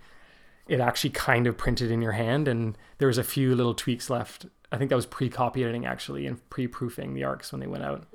it 0.68 0.80
actually 0.80 1.10
kind 1.12 1.48
of 1.48 1.58
printed 1.58 1.90
in 1.90 2.02
your 2.02 2.12
hand, 2.12 2.48
and 2.48 2.78
there 3.00 3.08
was 3.08 3.18
a 3.18 3.24
few 3.24 3.56
little 3.56 3.74
tweaks 3.74 4.10
left. 4.10 4.46
I 4.72 4.78
think 4.78 4.90
that 4.90 4.96
was 4.96 5.08
pre-copy 5.08 5.64
editing 5.64 5.86
actually, 5.86 6.28
and 6.28 6.48
pre-proofing 6.50 7.16
the 7.16 7.24
arcs 7.24 7.52
when 7.52 7.62
they 7.62 7.68
went 7.68 7.84
out. 7.84 8.06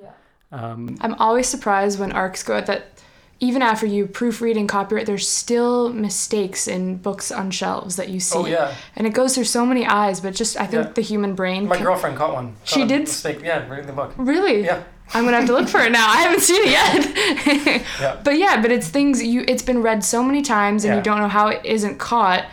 Um, 0.51 0.95
I'm 1.01 1.15
always 1.15 1.47
surprised 1.47 1.99
when 1.99 2.11
arcs 2.11 2.43
go 2.43 2.55
out 2.55 2.67
that 2.67 3.01
even 3.39 3.61
after 3.61 3.85
you 3.85 4.07
proofread 4.07 4.57
and 4.57 4.67
copyright, 4.69 5.05
there's 5.05 5.27
still 5.27 5.91
mistakes 5.91 6.67
in 6.67 6.97
books 6.97 7.31
on 7.31 7.51
shelves 7.51 7.97
that 7.97 8.07
you 8.09 8.15
oh, 8.17 8.19
see. 8.19 8.37
Oh, 8.39 8.45
yeah. 8.45 8.73
And 8.95 9.05
it 9.05 9.13
goes 9.13 9.35
through 9.35 9.43
so 9.45 9.65
many 9.65 9.85
eyes, 9.85 10.21
but 10.21 10.33
just 10.33 10.55
I 10.57 10.65
think 10.67 10.85
Yeah. 10.85 10.91
the 10.93 11.01
human 11.01 11.35
brain. 11.35 11.67
my 11.67 11.75
can- 11.75 11.85
girlfriend 11.85 12.17
caught 12.17 12.33
one. 12.33 12.55
She 12.63 12.75
Caught 12.75 12.83
a 12.83 12.87
did? 12.87 12.99
Mistake. 13.01 13.41
Yeah, 13.43 13.67
reading 13.69 13.87
the 13.87 13.93
book. 13.93 14.13
Really? 14.17 14.63
Yeah. 14.63 14.83
I'm 15.13 15.23
gonna 15.25 15.37
have 15.37 15.45
to 15.47 15.53
look 15.53 15.67
for 15.69 15.81
it 15.81 15.91
now. 15.91 16.07
I 16.09 16.17
haven't 16.23 16.41
seen 16.41 16.61
it 16.65 16.71
yet. 16.71 17.83
Yeah. 18.01 18.19
But 18.23 18.37
yeah, 18.39 18.61
but 18.61 18.71
it's 18.71 18.87
things 18.87 19.21
you. 19.21 19.43
It's 19.47 19.61
been 19.61 19.81
read 19.83 20.03
so 20.03 20.23
many 20.23 20.41
times, 20.41 20.83
and 20.83 20.93
Yeah. 20.93 20.97
you 20.97 21.03
don't 21.03 21.19
know 21.19 21.27
how 21.27 21.47
it 21.49 21.63
isn't 21.63 21.99
caught. 21.99 22.45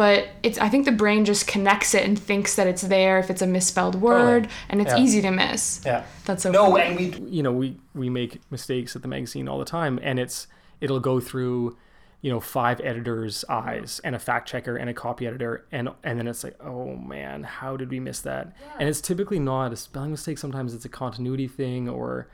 But 0.00 0.28
it's. 0.42 0.56
I 0.56 0.70
think 0.70 0.86
the 0.86 0.92
brain 0.92 1.26
just 1.26 1.46
connects 1.46 1.92
it 1.92 2.04
and 2.08 2.18
thinks 2.18 2.54
that 2.56 2.66
it's 2.66 2.80
there 2.80 3.18
if 3.18 3.28
it's 3.28 3.42
a 3.42 3.46
misspelled 3.46 3.96
word, 3.96 4.48
and 4.70 4.80
it's 4.80 4.92
Yeah. 4.92 4.98
easy 4.98 5.20
to 5.20 5.30
miss. 5.30 5.82
Yeah. 5.84 6.04
That's 6.24 6.42
so. 6.42 6.50
No, 6.50 6.70
funny. 6.70 6.84
and 6.84 6.96
we, 7.26 7.30
you 7.36 7.42
know, 7.42 7.52
we 7.52 7.76
we 7.94 8.08
make 8.08 8.40
mistakes 8.50 8.96
at 8.96 9.02
the 9.02 9.08
magazine 9.08 9.46
all 9.46 9.58
the 9.58 9.66
time, 9.66 10.00
and 10.02 10.18
it's 10.18 10.46
it'll 10.80 11.00
go 11.00 11.20
through 11.20 11.76
you 12.22 12.30
know 12.32 12.40
five 12.40 12.80
editors 12.82 13.44
eyes 13.50 14.00
and 14.02 14.14
a 14.16 14.18
fact 14.18 14.48
checker 14.48 14.74
and 14.74 14.88
a 14.88 14.94
copy 14.94 15.26
editor 15.26 15.66
and 15.70 15.90
and 16.02 16.18
then 16.18 16.26
it's 16.26 16.44
like 16.44 16.56
oh 16.62 16.94
man 16.96 17.42
how 17.42 17.76
did 17.78 17.88
we 17.90 17.98
miss 17.98 18.20
that 18.20 18.54
and 18.78 18.88
it's 18.90 19.00
typically 19.00 19.38
not 19.38 19.72
a 19.72 19.76
spelling 19.76 20.10
mistake 20.10 20.36
sometimes 20.36 20.74
it's 20.74 20.84
a 20.84 20.88
continuity 20.90 21.48
thing 21.48 21.88
or 21.88 22.28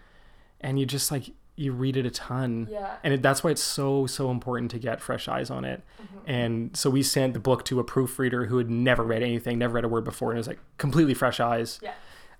and 0.61 0.81
you 0.81 0.87
just 0.87 1.13
like 1.13 1.31
you 1.57 1.73
read 1.73 1.97
it 1.97 2.05
a 2.07 2.11
ton 2.11 2.69
Yeah. 2.71 2.97
and 3.03 3.15
it, 3.15 3.23
that's 3.23 3.43
why 3.43 3.51
it's 3.51 3.63
so 3.63 4.07
so 4.07 4.31
important 4.31 4.71
to 4.73 4.79
get 4.79 5.01
fresh 5.01 5.27
eyes 5.29 5.51
on 5.51 5.65
it 5.65 5.83
and 6.27 6.77
so 6.77 6.91
we 6.91 7.03
sent 7.03 7.33
the 7.35 7.41
book 7.41 7.65
to 7.67 7.81
a 7.81 7.85
proofreader 7.85 8.47
who 8.47 8.59
had 8.59 8.69
never 8.71 9.03
read 9.03 9.23
anything 9.23 9.59
never 9.59 9.75
read 9.75 9.85
a 9.85 9.89
word 9.89 10.05
before 10.05 10.31
and 10.31 10.39
it 10.39 10.41
was 10.41 10.49
like 10.49 10.59
completely 10.79 11.15
fresh 11.15 11.41
eyes 11.41 11.79
Yeah. 11.83 11.93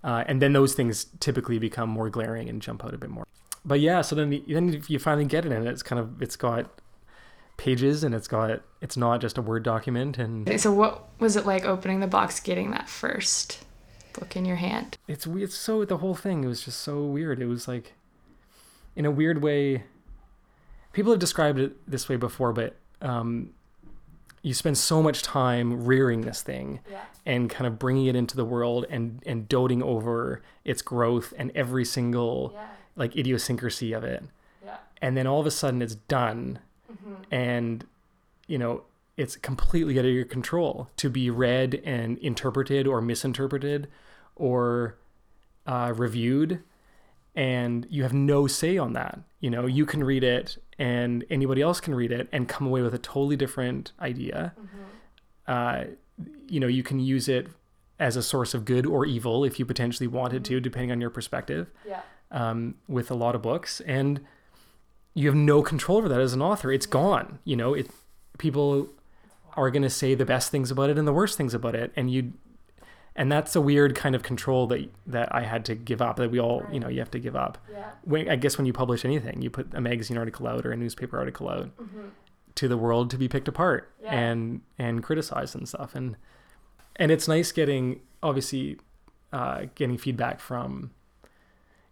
uh, 0.03 0.23
and 0.27 0.41
then 0.41 0.53
those 0.53 0.73
things 0.75 1.07
typically 1.19 1.57
become 1.59 1.89
more 1.89 2.09
glaring 2.09 2.47
and 2.49 2.61
jump 2.61 2.85
out 2.85 2.93
a 2.93 2.97
bit 2.97 3.09
more 3.09 3.25
but 3.65 3.79
yeah 3.79 4.01
so 4.01 4.15
then 4.15 4.29
the, 4.29 4.43
then 4.47 4.73
if 4.73 4.89
you 4.89 4.99
finally 4.99 5.25
get 5.25 5.45
it 5.45 5.51
and 5.51 5.67
it's 5.67 5.83
kind 5.83 5.99
of 5.99 6.21
it's 6.21 6.35
got 6.35 6.69
pages 7.57 8.03
and 8.03 8.13
it's 8.13 8.27
got 8.27 8.61
it's 8.81 8.95
not 8.95 9.19
just 9.19 9.37
a 9.37 9.41
word 9.41 9.63
document 9.63 10.17
and 10.19 10.59
So 10.61 10.71
what 10.71 11.07
was 11.19 11.35
it 11.35 11.45
like 11.47 11.65
opening 11.65 12.01
the 12.01 12.07
box, 12.07 12.39
getting 12.39 12.69
that 12.71 12.87
first 12.87 13.65
book 14.13 14.35
in 14.35 14.45
your 14.45 14.57
hand? 14.57 14.97
it's 15.07 15.25
it's 15.25 15.55
so 15.55 15.83
the 15.85 15.97
whole 15.97 16.13
thing 16.15 16.43
it 16.43 16.47
was 16.47 16.61
just 16.63 16.79
so 16.81 17.03
weird 17.03 17.41
it 17.41 17.47
was 17.47 17.67
like 17.67 17.93
in 18.97 19.05
a 19.05 19.11
weird 19.11 19.41
way 19.41 19.83
people 20.93 21.11
have 21.13 21.19
described 21.19 21.59
it 21.59 21.71
this 21.89 22.09
way 22.09 22.15
before 22.17 22.51
but 22.51 22.75
um 23.01 23.51
you 24.41 24.53
spend 24.53 24.77
so 24.77 25.01
much 25.03 25.21
time 25.23 25.85
rearing 25.85 26.21
this 26.21 26.41
thing 26.41 26.79
Yeah. 26.89 27.01
and 27.25 27.49
kind 27.49 27.65
of 27.67 27.77
bringing 27.79 28.05
it 28.05 28.15
into 28.15 28.35
the 28.35 28.45
world 28.45 28.85
and 28.89 29.21
and 29.25 29.47
doting 29.49 29.81
over 29.83 30.41
its 30.63 30.81
growth 30.81 31.33
and 31.37 31.51
every 31.55 31.83
single 31.85 32.53
like 32.95 33.15
idiosyncrasy 33.15 33.93
of 33.93 34.03
it. 34.03 34.23
Yeah. 34.65 34.77
and 35.01 35.15
then 35.17 35.27
all 35.27 35.39
of 35.39 35.45
a 35.45 35.51
sudden 35.51 35.81
it's 35.81 35.95
done. 35.95 36.59
And 37.31 37.85
you 38.47 38.57
know 38.57 38.83
it's 39.17 39.35
completely 39.35 39.99
out 39.99 40.05
of 40.05 40.11
your 40.11 40.25
control 40.25 40.89
to 40.97 41.09
be 41.09 41.29
read 41.29 41.81
and 41.83 42.17
interpreted 42.19 42.87
or 42.87 43.01
misinterpreted 43.01 43.87
or 44.35 44.95
uh, 45.65 45.91
reviewed 45.95 46.61
and 47.37 47.85
you 47.89 48.01
have 48.03 48.13
no 48.13 48.47
say 48.47 48.77
on 48.77 48.91
that. 48.93 49.19
You 49.39 49.49
know 49.51 49.65
you 49.67 49.85
can 49.85 50.03
read 50.03 50.23
it 50.23 50.57
and 50.79 51.23
anybody 51.29 51.61
else 51.61 51.79
can 51.79 51.93
read 51.95 52.11
it 52.11 52.27
and 52.31 52.49
come 52.49 52.65
away 52.67 52.81
with 52.81 52.93
a 52.93 52.97
totally 52.99 53.35
different 53.37 53.91
idea. 54.01 54.53
Uh, 55.47 55.85
you 56.49 56.59
know 56.59 56.67
you 56.67 56.83
can 56.83 56.99
use 56.99 57.29
it 57.29 57.47
as 57.99 58.15
a 58.15 58.23
source 58.23 58.53
of 58.53 58.65
good 58.65 58.85
or 58.85 59.05
evil 59.05 59.43
if 59.45 59.59
you 59.59 59.65
potentially 59.65 60.07
wanted 60.07 60.43
to 60.45 60.59
depending 60.59 60.91
on 60.91 60.99
your 61.01 61.09
perspective 61.09 61.67
Yeah. 61.85 62.01
um, 62.31 62.75
with 62.87 63.09
a 63.11 63.15
lot 63.15 63.33
of 63.35 63.41
books, 63.41 63.79
and 63.81 64.19
you 65.13 65.27
have 65.27 65.35
no 65.35 65.61
control 65.63 65.97
over 65.99 66.09
that 66.09 66.19
as 66.19 66.33
an 66.33 66.41
author. 66.41 66.71
It's 66.71 66.85
gone. 66.85 67.39
You 67.43 67.55
know, 67.55 67.73
it 67.73 67.89
people 68.37 68.89
are 69.55 69.71
going 69.71 69.81
to 69.83 69.89
say 69.89 70.13
the 70.15 70.25
best 70.25 70.51
things 70.51 70.69
about 70.69 70.89
it 70.91 70.97
and 70.99 71.07
the 71.07 71.13
worst 71.13 71.37
things 71.37 71.53
about 71.55 71.73
it, 71.75 71.91
and 71.95 72.11
you, 72.11 72.33
and 73.17 73.31
that's 73.31 73.55
a 73.55 73.61
weird 73.61 73.95
kind 73.95 74.15
of 74.15 74.23
control 74.23 74.67
that 74.67 74.89
that 75.07 75.33
I 75.35 75.41
had 75.41 75.65
to 75.65 75.75
give 75.75 76.01
up. 76.01 76.15
That 76.17 76.31
we 76.31 76.39
all, 76.39 76.63
you 76.71 76.79
know, 76.79 76.87
you 76.87 76.99
have 76.99 77.11
to 77.11 77.19
give 77.19 77.35
up. 77.35 77.57
Yeah. 77.71 77.89
When 78.03 78.29
I 78.29 78.35
guess 78.37 78.57
when 78.57 78.65
you 78.65 78.73
publish 78.73 79.03
anything, 79.03 79.41
you 79.41 79.49
put 79.49 79.73
a 79.73 79.81
magazine 79.81 80.17
article 80.17 80.47
out 80.47 80.65
or 80.65 80.71
a 80.71 80.77
newspaper 80.77 81.17
article 81.17 81.49
out 81.49 81.75
Mm-hmm. 81.77 82.07
to 82.55 82.67
the 82.67 82.77
world 82.77 83.09
to 83.11 83.17
be 83.17 83.27
picked 83.27 83.47
apart 83.47 83.91
Yeah. 84.01 84.13
and 84.13 84.61
and 84.79 85.03
criticized 85.03 85.55
and 85.55 85.67
stuff. 85.67 85.95
And 85.95 86.15
and 86.95 87.11
it's 87.11 87.27
nice 87.27 87.51
getting 87.51 88.01
obviously 88.23 88.77
uh, 89.33 89.65
getting 89.75 89.97
feedback 89.97 90.39
from 90.39 90.91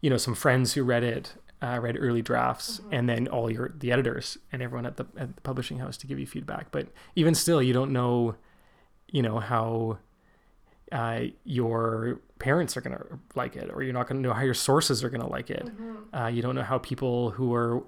you 0.02 0.10
know 0.10 0.18
some 0.18 0.36
friends 0.36 0.74
who 0.74 0.84
read 0.84 1.04
it 1.04 1.34
uh, 1.62 1.80
read 1.82 1.98
early 2.00 2.22
drafts 2.22 2.82
and 2.92 3.10
then 3.10 3.28
all 3.28 3.50
your 3.52 3.74
the 3.78 3.92
editors 3.92 4.38
and 4.52 4.62
everyone 4.62 4.86
at 4.86 4.98
the, 4.98 5.06
at 5.18 5.36
the 5.36 5.42
publishing 5.42 5.80
house 5.80 5.98
to 5.98 6.06
give 6.08 6.20
you 6.20 6.26
feedback 6.28 6.68
but 6.72 6.88
even 7.16 7.34
still 7.34 7.62
you 7.62 7.74
don't 7.74 7.92
know 7.92 8.36
you 9.12 9.22
know 9.22 9.40
how 9.40 9.98
uh, 10.92 11.22
your 11.44 12.20
parents 12.40 12.78
are 12.78 12.82
going 12.82 12.96
to 12.96 13.20
like 13.34 13.56
it 13.56 13.70
or 13.74 13.82
you're 13.82 13.94
not 13.94 14.08
going 14.08 14.22
to 14.22 14.28
know 14.28 14.34
how 14.34 14.44
your 14.44 14.54
sources 14.54 15.04
are 15.04 15.10
going 15.10 15.22
to 15.22 15.28
like 15.28 15.50
it. 15.50 15.70
Uh, 16.14 16.28
you 16.28 16.42
don't 16.42 16.56
know 16.56 16.64
how 16.64 16.78
people 16.78 17.32
who 17.32 17.54
are 17.54 17.84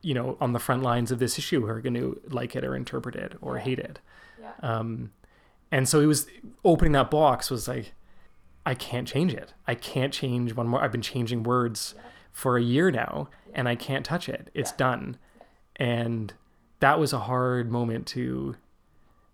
you 0.00 0.14
know 0.14 0.36
on 0.40 0.52
the 0.52 0.58
front 0.60 0.82
lines 0.82 1.10
of 1.10 1.18
this 1.18 1.38
issue 1.38 1.66
are 1.66 1.80
going 1.80 1.94
to 1.94 2.20
like 2.28 2.54
it 2.54 2.64
or 2.64 2.74
interpret 2.76 3.16
it 3.16 3.34
or 3.40 3.58
hate 3.58 3.78
it. 3.78 3.98
Yeah. 4.40 4.52
um, 4.62 5.10
and 5.70 5.88
so 5.88 6.00
it 6.00 6.06
was 6.06 6.26
opening 6.64 6.92
that 6.92 7.10
box 7.10 7.50
was 7.50 7.68
like 7.68 7.92
i 8.64 8.74
can't 8.74 9.06
change 9.08 9.34
it. 9.34 9.54
I 9.66 9.74
can't 9.74 10.12
change 10.12 10.54
one 10.54 10.68
more 10.68 10.80
i've 10.82 10.92
been 10.92 11.02
changing 11.02 11.42
words 11.42 11.94
for 12.32 12.56
a 12.56 12.62
year 12.62 12.90
now 12.90 13.28
and 13.52 13.68
i 13.68 13.74
can't 13.74 14.04
touch 14.06 14.28
it. 14.28 14.50
It's 14.54 14.72
done. 14.72 15.18
And 15.76 16.32
that 16.80 16.98
was 16.98 17.12
a 17.12 17.20
hard 17.20 17.70
moment 17.70 18.06
to 18.08 18.56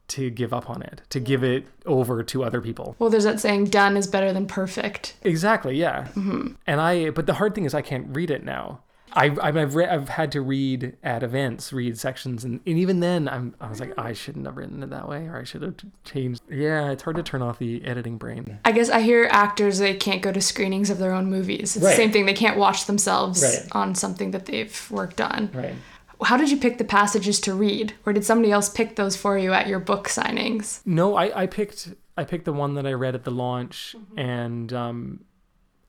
to 0.08 0.30
give 0.30 0.52
up 0.52 0.68
on 0.68 0.82
it 0.82 1.00
to 1.10 1.18
give 1.18 1.42
it 1.42 1.66
over 1.86 2.22
to 2.22 2.44
other 2.44 2.60
people 2.60 2.94
Well, 2.98 3.10
there's 3.10 3.24
that 3.24 3.40
saying, 3.40 3.66
done 3.66 3.96
is 3.96 4.06
better 4.06 4.32
than 4.32 4.46
perfect. 4.46 5.16
Exactly, 5.22 5.76
yeah. 5.76 6.08
Mm-hmm. 6.14 6.52
And 6.66 6.80
I, 6.80 7.10
but 7.10 7.26
the 7.26 7.34
hard 7.34 7.54
thing 7.54 7.64
is 7.64 7.74
I 7.74 7.82
can't 7.82 8.14
read 8.14 8.30
it 8.30 8.44
now. 8.44 8.80
I, 9.16 9.26
I've 9.40 9.56
I've, 9.56 9.74
re- 9.76 9.86
I've 9.86 10.08
had 10.08 10.32
to 10.32 10.40
read 10.40 10.96
at 11.04 11.22
events, 11.22 11.72
read 11.72 11.96
sections, 11.98 12.42
and, 12.44 12.58
and 12.66 12.78
even 12.78 12.98
then, 12.98 13.28
I'm 13.28 13.54
I 13.60 13.68
was 13.70 13.78
like 13.78 13.96
I 13.96 14.12
shouldn't 14.12 14.44
have 14.44 14.56
written 14.56 14.82
it 14.82 14.90
that 14.90 15.08
way, 15.08 15.26
or 15.28 15.36
I 15.38 15.44
should 15.44 15.62
have 15.62 15.76
changed. 16.04 16.42
Yeah, 16.50 16.90
it's 16.90 17.04
hard 17.04 17.14
to 17.16 17.22
turn 17.22 17.40
off 17.40 17.60
the 17.60 17.84
editing 17.84 18.18
brain. 18.18 18.58
I 18.64 18.72
guess 18.72 18.90
I 18.90 19.02
hear 19.02 19.28
actors 19.30 19.78
they 19.78 19.94
can't 19.94 20.20
go 20.20 20.32
to 20.32 20.40
screenings 20.40 20.90
of 20.90 20.98
their 20.98 21.12
own 21.12 21.26
movies. 21.30 21.76
It's 21.76 21.84
Right. 21.84 21.90
the 21.92 21.96
same 21.96 22.10
thing. 22.10 22.26
They 22.26 22.34
can't 22.34 22.56
watch 22.58 22.86
themselves 22.86 23.40
Right. 23.44 23.68
on 23.70 23.94
something 23.94 24.32
that 24.32 24.46
they've 24.46 24.90
worked 24.90 25.20
on. 25.20 25.48
Right. 25.54 25.74
How 26.22 26.36
did 26.36 26.50
you 26.50 26.56
pick 26.56 26.78
the 26.78 26.84
passages 26.84 27.40
to 27.40 27.54
read, 27.54 27.94
or 28.06 28.12
did 28.12 28.24
somebody 28.24 28.52
else 28.52 28.68
pick 28.68 28.96
those 28.96 29.16
for 29.16 29.36
you 29.38 29.52
at 29.52 29.66
your 29.66 29.78
book 29.80 30.08
signings? 30.08 30.80
No, 30.86 31.16
I, 31.16 31.42
I 31.42 31.46
picked 31.46 31.94
I 32.16 32.24
picked 32.24 32.44
the 32.44 32.52
one 32.52 32.74
that 32.74 32.86
I 32.86 32.92
read 32.92 33.14
at 33.14 33.24
the 33.24 33.30
launch, 33.30 33.96
and 34.16 34.72
um, 34.72 35.24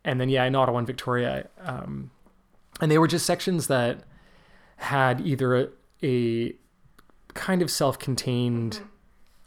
and 0.03 0.19
then 0.19 0.29
yeah, 0.29 0.43
in 0.45 0.55
Ottawa 0.55 0.79
and 0.79 0.87
Victoria, 0.87 1.47
um, 1.61 2.11
and 2.81 2.89
they 2.91 2.97
were 2.97 3.07
just 3.07 3.25
sections 3.25 3.67
that 3.67 4.03
had 4.77 5.21
either 5.21 5.55
a, 5.55 5.67
a 6.03 6.53
kind 7.33 7.61
of 7.61 7.71
self-contained 7.71 8.81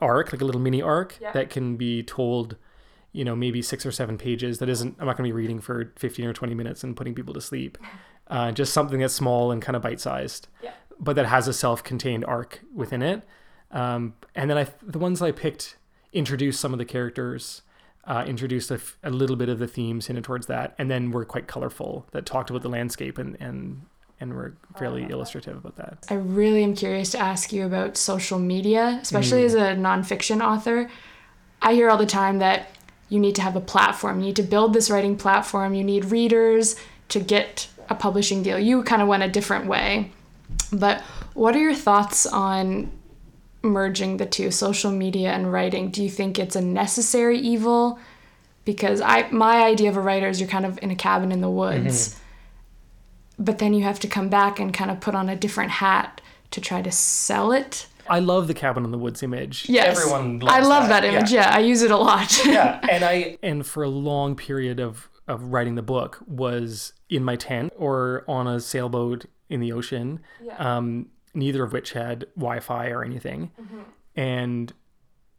arc, 0.00 0.32
like 0.32 0.40
a 0.40 0.44
little 0.44 0.60
mini 0.60 0.80
arc 0.80 1.18
Yeah. 1.20 1.32
that 1.32 1.50
can 1.50 1.76
be 1.76 2.02
told, 2.02 2.56
you 3.12 3.24
know, 3.24 3.36
maybe 3.36 3.60
six 3.60 3.84
or 3.84 3.92
seven 3.92 4.16
pages. 4.16 4.58
That 4.58 4.68
isn't 4.68 4.96
I'm 4.98 5.06
not 5.06 5.16
going 5.16 5.28
to 5.28 5.34
be 5.34 5.38
reading 5.38 5.60
for 5.60 5.92
fifteen 5.96 6.26
or 6.26 6.32
twenty 6.32 6.54
minutes 6.54 6.82
and 6.84 6.96
putting 6.96 7.14
people 7.14 7.34
to 7.34 7.40
sleep. 7.40 7.76
Uh, 8.28 8.52
just 8.52 8.72
something 8.74 9.00
that's 9.00 9.14
small 9.14 9.50
and 9.50 9.62
kind 9.62 9.74
of 9.74 9.80
bite-sized 9.82 10.48
Yeah. 10.62 10.72
but 11.00 11.16
that 11.16 11.24
has 11.26 11.48
a 11.48 11.52
self-contained 11.52 12.24
arc 12.26 12.60
within 12.74 13.00
it. 13.02 13.22
Um, 13.70 14.14
and 14.34 14.50
then 14.50 14.58
I, 14.58 14.66
the 14.82 14.98
ones 14.98 15.22
I 15.22 15.32
picked 15.32 15.76
introduced 16.12 16.60
some 16.60 16.72
of 16.74 16.78
the 16.78 16.84
characters, 16.84 17.62
uh, 18.06 18.24
introduced 18.26 18.70
a, 18.70 18.74
f- 18.74 18.98
a 19.02 19.10
little 19.10 19.36
bit 19.36 19.48
of 19.48 19.58
the 19.58 19.66
themes 19.66 20.06
hinted 20.06 20.24
towards 20.24 20.46
that, 20.46 20.74
and 20.78 20.90
then 20.90 21.10
were 21.10 21.24
quite 21.24 21.46
colorful 21.46 22.06
that 22.12 22.26
talked 22.26 22.50
about 22.50 22.62
the 22.62 22.68
landscape 22.68 23.16
and 23.18 23.36
and 23.40 23.82
and 24.20 24.34
were 24.34 24.56
fairly 24.78 25.04
illustrative 25.10 25.56
about 25.56 25.76
that. 25.76 26.06
I 26.10 26.14
really 26.14 26.64
am 26.64 26.74
curious 26.74 27.10
to 27.12 27.18
ask 27.20 27.52
you 27.52 27.64
about 27.66 27.96
social 27.96 28.38
media, 28.38 28.98
especially 29.00 29.44
as 29.44 29.54
a 29.54 29.76
nonfiction 29.76 30.42
author. 30.42 30.90
I 31.62 31.74
hear 31.74 31.88
all 31.88 31.98
the 31.98 32.04
time 32.06 32.38
that 32.40 32.70
you 33.08 33.20
need 33.20 33.36
to 33.36 33.42
have 33.42 33.54
a 33.54 33.60
platform. 33.60 34.18
You 34.20 34.26
need 34.26 34.36
to 34.36 34.42
build 34.42 34.72
this 34.74 34.90
writing 34.90 35.16
platform. 35.16 35.72
You 35.74 35.84
need 35.84 36.06
readers 36.06 36.74
to 37.10 37.20
get 37.20 37.68
a 37.88 37.94
publishing 37.94 38.42
deal. 38.42 38.58
You 38.58 38.82
kind 38.82 39.02
of 39.02 39.08
went 39.08 39.22
a 39.22 39.28
different 39.28 39.66
way. 39.66 40.12
But 40.72 41.00
what 41.34 41.54
are 41.54 41.60
your 41.60 41.74
thoughts 41.74 42.26
on 42.26 42.90
merging 43.62 44.16
the 44.16 44.26
two, 44.26 44.50
social 44.50 44.90
media 44.90 45.32
and 45.32 45.52
writing? 45.52 45.90
Do 45.90 46.02
you 46.02 46.10
think 46.10 46.38
it's 46.38 46.56
a 46.56 46.60
necessary 46.60 47.38
evil? 47.38 47.98
Because 48.64 49.00
I 49.00 49.28
my 49.30 49.62
idea 49.62 49.88
of 49.88 49.96
a 49.96 50.00
writer 50.00 50.28
is 50.28 50.40
you're 50.40 50.48
kind 50.48 50.66
of 50.66 50.78
in 50.82 50.90
a 50.90 50.96
cabin 50.96 51.32
in 51.32 51.40
the 51.40 51.50
woods. 51.50 52.10
Mm-hmm. 52.10 53.44
But 53.44 53.58
then 53.58 53.72
you 53.72 53.84
have 53.84 54.00
to 54.00 54.08
come 54.08 54.28
back 54.28 54.58
and 54.58 54.74
kind 54.74 54.90
of 54.90 55.00
put 55.00 55.14
on 55.14 55.28
a 55.28 55.36
different 55.36 55.70
hat 55.70 56.20
to 56.50 56.60
try 56.60 56.82
to 56.82 56.90
sell 56.90 57.52
it. 57.52 57.86
I 58.10 58.20
love 58.20 58.48
the 58.48 58.54
cabin 58.54 58.84
in 58.84 58.90
the 58.90 58.98
woods 58.98 59.22
image. 59.22 59.68
Yes. 59.68 59.98
everyone. 59.98 60.42
I 60.46 60.60
love 60.60 60.88
that, 60.88 61.04
image. 61.04 61.30
Yeah. 61.30 61.50
I 61.54 61.60
use 61.60 61.82
it 61.82 61.90
a 61.90 61.96
lot. 61.96 62.44
yeah 62.46 62.80
and 62.90 63.04
i 63.04 63.36
and 63.42 63.66
for 63.66 63.82
a 63.82 63.88
long 63.88 64.34
period 64.34 64.80
of 64.80 65.08
of 65.28 65.52
writing 65.52 65.74
the 65.76 65.82
book 65.82 66.18
was 66.26 66.92
in 67.08 67.22
my 67.22 67.36
tent 67.36 67.72
or 67.76 68.24
on 68.26 68.46
a 68.46 68.58
sailboat 68.60 69.26
in 69.48 69.60
the 69.60 69.72
ocean 69.72 70.20
um 70.58 71.06
neither 71.34 71.62
of 71.62 71.72
which 71.72 71.92
had 71.92 72.26
wi-fi 72.36 72.88
or 72.88 73.04
anything. 73.04 73.50
And 74.16 74.72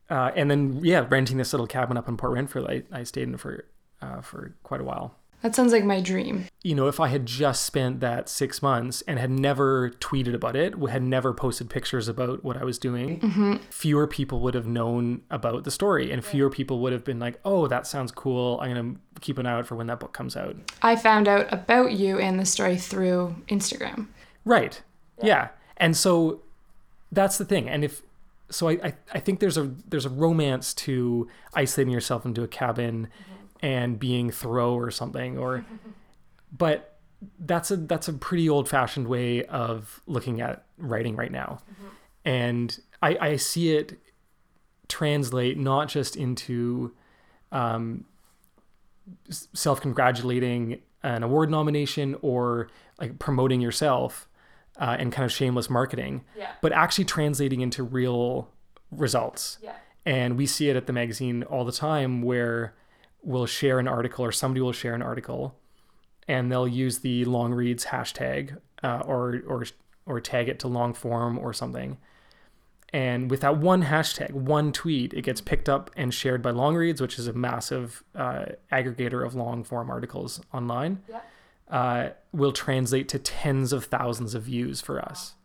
uh 0.10 0.32
and 0.36 0.50
then 0.50 0.80
yeah 0.84 1.06
renting 1.10 1.38
this 1.38 1.52
little 1.54 1.68
cabin 1.68 1.98
up 1.98 2.08
in 2.08 2.16
port 2.18 2.34
renfrew 2.34 2.66
i, 2.68 2.84
I 2.92 3.04
stayed 3.04 3.28
in 3.28 3.38
for 3.38 3.66
uh, 4.02 4.22
for 4.22 4.56
quite 4.64 4.82
a 4.82 4.84
while 4.84 5.16
that 5.42 5.56
sounds 5.56 5.72
like 5.72 5.84
my 5.84 6.02
dream. 6.02 6.46
you 6.64 6.76
know, 6.76 6.88
if 6.88 7.00
I 7.00 7.08
had 7.08 7.26
just 7.26 7.66
spent 7.66 8.02
that 8.02 8.28
six 8.28 8.62
months 8.62 9.02
and 9.08 9.18
had 9.18 9.30
never 9.30 9.92
tweeted 9.92 10.34
about 10.34 10.56
it, 10.56 10.76
had 10.90 11.04
never 11.04 11.34
posted 11.34 11.70
pictures 11.70 12.08
about 12.08 12.44
what 12.44 12.58
I 12.58 12.64
was 12.64 12.78
doing, 12.78 13.20
mm-hmm. 13.20 13.56
fewer 13.70 14.08
people 14.08 14.42
would 14.42 14.54
have 14.54 14.68
known 14.68 15.22
about 15.30 15.64
the 15.64 15.72
story 15.72 16.12
and 16.12 16.24
fewer 16.24 16.50
people 16.50 16.80
would 16.82 16.92
have 16.92 17.04
been 17.04 17.20
like, 17.20 17.40
oh, 17.46 17.68
that 17.68 17.88
sounds 17.88 18.12
cool. 18.12 18.60
I'm 18.62 18.74
going 18.74 18.96
to 18.96 19.22
keep 19.22 19.38
an 19.38 19.46
eye 19.46 19.54
out 19.54 19.68
for 19.68 19.76
when 19.76 19.88
that 19.88 20.00
book 20.00 20.14
comes 20.14 20.36
out. 20.36 20.56
I 20.82 20.96
found 20.96 21.28
out 21.28 21.52
about 21.52 21.94
you 21.94 22.20
and 22.20 22.40
the 22.40 22.46
story 22.46 22.78
through 22.78 23.36
Instagram. 23.48 24.08
Right. 24.44 24.82
Yeah. 25.24 25.50
And 25.78 25.96
so 25.96 26.42
that's 27.12 27.38
the 27.38 27.46
thing. 27.46 27.70
And 27.70 27.84
if 27.84 28.02
so, 28.50 28.68
I, 28.70 28.72
I 28.84 28.94
I 29.14 29.20
think 29.20 29.40
there's 29.40 29.58
a 29.58 29.72
there's 29.88 30.06
a 30.06 30.10
romance 30.10 30.74
to 30.74 31.28
isolating 31.54 31.94
yourself 31.94 32.26
into 32.26 32.42
a 32.42 32.48
cabin 32.48 33.08
mm-hmm. 33.08 33.39
And 33.62 34.00
being 34.00 34.32
Thoreau 34.32 34.74
or 34.76 34.92
something, 34.92 35.38
or 35.38 35.66
but 36.58 36.98
that's 37.40 37.70
a 37.72 37.78
that's 37.78 38.08
a 38.08 38.14
pretty 38.14 38.50
old 38.50 38.70
fashioned 38.70 39.08
way 39.08 39.44
of 39.46 40.02
looking 40.08 40.42
at 40.42 40.66
writing 40.78 41.16
right 41.16 41.32
now, 41.32 41.60
and 42.26 42.80
I 43.02 43.18
I 43.20 43.36
see 43.36 43.76
it 43.76 44.00
translate 44.88 45.58
not 45.58 45.88
just 45.90 46.16
into 46.16 46.94
um, 47.52 48.06
self 49.30 49.82
congratulating 49.82 50.80
an 51.04 51.24
award 51.24 51.50
nomination 51.50 52.16
or 52.22 52.70
like 53.00 53.20
promoting 53.20 53.62
yourself 53.62 54.28
uh, 54.80 54.96
and 55.00 55.12
kind 55.12 55.26
of 55.26 55.32
shameless 55.32 55.70
marketing, 55.70 56.24
Yeah. 56.38 56.52
but 56.62 56.72
actually 56.74 57.06
translating 57.06 57.62
into 57.62 57.84
real 57.84 58.50
results. 58.92 59.58
Yeah. 59.62 59.74
And 60.06 60.38
we 60.38 60.46
see 60.46 60.70
it 60.70 60.76
at 60.76 60.88
the 60.88 60.94
magazine 60.94 61.44
all 61.44 61.64
the 61.66 61.72
time 61.72 62.22
where 62.22 62.74
we'll 63.24 63.46
share 63.46 63.80
an 63.80 63.88
article 63.88 64.26
or 64.26 64.32
somebody 64.32 64.62
will 64.62 64.74
share 64.74 64.94
an 64.94 65.02
article 65.02 65.56
and 66.28 66.52
they'll 66.52 66.68
use 66.68 67.00
the 67.00 67.26
long 67.26 67.54
reads 67.54 67.86
hashtag 67.86 68.58
uh, 68.84 69.02
or, 69.06 69.42
or, 69.48 69.66
or 70.06 70.20
tag 70.20 70.48
it 70.48 70.60
to 70.60 70.68
long 70.68 70.94
form 70.94 71.38
or 71.38 71.54
something. 71.54 71.98
And 72.92 73.30
with 73.30 73.42
that 73.42 73.58
one 73.58 73.84
hashtag, 73.84 74.32
one 74.32 74.72
tweet, 74.72 75.14
it 75.14 75.22
gets 75.22 75.42
picked 75.42 75.70
up 75.70 75.92
and 75.96 76.14
shared 76.14 76.42
by 76.42 76.52
Longreads, 76.52 77.02
which 77.02 77.20
is 77.20 77.28
a 77.28 77.34
massive 77.34 78.04
uh, 78.16 78.46
aggregator 78.72 79.26
of 79.26 79.36
long 79.36 79.64
form 79.64 79.90
articles 79.90 80.42
online. 80.54 81.04
Yeah. 81.08 81.22
Uh, 81.70 82.10
will 82.32 82.52
translate 82.52 83.08
to 83.10 83.20
tens 83.20 83.72
of 83.72 83.86
thousands 83.86 84.34
of 84.34 84.42
views 84.42 84.82
for 84.82 85.00
us 85.00 85.36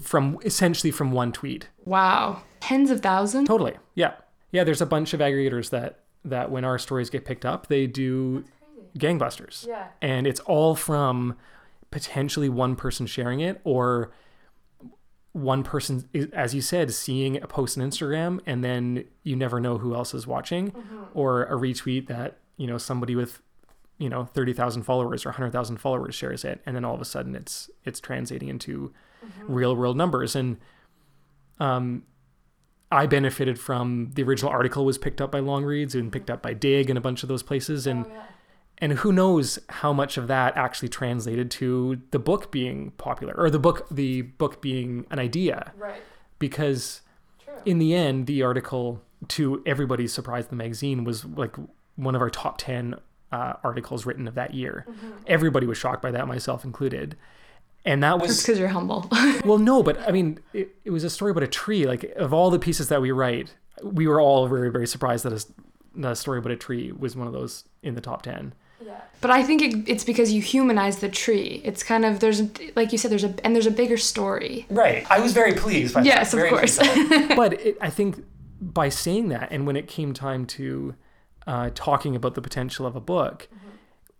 from 0.00 0.38
essentially 0.44 0.90
from 0.90 1.12
one 1.12 1.32
tweet. 1.32 1.68
Wow. 1.84 2.42
Tens 2.60 2.90
of 2.90 3.00
thousands? 3.00 3.48
Totally. 3.48 3.74
Yeah. 3.94 4.14
Yeah. 4.52 4.64
There's 4.64 4.80
a 4.80 4.86
bunch 4.86 5.12
of 5.14 5.20
aggregators 5.20 5.70
that 5.70 6.00
that 6.30 6.50
when 6.50 6.64
our 6.64 6.78
stories 6.78 7.10
get 7.10 7.24
picked 7.24 7.44
up, 7.44 7.68
they 7.68 7.86
do 7.86 8.44
gangbusters. 8.98 9.66
Yeah. 9.66 9.88
And 10.00 10.26
it's 10.26 10.40
all 10.40 10.74
from 10.74 11.36
potentially 11.90 12.48
one 12.48 12.76
person 12.76 13.06
sharing 13.06 13.40
it 13.40 13.60
or 13.64 14.12
one 15.32 15.62
person, 15.62 16.08
as 16.32 16.54
you 16.54 16.62
said, 16.62 16.92
seeing 16.92 17.42
a 17.42 17.46
post 17.46 17.76
on 17.78 17.84
Instagram 17.88 18.40
and 18.46 18.64
then 18.64 19.04
you 19.22 19.36
never 19.36 19.60
know 19.60 19.78
who 19.78 19.94
else 19.94 20.14
is 20.14 20.26
watching 20.26 20.72
or 21.12 21.44
a 21.44 21.52
retweet 21.52 22.06
that, 22.08 22.38
you 22.56 22.66
know, 22.66 22.78
somebody 22.78 23.14
with, 23.14 23.42
you 23.98 24.08
know, 24.08 24.24
30,000 24.24 24.82
followers 24.82 25.26
or 25.26 25.30
100,000 25.30 25.76
followers 25.76 26.14
shares 26.14 26.42
it. 26.44 26.62
And 26.64 26.74
then 26.74 26.84
all 26.84 26.94
of 26.94 27.00
a 27.02 27.04
sudden 27.04 27.34
it's, 27.34 27.70
it's 27.84 28.00
translating 28.00 28.48
into 28.48 28.92
real 29.42 29.76
world 29.76 29.96
numbers. 29.96 30.34
And, 30.34 30.56
um, 31.60 32.04
I 32.90 33.06
benefited 33.06 33.58
from 33.58 34.10
the 34.14 34.22
original 34.22 34.50
article 34.50 34.84
was 34.84 34.96
picked 34.96 35.20
up 35.20 35.32
by 35.32 35.40
Long 35.40 35.64
Reads 35.64 35.94
and 35.94 36.12
picked 36.12 36.30
up 36.30 36.40
by 36.42 36.52
Digg 36.54 36.88
and 36.88 36.96
a 36.96 37.00
bunch 37.00 37.22
of 37.22 37.28
those 37.28 37.42
places 37.42 37.86
and 37.86 38.06
and 38.78 38.92
who 38.92 39.10
knows 39.10 39.58
how 39.70 39.92
much 39.92 40.18
of 40.18 40.28
that 40.28 40.54
actually 40.56 40.90
translated 40.90 41.50
to 41.50 42.00
the 42.10 42.18
book 42.18 42.52
being 42.52 42.90
popular 42.92 43.34
or 43.36 43.50
the 43.50 43.58
book 43.58 43.86
the 43.90 44.22
book 44.22 44.60
being 44.60 45.06
an 45.10 45.18
idea. 45.18 45.72
Right. 45.76 46.02
because 46.38 47.00
in 47.64 47.78
the 47.78 47.94
end 47.94 48.26
the 48.26 48.42
article 48.42 49.02
to 49.28 49.62
everybody's 49.66 50.12
surprise 50.12 50.46
the 50.48 50.56
magazine 50.56 51.04
was 51.04 51.24
like 51.24 51.56
one 51.96 52.14
of 52.14 52.20
our 52.20 52.30
top 52.30 52.58
10 52.58 52.94
uh, 53.32 53.54
articles 53.64 54.06
written 54.06 54.28
of 54.28 54.34
that 54.34 54.54
year. 54.54 54.86
Everybody 55.26 55.66
was 55.66 55.76
shocked 55.78 56.02
by 56.02 56.12
that 56.12 56.28
myself 56.28 56.64
included 56.64 57.16
and 57.86 58.02
that 58.02 58.18
was 58.18 58.28
Just 58.32 58.46
because 58.46 58.58
you're 58.58 58.68
humble. 58.68 59.08
well, 59.44 59.58
no, 59.58 59.82
but 59.82 59.96
I 60.06 60.10
mean, 60.12 60.40
it, 60.52 60.76
it 60.84 60.90
was 60.90 61.04
a 61.04 61.10
story 61.10 61.30
about 61.30 61.44
a 61.44 61.48
tree. 61.48 61.86
Like, 61.86 62.04
of 62.16 62.34
all 62.34 62.50
the 62.50 62.58
pieces 62.58 62.88
that 62.88 63.00
we 63.00 63.12
write, 63.12 63.54
we 63.82 64.08
were 64.08 64.20
all 64.20 64.46
very, 64.48 64.70
very 64.70 64.86
surprised 64.88 65.24
that 65.24 65.32
a, 65.32 65.36
s- 65.36 65.52
that 65.94 66.12
a 66.12 66.16
story 66.16 66.38
about 66.40 66.50
a 66.52 66.56
tree 66.56 66.90
was 66.92 67.14
one 67.16 67.28
of 67.28 67.32
those 67.32 67.64
in 67.82 67.94
the 67.94 68.00
top 68.00 68.22
10. 68.22 68.52
Yeah. 68.84 69.00
but 69.22 69.30
I 69.30 69.42
think 69.42 69.62
it, 69.62 69.88
it's 69.88 70.04
because 70.04 70.32
you 70.32 70.42
humanize 70.42 70.98
the 70.98 71.08
tree. 71.08 71.62
It's 71.64 71.82
kind 71.82 72.04
of, 72.04 72.20
there's, 72.20 72.42
like 72.76 72.92
you 72.92 72.98
said, 72.98 73.10
there's 73.10 73.24
a, 73.24 73.34
and 73.42 73.54
there's 73.54 73.66
a 73.66 73.70
bigger 73.70 73.96
story. 73.96 74.66
Right. 74.68 75.06
I 75.08 75.20
was 75.20 75.32
very 75.32 75.54
pleased. 75.54 75.94
By 75.94 76.02
Yes, 76.02 76.34
of 76.34 76.46
course. 76.48 76.76
but 77.36 77.54
it, 77.54 77.78
I 77.80 77.88
think 77.88 78.22
by 78.60 78.88
saying 78.88 79.28
that, 79.28 79.48
and 79.50 79.66
when 79.66 79.76
it 79.76 79.86
came 79.88 80.12
time 80.12 80.44
to 80.46 80.94
uh, 81.46 81.70
talking 81.74 82.14
about 82.16 82.34
the 82.34 82.42
potential 82.42 82.84
of 82.84 82.96
a 82.96 83.00
book, 83.00 83.48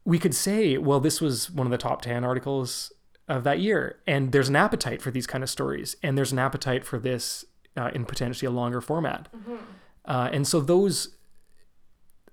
we 0.04 0.18
could 0.18 0.34
say, 0.34 0.78
well, 0.78 1.00
this 1.00 1.20
was 1.20 1.50
one 1.50 1.66
of 1.66 1.70
the 1.70 1.78
top 1.78 2.00
10 2.02 2.24
articles 2.24 2.92
of 3.28 3.44
that 3.44 3.58
year. 3.60 3.98
And 4.06 4.32
there's 4.32 4.48
an 4.48 4.56
appetite 4.56 5.02
for 5.02 5.10
these 5.10 5.26
kind 5.26 5.42
of 5.44 5.50
stories. 5.50 5.96
And 6.02 6.16
there's 6.16 6.32
an 6.32 6.38
appetite 6.38 6.84
for 6.84 6.98
this 6.98 7.44
uh, 7.76 7.90
in 7.94 8.04
potentially 8.04 8.46
a 8.46 8.50
longer 8.50 8.80
format. 8.80 9.28
Uh, 10.04 10.30
and 10.32 10.46
so 10.46 10.60
those, 10.60 11.16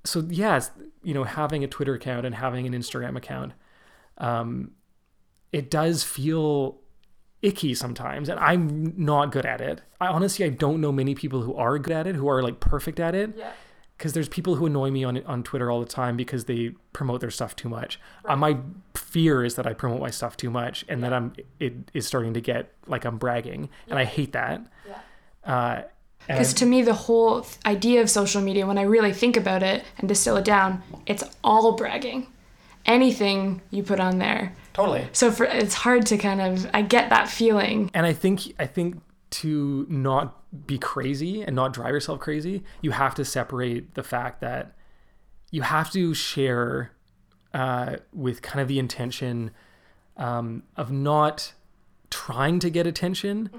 so 0.03 0.25
yes, 0.29 0.71
you 1.03 1.13
know, 1.13 1.23
having 1.23 1.63
a 1.63 1.67
Twitter 1.67 1.93
account 1.95 2.25
and 2.25 2.35
having 2.35 2.67
an 2.67 2.73
Instagram 2.73 3.15
account, 3.17 3.53
um, 4.19 4.71
it 5.51 5.69
does 5.71 6.03
feel 6.03 6.79
icky 7.41 7.73
sometimes 7.75 8.29
and 8.29 8.39
i'm 8.39 8.93
not 8.95 9.29
good 9.29 9.45
at 9.45 9.59
it 9.59 9.81
i 9.99 10.07
honestly 10.07 10.45
i 10.45 10.49
don't 10.49 10.79
know 10.79 10.93
many 10.93 11.13
people 11.13 11.41
who 11.41 11.53
are 11.55 11.77
good 11.77 11.91
at 11.93 12.07
it 12.07 12.15
who 12.15 12.25
are 12.29 12.41
like 12.41 12.61
perfect 12.61 13.01
at 13.01 13.13
it 13.13 13.35
Yeah. 13.37 13.51
Because 13.97 14.13
there's 14.13 14.27
people 14.29 14.55
who 14.55 14.65
annoy 14.65 14.89
me 14.91 15.03
on 15.03 15.23
on 15.25 15.43
twitter 15.43 15.69
all 15.71 15.79
the 15.79 15.85
time 15.85 16.17
because 16.17 16.45
they 16.45 16.71
promote 16.93 17.21
their 17.21 17.31
stuff 17.31 17.55
too 17.55 17.69
much. 17.69 17.99
Uh, 18.25 18.35
my 18.35 18.57
fear 18.95 19.43
is 19.45 19.55
that 19.55 19.65
i 19.67 19.73
promote 19.73 20.01
my 20.01 20.09
stuff 20.09 20.35
too 20.37 20.49
much 20.49 20.83
and 20.89 21.03
that 21.03 21.13
i'm 21.13 21.33
it 21.59 21.73
is 21.93 22.05
starting 22.07 22.33
to 22.33 22.41
get 22.41 22.71
like 22.87 23.05
i'm 23.05 23.17
bragging 23.17 23.69
and 23.89 23.97
i 23.99 24.03
hate 24.05 24.31
that. 24.33 24.61
Uh 25.45 25.81
and 26.29 26.37
Because 26.37 26.53
to 26.53 26.65
me, 26.65 26.81
the 26.83 26.93
whole 26.93 27.45
idea 27.65 28.01
of 28.01 28.09
social 28.09 28.41
media, 28.41 28.65
when 28.65 28.77
I 28.77 28.83
really 28.83 29.11
think 29.11 29.35
about 29.35 29.61
it 29.61 29.83
and 29.97 30.07
distill 30.07 30.37
it 30.37 30.45
down, 30.45 30.81
it's 31.05 31.21
all 31.43 31.73
bragging. 31.73 32.27
Anything 32.85 33.61
you 33.71 33.83
put 33.83 33.99
on 33.99 34.19
there. 34.19 34.53
totally. 34.73 35.05
So 35.11 35.31
for 35.31 35.43
it's 35.45 35.73
hard 35.73 36.05
to 36.07 36.17
kind 36.17 36.39
of 36.41 36.69
I 36.73 36.81
get 36.81 37.09
that 37.09 37.27
feeling. 37.27 37.91
and 37.93 38.05
i 38.05 38.13
think 38.13 38.53
i 38.57 38.65
think 38.65 39.01
to 39.33 39.85
not 39.89 40.67
be 40.67 40.77
crazy 40.77 41.41
and 41.41 41.55
not 41.55 41.73
drive 41.73 41.89
yourself 41.89 42.19
crazy 42.19 42.63
you 42.81 42.91
have 42.91 43.15
to 43.15 43.25
separate 43.25 43.95
the 43.95 44.03
fact 44.03 44.41
that 44.41 44.75
you 45.51 45.61
have 45.61 45.91
to 45.91 46.13
share 46.13 46.91
uh, 47.53 47.97
with 48.11 48.41
kind 48.41 48.61
of 48.61 48.67
the 48.67 48.79
intention 48.79 49.51
um, 50.17 50.63
of 50.75 50.91
not 50.91 51.53
trying 52.09 52.59
to 52.59 52.69
get 52.69 52.85
attention 52.85 53.49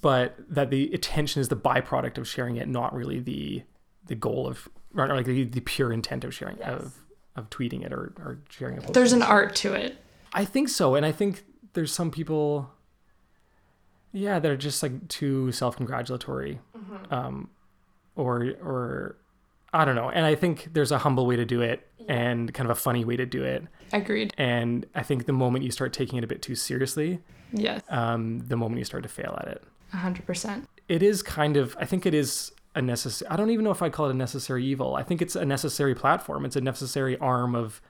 but 0.00 0.34
that 0.48 0.70
the 0.70 0.90
attention 0.94 1.40
is 1.40 1.48
the 1.48 1.56
byproduct 1.56 2.16
of 2.16 2.26
sharing 2.26 2.56
it 2.56 2.66
not 2.66 2.94
really 2.94 3.20
the 3.20 3.62
the 4.06 4.14
goal 4.14 4.46
of 4.48 4.68
or 4.96 5.06
like 5.08 5.26
the, 5.26 5.44
the 5.44 5.60
pure 5.60 5.92
intent 5.92 6.24
of 6.24 6.34
sharing 6.34 6.60
of 6.62 6.94
of 7.36 7.50
tweeting 7.50 7.84
it 7.84 7.92
or, 7.92 8.12
or 8.18 8.38
sharing 8.48 8.78
post. 8.78 8.92
There's 8.92 9.12
an 9.12 9.22
art 9.22 9.54
to 9.56 9.72
it. 9.72 9.96
I 10.32 10.44
think 10.44 10.68
so, 10.68 10.94
and 10.94 11.04
I 11.04 11.12
think 11.12 11.44
there's 11.72 11.92
some 11.92 12.10
people, 12.10 12.70
yeah, 14.12 14.38
that 14.38 14.50
are 14.50 14.56
just 14.56 14.82
like 14.82 15.08
too 15.08 15.52
self-congratulatory, 15.52 16.58
um, 17.10 17.48
or 18.16 18.52
or 18.62 19.16
I 19.72 19.84
don't 19.84 19.94
know. 19.96 20.10
And 20.10 20.24
I 20.26 20.34
think 20.34 20.70
there's 20.72 20.90
a 20.92 20.98
humble 20.98 21.26
way 21.26 21.36
to 21.36 21.44
do 21.44 21.60
it, 21.62 21.86
and 22.08 22.52
kind 22.52 22.68
of 22.70 22.76
a 22.76 22.80
funny 22.80 23.04
way 23.04 23.16
to 23.16 23.26
do 23.26 23.42
it. 23.44 23.64
Agreed. 23.92 24.32
And 24.38 24.86
I 24.94 25.02
think 25.02 25.26
the 25.26 25.32
moment 25.32 25.64
you 25.64 25.70
start 25.70 25.92
taking 25.92 26.18
it 26.18 26.24
a 26.24 26.26
bit 26.26 26.42
too 26.42 26.54
seriously, 26.54 27.20
Yes. 27.52 27.82
um, 27.88 28.40
the 28.46 28.56
moment 28.56 28.78
you 28.78 28.84
start 28.84 29.02
to 29.04 29.08
fail 29.08 29.36
at 29.40 29.48
it, 29.48 29.64
A 29.92 29.96
hundred 29.96 30.26
percent. 30.26 30.68
it 30.88 31.02
is 31.02 31.22
kind 31.22 31.56
of. 31.56 31.76
I 31.80 31.84
think 31.84 32.06
it 32.06 32.14
is 32.14 32.52
a 32.74 32.82
necessary. 32.82 33.28
I 33.30 33.36
don't 33.36 33.50
even 33.50 33.64
know 33.64 33.70
if 33.72 33.82
I'd 33.82 33.92
call 33.92 34.06
it 34.06 34.10
a 34.10 34.14
necessary 34.14 34.64
evil. 34.64 34.94
I 34.96 35.02
think 35.02 35.20
it's 35.22 35.34
a 35.36 35.44
necessary 35.44 35.94
platform. 35.94 36.44
It's 36.44 36.56
a 36.56 36.60
necessary 36.60 37.16
arm 37.18 37.54
of 37.54 37.80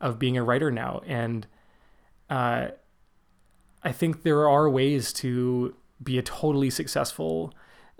of 0.00 0.18
being 0.18 0.36
a 0.36 0.42
writer 0.42 0.70
now, 0.70 1.00
and 1.06 1.46
uh, 2.28 2.68
I 3.84 3.92
think 3.92 4.22
there 4.22 4.48
are 4.48 4.68
ways 4.68 5.12
to 5.14 5.74
be 6.02 6.18
a 6.18 6.22
totally 6.22 6.70
successful 6.70 7.52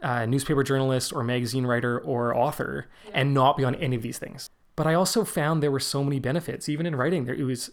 uh, 0.03 0.27
newspaper 0.27 0.63
journalist 0.63 1.13
or 1.13 1.23
magazine 1.23 1.67
writer 1.67 1.99
or 2.01 2.37
author 2.37 2.89
and 3.13 3.33
not 3.33 3.57
be 3.57 3.65
on 3.65 3.75
any 3.77 3.97
of 3.97 4.03
these 4.03 4.19
things. 4.19 4.51
But 4.77 4.87
I 4.87 4.95
also 4.95 5.25
found 5.25 5.63
there 5.63 5.71
were 5.71 5.81
so 5.81 6.03
many 6.03 6.19
benefits, 6.19 6.69
even 6.69 6.87
in 6.87 6.97
writing. 6.97 7.25
There 7.25 7.35
it 7.35 7.45
was, 7.45 7.71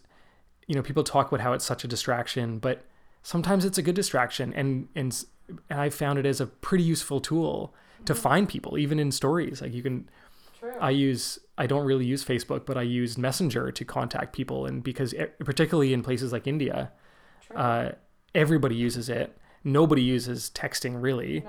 you 0.68 0.76
know, 0.76 0.82
people 0.82 1.04
talk 1.04 1.32
about 1.32 1.42
how 1.42 1.54
it's 1.54 1.66
such 1.66 1.84
a 1.84 1.88
distraction, 1.88 2.60
but 2.60 2.84
sometimes 3.24 3.66
it's 3.66 3.78
a 3.78 3.82
good 3.82 3.96
distraction, 3.96 4.54
and 4.54 4.88
and 4.96 5.26
and 5.70 5.80
I 5.80 5.90
found 5.90 6.20
it 6.20 6.26
as 6.26 6.40
a 6.40 6.46
pretty 6.46 6.84
useful 6.84 7.20
tool 7.20 7.74
to 8.06 8.14
find 8.14 8.48
people, 8.48 8.78
even 8.78 9.00
in 9.00 9.12
stories. 9.12 9.62
Like 9.62 9.74
you 9.74 9.82
can, 9.82 10.10
I 10.80 10.92
use 10.92 11.40
I 11.58 11.66
don't 11.66 11.86
really 11.86 12.06
use 12.06 12.24
Facebook, 12.24 12.68
but 12.68 12.78
I 12.78 12.84
use 12.84 13.18
Messenger 13.18 13.72
to 13.72 13.84
contact 13.84 14.34
people, 14.34 14.68
and 14.68 14.84
because 14.84 15.16
particularly 15.40 15.94
in 15.94 16.04
places 16.04 16.32
like 16.32 16.46
India, 16.46 16.92
uh, 17.56 17.92
everybody 18.36 18.76
uses 18.76 19.10
it. 19.10 19.38
Nobody 19.64 20.02
uses 20.02 20.50
texting 20.54 21.02
really. 21.02 21.44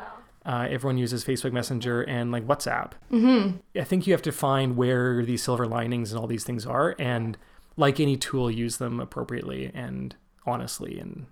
Uh, 0.45 0.67
everyone 0.69 0.99
uses 0.99 1.25
Facebook 1.25 1.53
Messenger 1.53 2.03
and 2.03 2.33
like 2.33 2.47
WhatsApp. 2.47 2.93
Mm-hmm. 3.13 3.59
I 3.81 3.85
think 3.85 4.07
you 4.07 4.13
have 4.13 4.23
to 4.23 4.33
find 4.33 4.77
where 4.77 5.25
these 5.25 5.43
silver 5.43 5.67
linings 5.67 6.11
and 6.13 6.21
all 6.21 6.27
these 6.27 6.45
things 6.45 6.67
are, 6.67 6.97
and 6.99 7.39
like 7.77 8.01
any 8.01 8.17
tool, 8.17 8.51
use 8.51 8.77
them 8.79 8.99
appropriately 9.01 9.71
and 9.73 10.15
honestly. 10.45 10.99
And 10.99 11.27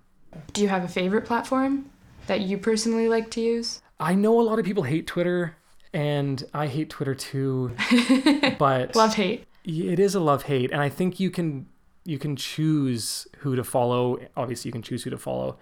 Do 0.53 0.61
you 0.61 0.69
have 0.69 0.83
a 0.83 0.87
favorite 0.87 1.25
platform? 1.25 1.89
that 2.27 2.41
you 2.41 2.57
personally 2.57 3.09
like 3.09 3.31
to 3.31 3.41
use? 3.41 3.81
I 3.99 4.13
know 4.15 4.39
a 4.39 4.43
lot 4.43 4.59
of 4.59 4.65
people 4.65 4.83
hate 4.83 5.07
Twitter, 5.07 5.57
and 5.91 6.43
I 6.53 6.67
hate 6.67 6.89
Twitter 6.89 7.15
too. 7.15 7.75
but 8.59 8.95
Love 8.95 9.15
hate. 9.15 9.45
it 9.65 9.99
is 9.99 10.15
a 10.15 10.19
love 10.19 10.43
hate, 10.43 10.71
and 10.71 10.81
I 10.81 10.87
think 10.89 11.19
you 11.19 11.29
can 11.29 11.67
you 12.03 12.17
can 12.17 12.35
choose 12.35 13.27
who 13.39 13.55
to 13.55 13.63
follow. 13.63 14.17
Obviously, 14.35 14.69
you 14.69 14.73
can 14.73 14.81
choose 14.81 15.03
who 15.03 15.09
to 15.11 15.17
follow. 15.17 15.57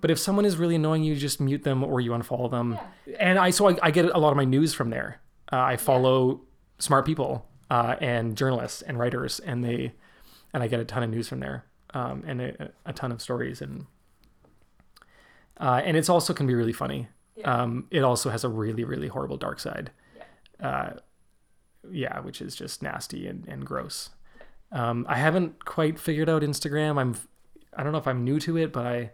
But 0.00 0.10
if 0.10 0.18
someone 0.18 0.44
is 0.44 0.56
really 0.56 0.76
annoying 0.76 1.02
you, 1.02 1.16
just 1.16 1.40
mute 1.40 1.64
them 1.64 1.82
or 1.82 2.00
you 2.00 2.12
unfollow 2.12 2.50
them. 2.50 2.78
And 3.18 3.38
I 3.38 3.50
so 3.50 3.68
I, 3.68 3.76
I 3.82 3.90
get 3.90 4.04
a 4.06 4.18
lot 4.18 4.30
of 4.30 4.36
my 4.36 4.44
news 4.44 4.72
from 4.72 4.90
there. 4.90 5.20
Uh, 5.52 5.58
I 5.58 5.76
follow 5.76 6.42
smart 6.78 7.04
people 7.06 7.46
uh, 7.70 7.96
and 8.00 8.36
journalists 8.36 8.82
and 8.82 8.98
writers, 8.98 9.40
and 9.40 9.64
they 9.64 9.92
and 10.54 10.62
I 10.62 10.68
get 10.68 10.80
a 10.80 10.84
ton 10.84 11.02
of 11.02 11.10
news 11.10 11.28
from 11.28 11.40
there 11.40 11.64
um, 11.94 12.22
and 12.26 12.40
a, 12.40 12.70
a 12.86 12.92
ton 12.92 13.12
of 13.12 13.20
stories 13.20 13.60
and 13.60 13.86
uh, 15.58 15.82
and 15.84 15.96
it's 15.96 16.08
also 16.08 16.32
can 16.32 16.46
be 16.46 16.54
really 16.54 16.72
funny. 16.72 17.08
Um, 17.44 17.86
it 17.90 18.02
also 18.02 18.30
has 18.30 18.44
a 18.44 18.48
really 18.48 18.84
really 18.84 19.08
horrible 19.08 19.36
dark 19.36 19.58
side. 19.60 19.90
Uh, 20.60 20.90
yeah, 21.90 22.20
which 22.20 22.42
is 22.42 22.54
just 22.54 22.82
nasty 22.82 23.26
and, 23.26 23.46
and 23.48 23.64
gross. 23.64 24.10
Um, 24.72 25.04
I 25.08 25.16
haven't 25.16 25.64
quite 25.64 25.98
figured 25.98 26.28
out 26.28 26.42
Instagram. 26.42 26.98
I'm, 26.98 27.16
I 27.76 27.82
don't 27.82 27.92
know 27.92 27.98
if 27.98 28.06
I'm 28.06 28.24
new 28.24 28.38
to 28.40 28.56
it, 28.56 28.72
but 28.72 28.86
I, 28.86 29.10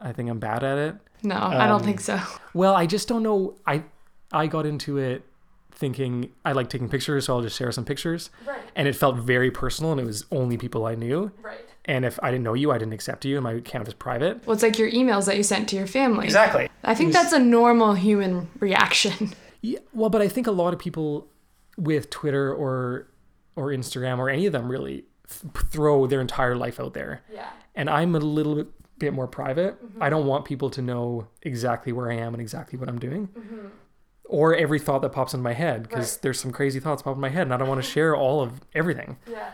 I 0.00 0.12
think 0.12 0.30
I'm 0.30 0.38
bad 0.38 0.64
at 0.64 0.78
it. 0.78 0.94
No, 1.22 1.36
I 1.36 1.66
don't 1.66 1.80
Um, 1.80 1.82
think 1.84 2.00
so. 2.00 2.18
Well, 2.54 2.74
I 2.74 2.86
just 2.86 3.06
don't 3.06 3.22
know. 3.22 3.56
I, 3.66 3.84
I 4.32 4.46
got 4.46 4.64
into 4.64 4.96
it 4.96 5.24
thinking 5.72 6.30
I 6.44 6.52
like 6.52 6.68
taking 6.70 6.88
pictures, 6.88 7.26
so 7.26 7.36
I'll 7.36 7.42
just 7.42 7.56
share 7.58 7.70
some 7.72 7.84
pictures. 7.84 8.30
Right. 8.46 8.60
And 8.74 8.88
it 8.88 8.94
felt 8.96 9.16
very 9.16 9.50
personal, 9.50 9.92
and 9.92 10.00
it 10.00 10.06
was 10.06 10.24
only 10.30 10.56
people 10.56 10.86
I 10.86 10.94
knew. 10.94 11.30
Right. 11.42 11.60
And 11.86 12.04
if 12.04 12.18
I 12.22 12.30
didn't 12.30 12.44
know 12.44 12.54
you, 12.54 12.70
I 12.70 12.78
didn't 12.78 12.92
accept 12.94 13.24
you, 13.24 13.36
and 13.36 13.44
my 13.44 13.52
account 13.52 13.88
is 13.88 13.94
private. 13.94 14.46
Well, 14.46 14.54
it's 14.54 14.62
like 14.62 14.78
your 14.78 14.90
emails 14.90 15.26
that 15.26 15.36
you 15.36 15.42
sent 15.42 15.68
to 15.70 15.76
your 15.76 15.86
family. 15.86 16.24
Exactly. 16.24 16.68
I 16.84 16.94
think 16.94 17.12
that's 17.12 17.32
a 17.32 17.38
normal 17.38 17.94
human 17.94 18.48
reaction. 18.60 19.32
Yeah, 19.62 19.80
well, 19.92 20.08
but 20.08 20.22
I 20.22 20.28
think 20.28 20.46
a 20.46 20.52
lot 20.52 20.72
of 20.72 20.78
people 20.78 21.26
with 21.76 22.08
Twitter 22.08 22.50
or 22.52 23.08
or 23.56 23.68
Instagram 23.68 24.18
or 24.18 24.28
any 24.30 24.46
of 24.46 24.52
them 24.52 24.68
really 24.70 25.04
th- 25.28 25.64
throw 25.70 26.06
their 26.06 26.20
entire 26.20 26.56
life 26.56 26.78
out 26.80 26.94
there. 26.94 27.22
Yeah. 27.32 27.48
And 27.74 27.88
I'm 27.90 28.14
a 28.14 28.18
little 28.20 28.54
bit, 28.56 28.66
bit 28.98 29.12
more 29.12 29.26
private. 29.26 29.76
I 30.00 30.10
don't 30.10 30.26
want 30.26 30.44
people 30.44 30.70
to 30.70 30.82
know 30.82 31.26
exactly 31.42 31.92
where 31.92 32.10
I 32.10 32.14
am 32.16 32.34
and 32.34 32.40
exactly 32.40 32.78
what 32.78 32.88
I'm 32.88 32.98
doing. 32.98 33.28
Or 34.24 34.54
every 34.54 34.78
thought 34.78 35.02
that 35.02 35.10
pops 35.10 35.34
in 35.34 35.42
my 35.42 35.52
head 35.54 35.82
because 35.82 36.14
Right. 36.14 36.22
there's 36.22 36.38
some 36.40 36.52
crazy 36.52 36.78
thoughts 36.78 37.02
pop 37.02 37.14
in 37.16 37.20
my 37.20 37.30
head 37.30 37.42
and 37.42 37.52
I 37.54 37.56
don't 37.56 37.68
want 37.68 37.82
to 37.82 37.88
share 37.96 38.14
all 38.14 38.40
of 38.42 38.60
everything. 38.74 39.16
Yeah. 39.30 39.50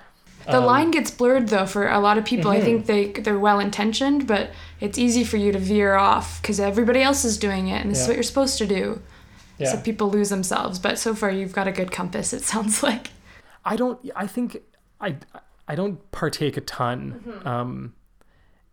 The 0.46 0.58
Um, 0.58 0.64
line 0.66 0.90
gets 0.92 1.10
blurred 1.10 1.48
though 1.48 1.66
for 1.66 1.88
a 1.88 1.98
lot 1.98 2.18
of 2.18 2.24
people. 2.24 2.50
mm-hmm. 2.52 2.60
I 2.62 2.64
think 2.64 2.86
they 2.86 3.06
they're 3.20 3.38
well 3.38 3.58
intentioned, 3.58 4.26
but 4.28 4.50
it's 4.78 4.96
easy 4.98 5.24
for 5.24 5.38
you 5.38 5.50
to 5.50 5.58
veer 5.58 5.94
off 5.94 6.40
because 6.40 6.60
everybody 6.60 7.02
else 7.02 7.24
is 7.24 7.36
doing 7.36 7.66
it, 7.68 7.80
and 7.82 7.90
this 7.90 8.02
is 8.02 8.06
what 8.06 8.16
you're 8.16 8.22
supposed 8.22 8.56
to 8.58 8.66
do. 8.66 9.00
Yeah. 9.58 9.72
So 9.72 9.80
people 9.80 10.08
lose 10.10 10.28
themselves. 10.28 10.78
But 10.78 10.98
so 10.98 11.14
far, 11.16 11.30
you've 11.30 11.52
got 11.54 11.66
a 11.66 11.72
good 11.72 11.90
compass. 11.90 12.32
It 12.32 12.42
sounds 12.42 12.82
like. 12.90 13.08
I 13.66 13.76
don't. 13.76 13.98
I 14.14 14.26
think 14.26 14.62
I 15.00 15.16
I 15.68 15.74
don't 15.74 16.10
partake 16.12 16.56
a 16.56 16.60
ton, 16.60 17.42
um, 17.44 17.94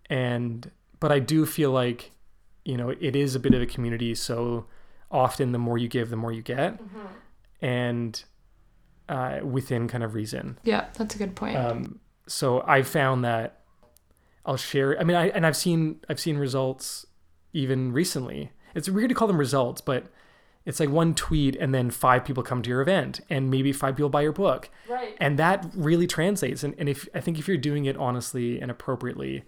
and 0.09 0.69
but 0.99 1.11
I 1.11 1.19
do 1.19 1.45
feel 1.45 1.71
like 1.71 2.11
you 2.63 2.77
know 2.77 2.89
it 2.89 3.15
is 3.15 3.35
a 3.35 3.39
bit 3.39 3.53
of 3.53 3.61
a 3.61 3.65
community. 3.65 4.13
So 4.13 4.67
often, 5.11 5.51
the 5.51 5.57
more 5.57 5.77
you 5.77 5.87
give, 5.87 6.09
the 6.11 6.15
more 6.15 6.31
you 6.31 6.43
get, 6.43 6.79
and 7.61 8.23
uh, 9.09 9.39
within 9.43 9.87
kind 9.87 10.03
of 10.03 10.13
reason. 10.13 10.59
Yeah, 10.63 10.85
that's 10.95 11.15
a 11.15 11.17
good 11.17 11.35
point. 11.35 11.57
Um, 11.57 11.99
so 12.27 12.63
I 12.65 12.83
found 12.83 13.25
that 13.25 13.61
I'll 14.45 14.57
share. 14.57 14.99
I 14.99 15.03
mean, 15.03 15.17
I 15.17 15.29
and 15.29 15.45
I've 15.45 15.57
seen 15.57 15.99
I've 16.07 16.19
seen 16.19 16.37
results 16.37 17.05
even 17.51 17.91
recently. 17.91 18.51
It's 18.75 18.89
weird 18.89 19.09
to 19.09 19.15
call 19.15 19.27
them 19.27 19.37
results, 19.37 19.81
but 19.81 20.05
it's 20.65 20.79
like 20.79 20.89
one 20.89 21.13
tweet 21.13 21.55
and 21.57 21.73
then 21.73 21.89
five 21.89 22.23
people 22.23 22.43
come 22.43 22.61
to 22.61 22.69
your 22.69 22.81
event 22.81 23.19
and 23.29 23.49
maybe 23.49 23.73
five 23.73 23.95
people 23.95 24.09
buy 24.09 24.21
your 24.21 24.31
book. 24.31 24.69
Right. 24.89 25.15
And 25.19 25.37
that 25.39 25.65
really 25.75 26.07
translates. 26.07 26.63
And, 26.63 26.73
and 26.77 26.87
if 26.87 27.07
I 27.13 27.19
think 27.19 27.37
if 27.39 27.47
you're 27.47 27.57
doing 27.57 27.85
it 27.85 27.97
honestly 27.97 28.59
and 28.59 28.71
appropriately 28.71 29.43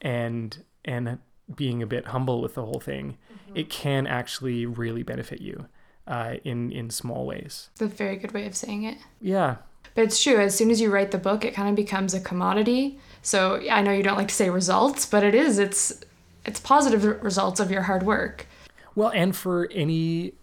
and 0.00 0.64
and 0.84 1.18
being 1.54 1.82
a 1.82 1.86
bit 1.86 2.08
humble 2.08 2.40
with 2.40 2.54
the 2.54 2.64
whole 2.64 2.80
thing, 2.80 3.18
it 3.54 3.70
can 3.70 4.06
actually 4.06 4.66
really 4.66 5.02
benefit 5.02 5.40
you 5.40 5.66
uh, 6.06 6.36
in 6.44 6.72
in 6.72 6.90
small 6.90 7.26
ways. 7.26 7.70
That's 7.78 7.92
a 7.92 7.96
very 7.96 8.16
good 8.16 8.32
way 8.32 8.46
of 8.46 8.56
saying 8.56 8.84
it. 8.84 8.98
Yeah. 9.20 9.56
But 9.94 10.04
it's 10.04 10.22
true. 10.22 10.36
As 10.36 10.56
soon 10.56 10.70
as 10.70 10.80
you 10.80 10.90
write 10.90 11.10
the 11.10 11.18
book, 11.18 11.44
it 11.44 11.54
kind 11.54 11.68
of 11.68 11.74
becomes 11.74 12.14
a 12.14 12.20
commodity. 12.20 12.98
So 13.22 13.60
I 13.70 13.82
know 13.82 13.92
you 13.92 14.02
don't 14.02 14.16
like 14.16 14.28
to 14.28 14.34
say 14.34 14.48
results, 14.50 15.04
but 15.04 15.22
it 15.22 15.34
is. 15.34 15.58
It's 15.58 16.04
it's 16.44 16.60
positive 16.60 17.04
results 17.22 17.60
of 17.60 17.70
your 17.70 17.82
hard 17.82 18.02
work. 18.02 18.46
Well, 18.94 19.10
and 19.14 19.34
for 19.36 19.68
any, 19.72 20.34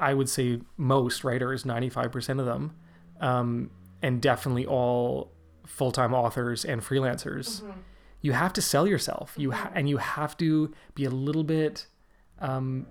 I 0.00 0.14
would 0.14 0.28
say 0.28 0.60
most 0.76 1.24
writers, 1.24 1.64
95% 1.64 2.40
of 2.40 2.46
them, 2.46 2.74
um, 3.20 3.70
and 4.02 4.20
definitely 4.20 4.66
all 4.66 5.30
full 5.66 5.92
time 5.92 6.12
authors 6.14 6.64
and 6.64 6.80
freelancers, 6.82 7.62
you 8.20 8.32
have 8.32 8.52
to 8.54 8.62
sell 8.62 8.86
yourself. 8.86 9.34
You 9.36 9.52
ha- 9.52 9.70
And 9.74 9.88
you 9.88 9.96
have 9.98 10.36
to 10.38 10.72
be 10.94 11.04
a 11.04 11.10
little 11.10 11.44
bit, 11.44 11.86
um, 12.40 12.86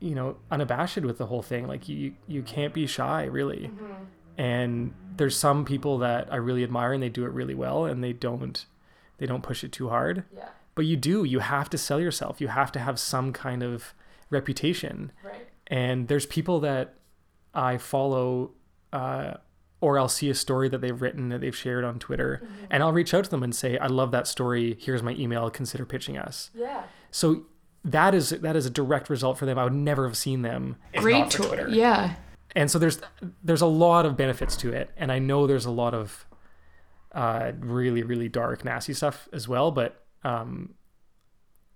you 0.00 0.14
know, 0.14 0.36
unabashed 0.50 0.98
with 1.02 1.18
the 1.18 1.26
whole 1.26 1.42
thing. 1.42 1.66
Like 1.66 1.88
you, 1.88 2.14
you 2.26 2.42
can't 2.42 2.72
be 2.74 2.86
shy, 2.86 3.24
really. 3.24 3.70
And 4.38 4.94
there's 5.16 5.36
some 5.36 5.64
people 5.64 5.98
that 5.98 6.32
I 6.32 6.36
really 6.36 6.64
admire 6.64 6.92
and 6.92 7.02
they 7.02 7.08
do 7.10 7.24
it 7.24 7.32
really 7.32 7.54
well 7.54 7.84
and 7.84 8.02
they 8.02 8.12
don't, 8.12 8.64
they 9.18 9.26
don't 9.26 9.42
push 9.42 9.62
it 9.62 9.72
too 9.72 9.88
hard 9.90 10.24
Yeah. 10.34 10.48
but 10.74 10.86
you 10.86 10.96
do 10.96 11.22
you 11.24 11.38
have 11.40 11.68
to 11.70 11.78
sell 11.78 12.00
yourself 12.00 12.40
you 12.40 12.48
have 12.48 12.72
to 12.72 12.80
have 12.80 12.98
some 12.98 13.32
kind 13.32 13.62
of 13.62 13.94
reputation 14.30 15.12
Right. 15.22 15.46
And 15.80 16.06
there's 16.08 16.26
people 16.26 16.60
that 16.60 16.94
i 17.54 17.76
follow 17.78 18.50
uh, 18.92 19.32
or 19.80 19.98
i'll 19.98 20.08
see 20.20 20.28
a 20.30 20.34
story 20.34 20.68
that 20.68 20.80
they've 20.82 21.00
written 21.02 21.28
that 21.30 21.40
they've 21.40 21.56
shared 21.56 21.84
on 21.84 21.98
twitter 21.98 22.46
and 22.70 22.82
i'll 22.82 22.92
reach 22.92 23.12
out 23.14 23.24
to 23.24 23.30
them 23.30 23.42
and 23.42 23.54
say 23.54 23.76
i 23.78 23.86
love 23.86 24.10
that 24.12 24.26
story. 24.26 24.76
Here's 24.80 25.02
my 25.02 25.12
email. 25.12 25.50
Consider 25.50 25.84
pitching 25.84 26.16
us. 26.18 26.50
Yeah. 26.54 26.82
so 27.10 27.26
that 27.84 28.14
is 28.14 28.30
that 28.30 28.54
is 28.60 28.64
a 28.66 28.70
direct 28.70 29.10
result 29.10 29.38
for 29.38 29.44
them. 29.46 29.58
I 29.58 29.64
would 29.64 29.72
never 29.90 30.06
have 30.06 30.16
seen 30.16 30.42
them 30.42 30.76
Great 30.96 31.30
twitter. 31.30 31.68
Yeah. 31.68 32.14
and 32.54 32.70
so 32.70 32.78
there's 32.78 33.00
there's 33.42 33.60
a 33.62 33.72
lot 33.86 34.06
of 34.06 34.16
benefits 34.16 34.54
to 34.58 34.72
it 34.72 34.90
and 34.96 35.10
i 35.10 35.18
know 35.18 35.46
there's 35.46 35.66
a 35.66 35.70
lot 35.82 35.94
of 35.94 36.26
uh, 37.12 37.52
really 37.58 38.02
really 38.02 38.28
dark 38.28 38.64
nasty 38.64 38.94
stuff 38.94 39.28
as 39.32 39.46
well 39.48 39.70
but 39.70 40.04
um, 40.24 40.74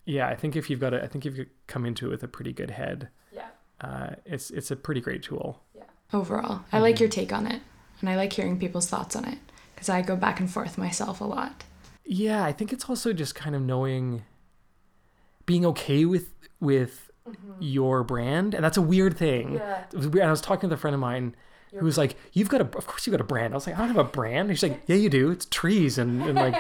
yeah 0.05 0.29
i 0.29 0.35
think 0.35 0.55
if 0.57 0.71
you've 0.71 0.81
got 0.81 0.95
a, 0.95 1.03
i 1.03 1.09
think 1.09 1.27
if 1.27 1.37
you 1.37 1.47
come 1.67 1.85
into 1.85 2.07
it 2.07 2.11
with 2.11 2.23
a 2.23 2.29
pretty 2.29 2.53
good 2.53 2.71
head 2.71 3.09
Yeah. 3.33 3.49
Uh, 3.81 4.11
it's 4.25 4.51
it's 4.51 4.71
a 4.71 4.77
pretty 4.77 5.01
great 5.01 5.23
tool 5.23 5.61
Yeah. 5.75 5.83
Overall, 6.13 6.61
I 6.73 6.79
like 6.79 6.99
your 7.01 7.09
take 7.09 7.33
on 7.33 7.47
it, 7.47 7.61
and 8.01 8.09
I 8.09 8.17
like 8.17 8.33
hearing 8.33 8.59
people's 8.59 8.89
thoughts 8.89 9.15
on 9.17 9.25
it 9.25 9.39
because 9.75 9.89
I 9.89 10.03
go 10.03 10.17
back 10.17 10.41
and 10.41 10.51
forth 10.51 10.79
myself 10.79 11.21
a 11.21 11.25
lot. 11.25 11.65
yeah 12.05 12.45
i 12.45 12.53
think 12.53 12.73
it's 12.73 12.89
also 12.89 13.13
just 13.13 13.35
kind 13.35 13.55
of 13.57 13.61
knowing 13.63 14.23
being 15.45 15.67
okay 15.67 16.05
with 16.05 16.31
with 16.61 17.11
your 17.59 18.05
brand 18.05 18.55
and 18.55 18.63
that's 18.65 18.77
a 18.77 18.83
weird 18.83 19.17
thing 19.17 19.55
Yeah. 19.55 19.83
it 19.93 19.97
was 19.97 20.07
weird. 20.09 20.27
i 20.27 20.31
was 20.31 20.41
talking 20.41 20.69
with 20.71 20.79
a 20.79 20.81
friend 20.81 20.95
of 20.95 21.01
mine 21.01 21.35
who 21.75 21.85
was 21.85 21.99
like 21.99 22.17
you've 22.33 22.49
got 22.49 22.61
a 22.61 22.65
of 22.79 22.87
course 22.87 23.07
you've 23.07 23.13
got 23.13 23.21
a 23.21 23.25
brand 23.25 23.53
i 23.53 23.57
was 23.57 23.67
like 23.67 23.75
i 23.77 23.79
don't 23.81 23.89
have 23.89 23.99
a 23.99 24.05
brand 24.05 24.49
and 24.49 24.57
she's 24.59 24.71
like 24.71 24.81
yeah 24.87 24.95
you 24.97 25.11
do 25.11 25.31
it's 25.31 25.47
trees 25.47 25.99
and, 25.99 26.23
and 26.23 26.37
like 26.37 26.55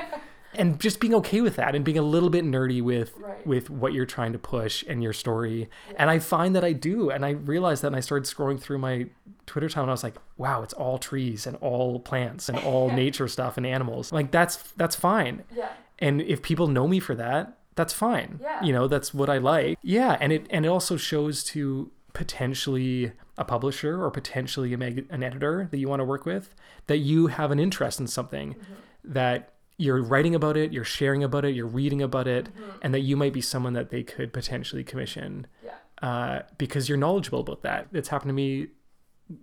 and 0.59 0.81
just 0.81 1.01
being 1.01 1.15
okay 1.15 1.41
with 1.41 1.57
that 1.57 1.75
and 1.75 1.85
being 1.85 1.99
a 1.99 2.03
little 2.03 2.31
bit 2.31 2.45
nerdy 2.45 2.83
with 2.83 3.13
Right. 3.19 3.47
with 3.47 3.71
what 3.71 3.93
you're 3.93 4.07
trying 4.07 4.33
to 4.33 4.39
push 4.39 4.85
and 4.89 5.03
your 5.03 5.13
story. 5.13 5.69
And 5.97 6.11
i 6.11 6.19
find 6.19 6.55
that 6.57 6.65
i 6.65 6.73
do. 6.73 7.11
And 7.11 7.25
i 7.25 7.31
realized 7.31 7.83
that 7.83 7.89
and 7.89 7.97
i 7.97 8.01
started 8.01 8.25
scrolling 8.29 8.61
through 8.61 8.79
my 8.79 9.07
twitter 9.47 9.69
time 9.69 9.83
and 9.85 9.91
i 9.91 9.93
was 9.93 10.03
like 10.03 10.17
wow 10.37 10.63
it's 10.63 10.75
all 10.75 10.99
trees 10.99 11.47
and 11.47 11.57
all 11.59 12.01
plants 12.01 12.49
and 12.49 12.59
all 12.59 12.91
nature 13.03 13.29
stuff 13.29 13.57
and 13.57 13.67
animals. 13.67 14.13
Like 14.13 14.31
that's 14.31 14.57
that's 14.77 14.97
fine. 14.97 15.45
Yeah. 15.55 15.71
and 15.99 16.21
if 16.23 16.43
people 16.43 16.67
know 16.69 16.89
me 16.89 17.01
for 17.01 17.15
that 17.15 17.59
that's 17.75 17.93
fine. 17.93 18.41
Yeah. 18.43 18.63
you 18.65 18.73
know 18.73 18.89
that's 18.89 19.13
what 19.13 19.29
i 19.29 19.39
like. 19.39 19.79
Yeah. 19.83 20.17
And 20.21 20.33
it 20.33 20.47
and 20.51 20.65
it 20.65 20.69
also 20.69 20.97
shows 20.97 21.45
to 21.45 21.91
potentially 22.13 23.13
a 23.37 23.45
publisher 23.45 24.03
or 24.03 24.11
potentially 24.11 24.73
a 24.73 24.79
mag- 24.79 25.07
an 25.11 25.23
editor 25.23 25.69
that 25.71 25.77
you 25.77 25.87
want 25.89 26.01
to 26.01 26.05
work 26.05 26.25
with 26.25 26.55
that 26.87 26.97
you 26.99 27.27
have 27.27 27.51
an 27.51 27.59
interest 27.59 28.01
in 28.01 28.07
something 28.07 28.55
mm-hmm. 28.55 28.73
that 29.05 29.53
you're 29.79 30.03
writing 30.03 30.35
about 30.35 30.57
it 30.57 30.73
you're 30.73 30.85
sharing 30.85 31.23
about 31.23 31.45
it 31.45 31.55
you're 31.55 31.67
reading 31.67 32.01
about 32.03 32.27
it 32.27 32.49
and 32.83 32.95
that 32.95 33.01
you 33.01 33.17
might 33.17 33.33
be 33.33 33.41
someone 33.41 33.75
that 33.75 33.91
they 33.91 34.03
could 34.03 34.33
potentially 34.33 34.83
commission 34.83 35.47
Yeah. 35.65 35.75
uh, 36.09 36.43
because 36.59 36.89
you're 36.89 36.99
knowledgeable 36.99 37.41
about 37.41 37.63
that 37.63 37.89
it's 37.93 38.09
happened 38.09 38.31
to 38.31 38.35
me 38.35 38.69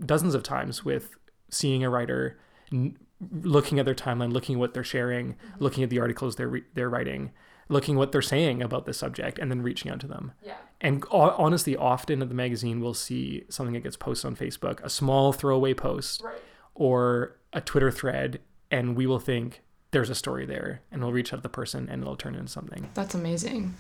dozens 0.06 0.34
of 0.34 0.44
times 0.44 0.84
with 0.86 1.16
seeing 1.50 1.84
a 1.84 1.90
writer 1.90 2.40
n- 2.72 2.98
looking 3.42 3.80
at 3.80 3.86
their 3.86 3.94
timeline 3.96 4.34
looking 4.34 4.56
at 4.56 4.60
what 4.60 4.74
they're 4.74 4.84
sharing 4.84 5.36
looking 5.60 5.84
at 5.84 5.90
the 5.90 6.00
articles 6.00 6.36
they're 6.36 6.50
re- 6.50 6.64
they're 6.74 6.90
writing 6.90 7.32
looking 7.70 7.96
what 7.96 8.12
they're 8.12 8.22
saying 8.22 8.62
about 8.62 8.86
the 8.86 8.94
subject 8.94 9.40
and 9.40 9.50
then 9.52 9.62
reaching 9.62 9.92
out 9.92 10.00
to 10.00 10.08
them 10.08 10.32
Yeah. 10.44 10.56
and 10.82 11.04
ho- 11.06 11.36
honestly 11.38 11.76
often 11.78 12.22
at 12.24 12.30
the 12.30 12.36
magazine 12.36 12.80
we'll 12.82 12.94
see 12.96 13.46
something 13.50 13.74
that 13.74 13.84
gets 13.84 13.98
posted 13.98 14.28
on 14.30 14.36
facebook 14.36 14.82
a 14.84 14.90
small 14.90 15.32
throwaway 15.32 15.74
post 15.76 16.24
Right. 16.24 16.42
or 16.76 17.38
a 17.54 17.62
twitter 17.62 17.92
thread 17.92 18.40
and 18.72 18.96
we 18.98 19.06
will 19.06 19.20
think 19.20 19.62
there's 19.94 20.10
a 20.10 20.16
story 20.16 20.46
there 20.46 20.82
and 20.92 21.02
we'll 21.02 21.14
reach 21.14 21.32
out 21.32 21.38
to 21.38 21.44
the 21.44 21.50
person 21.50 21.88
and 21.90 22.02
it'll 22.02 22.18
turn 22.18 22.36
into 22.36 22.52
something 22.52 22.90
That's 22.94 23.16
amazing. 23.16 23.76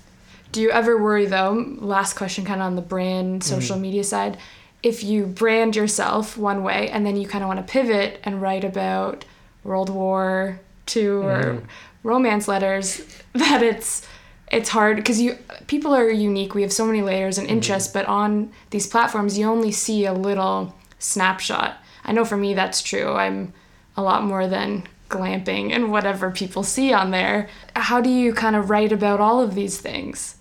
Do 0.53 0.61
you 0.61 0.69
ever 0.69 1.01
worry 1.01 1.25
though? 1.25 1.75
Last 1.79 2.13
question, 2.13 2.45
kind 2.45 2.61
of 2.61 2.67
on 2.67 2.75
the 2.75 2.81
brand 2.81 3.41
mm. 3.41 3.43
social 3.43 3.77
media 3.77 4.03
side. 4.03 4.37
If 4.83 5.03
you 5.03 5.25
brand 5.25 5.75
yourself 5.75 6.37
one 6.37 6.63
way 6.63 6.89
and 6.89 7.05
then 7.05 7.17
you 7.17 7.27
kind 7.27 7.43
of 7.43 7.47
want 7.47 7.65
to 7.65 7.71
pivot 7.71 8.19
and 8.23 8.41
write 8.41 8.63
about 8.63 9.25
World 9.63 9.89
War 9.89 10.59
II 10.95 11.07
or 11.07 11.43
mm. 11.43 11.63
romance 12.03 12.47
letters, 12.47 13.01
that 13.33 13.63
it's 13.63 14.07
it's 14.51 14.69
hard 14.69 14.97
because 14.97 15.19
you 15.19 15.37
people 15.65 15.95
are 15.95 16.09
unique. 16.09 16.53
We 16.53 16.61
have 16.61 16.71
so 16.71 16.85
many 16.85 17.01
layers 17.01 17.39
and 17.39 17.47
mm-hmm. 17.47 17.57
interests, 17.57 17.91
but 17.91 18.05
on 18.05 18.51
these 18.69 18.85
platforms, 18.85 19.37
you 19.37 19.47
only 19.47 19.71
see 19.71 20.05
a 20.05 20.13
little 20.13 20.75
snapshot. 20.99 21.77
I 22.05 22.11
know 22.11 22.25
for 22.25 22.37
me 22.37 22.53
that's 22.53 22.83
true. 22.83 23.13
I'm 23.13 23.53
a 23.97 24.03
lot 24.03 24.23
more 24.23 24.47
than 24.47 24.83
glamping 25.13 25.71
and 25.71 25.91
whatever 25.91 26.31
people 26.31 26.63
see 26.63 26.91
on 26.93 27.11
there. 27.11 27.47
How 27.75 28.01
do 28.01 28.09
you 28.09 28.33
kind 28.33 28.55
of 28.55 28.69
write 28.69 28.91
about 28.91 29.19
all 29.19 29.39
of 29.41 29.55
these 29.55 29.79
things? 29.79 30.37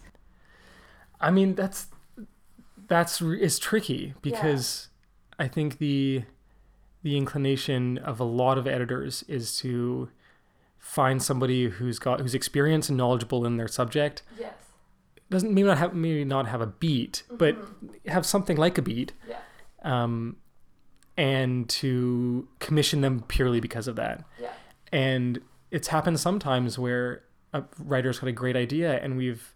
I 1.21 1.31
mean, 1.31 1.55
that's 1.55 1.87
that's 2.89 3.21
is 3.23 3.59
tricky 3.59 4.15
because 4.23 4.89
I 5.39 5.49
think 5.49 5.79
the 5.79 6.25
the 7.03 7.17
inclination 7.17 7.99
of 7.99 8.21
a 8.21 8.25
lot 8.25 8.59
of 8.59 8.67
editors 8.67 9.25
is 9.29 9.57
to 9.59 10.09
find 10.79 11.23
somebody 11.23 11.69
who's 11.69 11.99
got 11.99 12.21
who's 12.21 12.35
experienced 12.35 12.89
and 12.89 12.99
knowledgeable 12.99 13.47
in 13.47 13.57
their 13.57 13.69
subject 13.69 14.23
Yes. 14.39 14.55
doesn't 15.31 15.53
maybe 15.55 15.67
not 15.69 15.79
have 15.79 15.95
maybe 15.95 16.25
not 16.25 16.47
have 16.49 16.61
a 16.61 16.67
beat 16.67 17.23
but 17.31 17.57
have 18.07 18.27
something 18.27 18.57
like 18.57 18.79
a 18.79 18.83
beat 18.83 19.13
Yeah. 19.29 19.39
um, 19.85 20.37
and 21.17 21.69
to 21.81 22.49
commission 22.59 23.01
them 23.01 23.23
purely 23.29 23.61
because 23.61 23.87
of 23.89 23.95
that 23.97 24.25
Yeah. 24.41 24.51
And 24.93 25.41
it's 25.71 25.89
happened 25.89 26.21
sometimes 26.21 26.79
where 26.79 27.25
a 27.53 27.65
writer's 27.79 28.19
got 28.19 28.29
a 28.29 28.33
great 28.33 28.57
idea 28.57 28.99
and 29.03 29.17
we've 29.17 29.55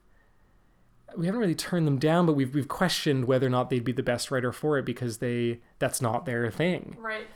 we 1.16 1.26
haven't 1.26 1.40
really 1.40 1.54
turned 1.54 1.86
them 1.86 1.98
down 1.98 2.26
but 2.26 2.32
we've 2.34 2.54
we've 2.54 2.68
questioned 2.68 3.24
whether 3.26 3.46
or 3.46 3.50
not 3.50 3.70
they'd 3.70 3.84
be 3.84 3.92
the 3.92 4.02
best 4.02 4.30
writer 4.30 4.52
for 4.52 4.78
it 4.78 4.84
because 4.84 5.18
they 5.18 5.60
that's 5.78 6.00
not 6.02 6.24
their 6.26 6.50
thing 6.50 6.96
Right. 6.98 7.26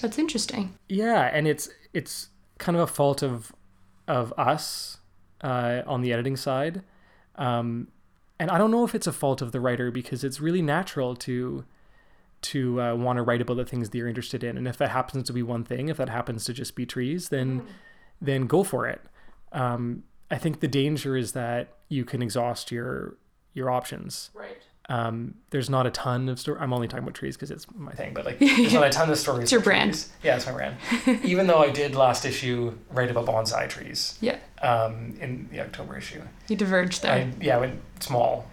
That's 0.00 0.18
interesting. 0.18 0.78
yeah 0.88 1.30
and 1.32 1.46
it's 1.48 1.68
it's 1.92 2.28
kind 2.58 2.76
of 2.76 2.82
a 2.82 2.86
fault 2.86 3.22
of 3.22 3.52
of 4.06 4.32
us 4.36 4.98
uh, 5.42 5.82
on 5.86 6.02
the 6.02 6.12
editing 6.12 6.36
side 6.36 6.82
um, 7.36 7.88
and 8.38 8.50
i 8.50 8.58
don't 8.58 8.70
know 8.70 8.84
if 8.84 8.94
it's 8.94 9.06
a 9.06 9.12
fault 9.12 9.40
of 9.40 9.52
the 9.52 9.60
writer 9.60 9.90
because 9.90 10.22
it's 10.24 10.40
really 10.40 10.60
natural 10.62 11.16
to 11.16 11.64
to 12.42 12.80
uh, 12.80 12.94
want 12.94 13.16
to 13.16 13.22
write 13.22 13.40
about 13.42 13.56
the 13.56 13.64
things 13.64 13.90
that 13.90 13.98
you're 13.98 14.08
interested 14.08 14.42
in 14.44 14.56
and 14.56 14.66
if 14.66 14.76
that 14.78 14.90
happens 14.90 15.24
to 15.26 15.32
be 15.32 15.42
one 15.42 15.62
thing 15.64 15.88
if 15.88 15.96
that 15.96 16.08
happens 16.08 16.44
to 16.44 16.52
just 16.52 16.74
be 16.74 16.86
trees 16.86 17.28
then 17.28 17.62
then 18.20 18.46
go 18.46 18.62
for 18.62 18.86
it 18.86 19.00
um, 19.52 20.02
i 20.30 20.36
think 20.38 20.60
the 20.60 20.68
danger 20.68 21.16
is 21.16 21.32
that 21.32 21.68
you 21.88 22.04
can 22.04 22.22
exhaust 22.22 22.70
your 22.70 23.16
your 23.52 23.70
options 23.70 24.30
Right. 24.34 24.56
um, 24.88 25.34
there's 25.50 25.68
not 25.68 25.86
a 25.86 25.90
ton 25.90 26.28
of 26.28 26.38
story. 26.40 26.58
I'm 26.60 26.72
only 26.72 26.88
talking 26.88 27.02
about 27.04 27.14
trees 27.14 27.36
because 27.36 27.50
it's 27.50 27.66
my 27.76 27.92
thing, 27.92 28.12
but 28.14 28.24
like 28.24 28.38
there's 28.40 28.72
not 28.72 28.86
a 28.86 28.90
ton 28.90 29.10
of 29.10 29.18
stories. 29.18 29.44
It's 29.44 29.52
your 29.52 29.60
brand. 29.60 29.92
trees. 29.92 30.10
Yeah, 30.22 30.36
it's 30.36 30.46
my 30.46 30.52
brand. 30.52 30.76
Even 31.24 31.46
though 31.48 31.58
I 31.58 31.70
did 31.70 31.94
last 31.94 32.24
issue 32.24 32.72
write 32.90 33.10
about 33.10 33.26
bonsai 33.26 33.68
trees 33.68 34.16
Yeah. 34.20 34.38
um, 34.62 35.16
in 35.20 35.48
the 35.52 35.60
October 35.60 35.96
issue. 35.96 36.22
You 36.48 36.56
diverged 36.56 37.02
there. 37.02 37.12
I, 37.12 37.30
yeah, 37.40 37.56
I 37.56 37.60
went 37.60 37.80
small. 38.00 38.46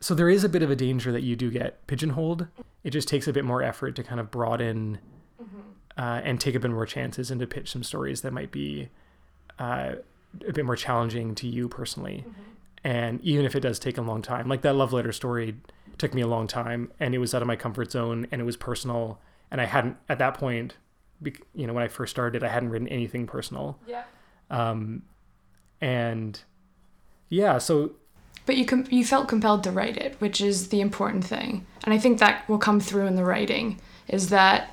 So 0.00 0.14
there 0.14 0.28
is 0.28 0.44
a 0.44 0.48
bit 0.48 0.62
of 0.62 0.70
a 0.70 0.76
danger 0.76 1.10
that 1.12 1.22
you 1.22 1.36
do 1.36 1.50
get 1.50 1.86
pigeonholed. 1.86 2.48
It 2.84 2.90
just 2.90 3.08
takes 3.08 3.26
a 3.26 3.32
bit 3.32 3.44
more 3.44 3.62
effort 3.62 3.96
to 3.96 4.02
kind 4.02 4.20
of 4.20 4.30
broaden 4.30 4.98
uh, 5.96 6.20
and 6.22 6.38
take 6.40 6.54
a 6.54 6.60
bit 6.60 6.70
more 6.70 6.86
chances 6.86 7.30
and 7.30 7.40
to 7.40 7.46
pitch 7.46 7.72
some 7.72 7.82
stories 7.82 8.20
that 8.20 8.32
might 8.32 8.50
be 8.50 8.90
uh, 9.58 9.92
a 10.46 10.52
bit 10.52 10.64
more 10.66 10.76
challenging 10.76 11.34
to 11.36 11.48
you 11.48 11.68
personally. 11.68 12.24
And 12.84 13.20
even 13.22 13.44
if 13.44 13.56
it 13.56 13.60
does 13.60 13.78
take 13.78 13.98
a 13.98 14.02
long 14.02 14.22
time, 14.22 14.48
like 14.48 14.60
that 14.62 14.74
love 14.74 14.92
letter 14.92 15.12
story 15.12 15.56
took 15.98 16.12
me 16.14 16.20
a 16.20 16.26
long 16.26 16.46
time 16.46 16.92
and 17.00 17.14
it 17.14 17.18
was 17.18 17.34
out 17.34 17.42
of 17.42 17.48
my 17.48 17.56
comfort 17.56 17.90
zone 17.90 18.26
and 18.30 18.40
it 18.40 18.44
was 18.44 18.56
personal. 18.56 19.18
And 19.50 19.60
I 19.60 19.64
hadn't, 19.64 19.96
at 20.08 20.18
that 20.18 20.34
point, 20.34 20.76
you 21.54 21.66
know, 21.66 21.72
when 21.72 21.82
I 21.82 21.88
first 21.88 22.10
started, 22.10 22.44
I 22.44 22.48
hadn't 22.48 22.68
written 22.68 22.88
anything 22.88 23.26
personal. 23.26 23.80
yeah. 23.86 24.04
Um, 24.50 25.02
and 25.80 26.40
yeah, 27.28 27.58
so 27.58 27.92
But 28.46 28.56
you 28.56 28.64
com- 28.64 28.86
you 28.88 29.04
felt 29.04 29.28
compelled 29.28 29.64
to 29.64 29.70
write 29.70 29.96
it, 29.96 30.16
which 30.20 30.40
is 30.40 30.68
the 30.68 30.80
important 30.80 31.24
thing. 31.24 31.66
And 31.84 31.92
I 31.92 31.98
think 31.98 32.18
that 32.18 32.48
will 32.48 32.58
come 32.58 32.80
through 32.80 33.06
in 33.06 33.16
the 33.16 33.24
writing 33.24 33.80
is 34.08 34.28
that 34.30 34.70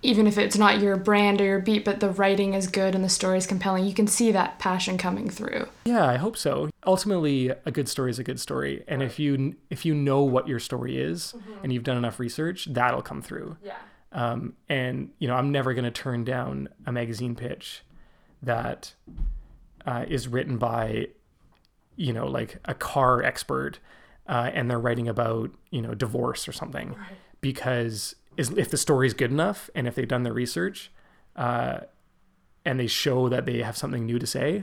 even 0.00 0.26
if 0.26 0.38
it's 0.38 0.56
not 0.56 0.80
your 0.80 0.96
brand 0.96 1.40
or 1.40 1.44
your 1.44 1.58
beat, 1.58 1.84
but 1.84 2.00
the 2.00 2.10
writing 2.10 2.54
is 2.54 2.68
good 2.68 2.94
and 2.94 3.02
the 3.02 3.08
story 3.08 3.36
is 3.36 3.46
compelling, 3.46 3.84
you 3.84 3.92
can 3.92 4.06
see 4.06 4.30
that 4.30 4.58
passion 4.58 4.96
coming 4.96 5.28
through. 5.28 5.66
Yeah, 5.86 6.06
I 6.06 6.16
hope 6.16 6.36
so. 6.36 6.70
Ultimately, 6.86 7.48
a 7.48 7.70
good 7.72 7.88
story 7.88 8.10
is 8.10 8.18
a 8.18 8.24
good 8.24 8.38
story, 8.38 8.84
and 8.86 9.02
if 9.02 9.18
you 9.18 9.56
if 9.70 9.84
you 9.84 9.94
know 9.94 10.22
what 10.22 10.46
your 10.46 10.60
story 10.60 10.98
is 10.98 11.34
and 11.62 11.72
you've 11.72 11.82
done 11.82 11.96
enough 11.96 12.20
research, 12.20 12.66
that'll 12.70 13.02
come 13.02 13.22
through. 13.22 13.56
Yeah. 13.62 13.76
Um, 14.12 14.54
and 14.68 15.10
you 15.18 15.28
know, 15.28 15.34
I'm 15.34 15.50
never 15.52 15.74
going 15.74 15.84
to 15.84 15.90
turn 15.90 16.24
down 16.24 16.68
a 16.86 16.92
magazine 16.92 17.34
pitch 17.34 17.82
that 18.42 18.94
uh, 19.84 20.04
is 20.08 20.28
written 20.28 20.58
by, 20.58 21.08
you 21.98 22.12
know, 22.12 22.26
like 22.26 22.58
a 22.64 22.74
car 22.74 23.22
expert, 23.22 23.80
uh, 24.26 24.50
and 24.54 24.70
they're 24.70 24.78
writing 24.78 25.08
about 25.08 25.50
you 25.70 25.82
know 25.82 25.94
divorce 25.94 26.48
or 26.48 26.52
something, 26.52 26.96
because 27.42 28.14
is 28.38 28.50
if 28.50 28.70
the 28.70 28.76
story 28.76 29.06
is 29.06 29.14
good 29.14 29.32
enough 29.32 29.68
and 29.74 29.86
if 29.86 29.94
they've 29.94 30.08
done 30.08 30.22
their 30.22 30.32
research, 30.32 30.90
uh, 31.36 31.80
and 32.64 32.78
they 32.78 32.86
show 32.86 33.28
that 33.28 33.46
they 33.46 33.62
have 33.62 33.76
something 33.76 34.06
new 34.06 34.18
to 34.18 34.26
say, 34.26 34.62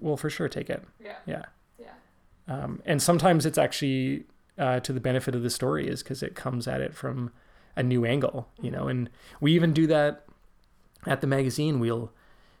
we'll 0.00 0.16
for 0.16 0.30
sure 0.30 0.48
take 0.48 0.70
it. 0.70 0.82
Yeah. 1.02 1.16
Yeah. 1.26 1.42
Yeah. 1.78 1.92
Um, 2.48 2.80
and 2.86 3.02
sometimes 3.02 3.44
it's 3.44 3.58
actually 3.58 4.24
uh, 4.56 4.80
to 4.80 4.92
the 4.92 5.00
benefit 5.00 5.34
of 5.34 5.42
the 5.42 5.50
story 5.50 5.88
is 5.88 6.02
because 6.02 6.22
it 6.22 6.34
comes 6.34 6.66
at 6.66 6.80
it 6.80 6.94
from 6.94 7.30
a 7.76 7.82
new 7.82 8.04
angle, 8.04 8.48
you 8.60 8.70
know. 8.70 8.88
And 8.88 9.10
we 9.40 9.52
even 9.52 9.72
do 9.72 9.86
that 9.88 10.24
at 11.06 11.20
the 11.20 11.26
magazine. 11.26 11.80
We'll, 11.80 12.12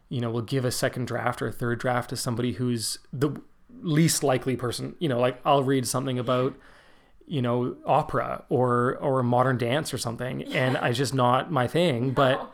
you 0.08 0.20
know, 0.20 0.30
we'll 0.30 0.42
give 0.42 0.64
a 0.64 0.72
second 0.72 1.06
draft 1.06 1.40
or 1.40 1.48
a 1.48 1.52
third 1.52 1.78
draft 1.78 2.10
to 2.10 2.16
somebody 2.16 2.52
who's 2.52 2.98
the 3.12 3.40
least 3.82 4.22
likely 4.22 4.56
person. 4.56 4.94
You 4.98 5.08
know, 5.08 5.18
like 5.18 5.40
I'll 5.44 5.62
read 5.62 5.86
something 5.86 6.18
about, 6.18 6.54
you 7.26 7.42
know, 7.42 7.76
opera 7.86 8.44
or 8.48 8.96
or 8.96 9.22
modern 9.22 9.58
dance 9.58 9.92
or 9.94 9.98
something, 9.98 10.44
and 10.54 10.78
it's 10.82 10.98
just 10.98 11.14
not 11.14 11.50
my 11.50 11.66
thing. 11.66 12.10
But 12.10 12.52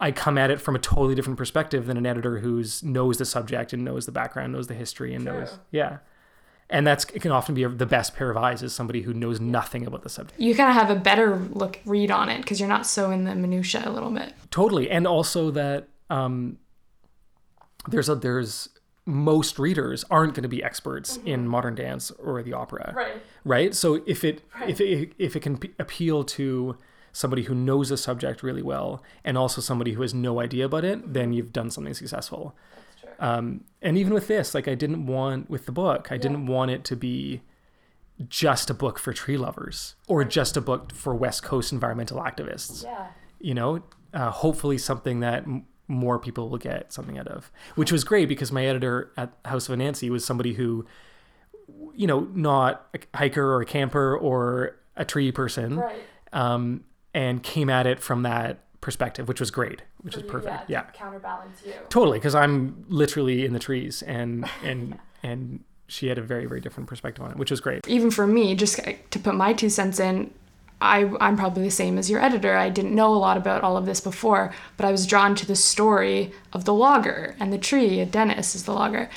I 0.00 0.12
come 0.12 0.38
at 0.38 0.50
it 0.50 0.60
from 0.60 0.76
a 0.76 0.78
totally 0.78 1.14
different 1.14 1.38
perspective 1.38 1.86
than 1.86 1.96
an 1.96 2.06
editor 2.06 2.38
who's 2.38 2.82
knows 2.82 3.18
the 3.18 3.24
subject 3.24 3.72
and 3.72 3.84
knows 3.84 4.06
the 4.06 4.12
background, 4.12 4.52
knows 4.52 4.66
the 4.66 4.74
history, 4.74 5.14
and 5.14 5.24
knows 5.24 5.58
yeah. 5.70 5.98
And 6.70 6.86
that's 6.86 7.04
it 7.14 7.22
can 7.22 7.30
often 7.30 7.54
be 7.54 7.64
the 7.64 7.86
best 7.86 8.14
pair 8.14 8.30
of 8.30 8.36
eyes 8.36 8.62
is 8.62 8.74
somebody 8.74 9.00
who 9.02 9.14
knows 9.14 9.40
nothing 9.40 9.86
about 9.86 10.02
the 10.02 10.10
subject. 10.10 10.38
You 10.38 10.54
kind 10.54 10.68
of 10.68 10.74
have 10.74 10.94
a 10.94 11.00
better 11.00 11.36
look 11.36 11.80
read 11.86 12.10
on 12.10 12.28
it 12.28 12.42
because 12.42 12.60
you're 12.60 12.68
not 12.68 12.86
so 12.86 13.10
in 13.10 13.24
the 13.24 13.34
minutia 13.34 13.82
a 13.86 13.90
little 13.90 14.10
bit. 14.10 14.34
Totally, 14.50 14.90
and 14.90 15.06
also 15.06 15.50
that 15.52 15.88
um, 16.10 16.58
there's 17.88 18.08
a 18.10 18.14
there's 18.14 18.68
most 19.08 19.58
readers 19.58 20.04
aren't 20.10 20.34
going 20.34 20.42
to 20.42 20.48
be 20.48 20.62
experts 20.62 21.18
in 21.24 21.48
modern 21.48 21.74
dance 21.74 22.10
or 22.12 22.42
the 22.42 22.52
opera, 22.52 22.92
Right. 22.94 23.22
right? 23.44 23.74
So 23.74 24.02
if 24.06 24.22
it 24.22 24.42
if 24.66 24.80
it 24.80 25.12
if 25.18 25.34
it 25.34 25.40
can 25.40 25.56
p- 25.58 25.72
appeal 25.78 26.24
to 26.24 26.76
somebody 27.12 27.44
who 27.44 27.54
knows 27.54 27.88
the 27.88 27.96
subject 27.96 28.42
really 28.42 28.62
well 28.62 29.02
and 29.24 29.38
also 29.38 29.60
somebody 29.60 29.92
who 29.94 30.02
has 30.02 30.12
no 30.12 30.40
idea 30.40 30.66
about 30.66 30.84
it, 30.84 31.12
then 31.14 31.32
you've 31.32 31.52
done 31.52 31.70
something 31.70 31.94
successful. 31.94 32.54
Um, 33.18 33.64
and 33.82 33.96
even 33.98 34.12
with 34.14 34.28
this, 34.28 34.54
like 34.54 34.68
I 34.68 34.74
didn't 34.74 35.06
want 35.06 35.48
with 35.50 35.66
the 35.66 35.72
book, 35.72 36.12
I 36.12 36.18
didn't 36.18 36.46
want 36.46 36.70
it 36.70 36.84
to 36.84 36.96
be 36.96 37.40
just 38.28 38.68
a 38.68 38.74
book 38.74 38.98
for 38.98 39.12
tree 39.12 39.36
lovers 39.38 39.94
or 40.06 40.22
just 40.24 40.56
a 40.56 40.60
book 40.60 40.92
for 40.92 41.14
West 41.14 41.42
Coast 41.42 41.72
environmental 41.72 42.18
activists 42.18 42.84
Yeah. 42.84 43.06
you 43.40 43.54
know, 43.54 43.82
uh, 44.12 44.30
hopefully 44.30 44.76
something 44.76 45.20
that 45.20 45.44
more 45.88 46.18
people 46.18 46.48
will 46.50 46.58
get 46.58 46.92
something 46.92 47.18
out 47.18 47.26
of, 47.28 47.50
which 47.74 47.90
was 47.90 48.04
great 48.04 48.28
because 48.28 48.52
my 48.52 48.64
editor 48.66 49.10
at 49.16 49.32
House 49.46 49.68
of 49.68 49.78
Anansi 49.78 50.10
was 50.10 50.24
somebody 50.24 50.54
who, 50.54 50.86
you 51.94 52.06
know, 52.06 52.28
not 52.34 52.86
a 52.94 53.16
hiker 53.16 53.42
or 53.54 53.60
a 53.62 53.66
camper 53.66 54.16
or 54.16 54.76
a 54.96 55.04
tree 55.04 55.32
person, 55.32 55.76
Right. 55.76 56.02
um, 56.32 56.84
and 57.14 57.42
came 57.42 57.70
at 57.70 57.86
it 57.86 58.00
from 58.00 58.22
that 58.22 58.64
perspective, 58.80 59.28
which 59.28 59.40
was 59.40 59.50
great, 59.50 59.82
which 60.02 60.16
is 60.16 60.22
perfect. 60.22 60.68
Yeah, 60.70 60.84
Counterbalance 60.92 61.62
you. 61.64 61.72
totally. 61.88 62.18
Because 62.18 62.34
I'm 62.34 62.84
literally 62.88 63.44
in 63.44 63.52
the 63.52 63.58
trees, 63.58 64.02
and 64.02 64.48
and 64.64 64.98
and 65.22 65.64
she 65.88 66.08
had 66.08 66.18
a 66.18 66.22
very 66.22 66.44
very 66.46 66.60
different 66.60 66.88
perspective 66.88 67.24
on 67.24 67.30
it, 67.30 67.36
which 67.38 67.50
was 67.50 67.60
great. 67.60 67.86
even 67.88 68.10
for 68.10 68.26
me, 68.26 68.54
just 68.54 68.78
to 69.10 69.18
put 69.18 69.34
my 69.34 69.52
two 69.52 69.70
cents 69.70 69.98
in, 69.98 70.32
I, 70.80 71.10
I'm 71.20 71.36
probably 71.36 71.64
the 71.64 71.70
same 71.70 71.98
as 71.98 72.08
your 72.08 72.22
editor. 72.22 72.56
I 72.56 72.68
didn't 72.68 72.94
know 72.94 73.12
a 73.12 73.16
lot 73.16 73.36
about 73.36 73.62
all 73.64 73.76
of 73.76 73.86
this 73.86 74.00
before, 74.00 74.54
but 74.76 74.86
I 74.86 74.92
was 74.92 75.06
drawn 75.06 75.34
to 75.34 75.46
the 75.46 75.56
story 75.56 76.32
of 76.52 76.64
the 76.64 76.74
logger 76.74 77.34
and 77.40 77.52
the 77.52 77.58
tree. 77.58 78.04
Dennis 78.04 78.54
is 78.54 78.64
the 78.64 78.72
logger. 78.72 79.10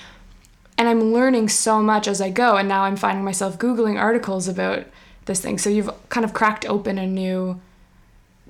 And 0.78 0.88
I'm 0.88 1.14
learning 1.14 1.50
so 1.50 1.82
much 1.82 2.08
as 2.08 2.20
I 2.20 2.32
go, 2.32 2.56
and 2.56 2.68
now 2.68 2.84
I'm 2.84 2.96
finding 2.96 3.24
myself 3.24 3.60
Googling 3.60 4.00
articles 4.00 4.48
about 4.48 4.86
this 5.26 5.40
thing. 5.40 5.60
So 5.60 5.70
you've 5.70 5.92
kind 6.10 6.24
of 6.24 6.34
cracked 6.34 6.66
open 6.66 6.98
a 6.98 7.06
new 7.06 7.62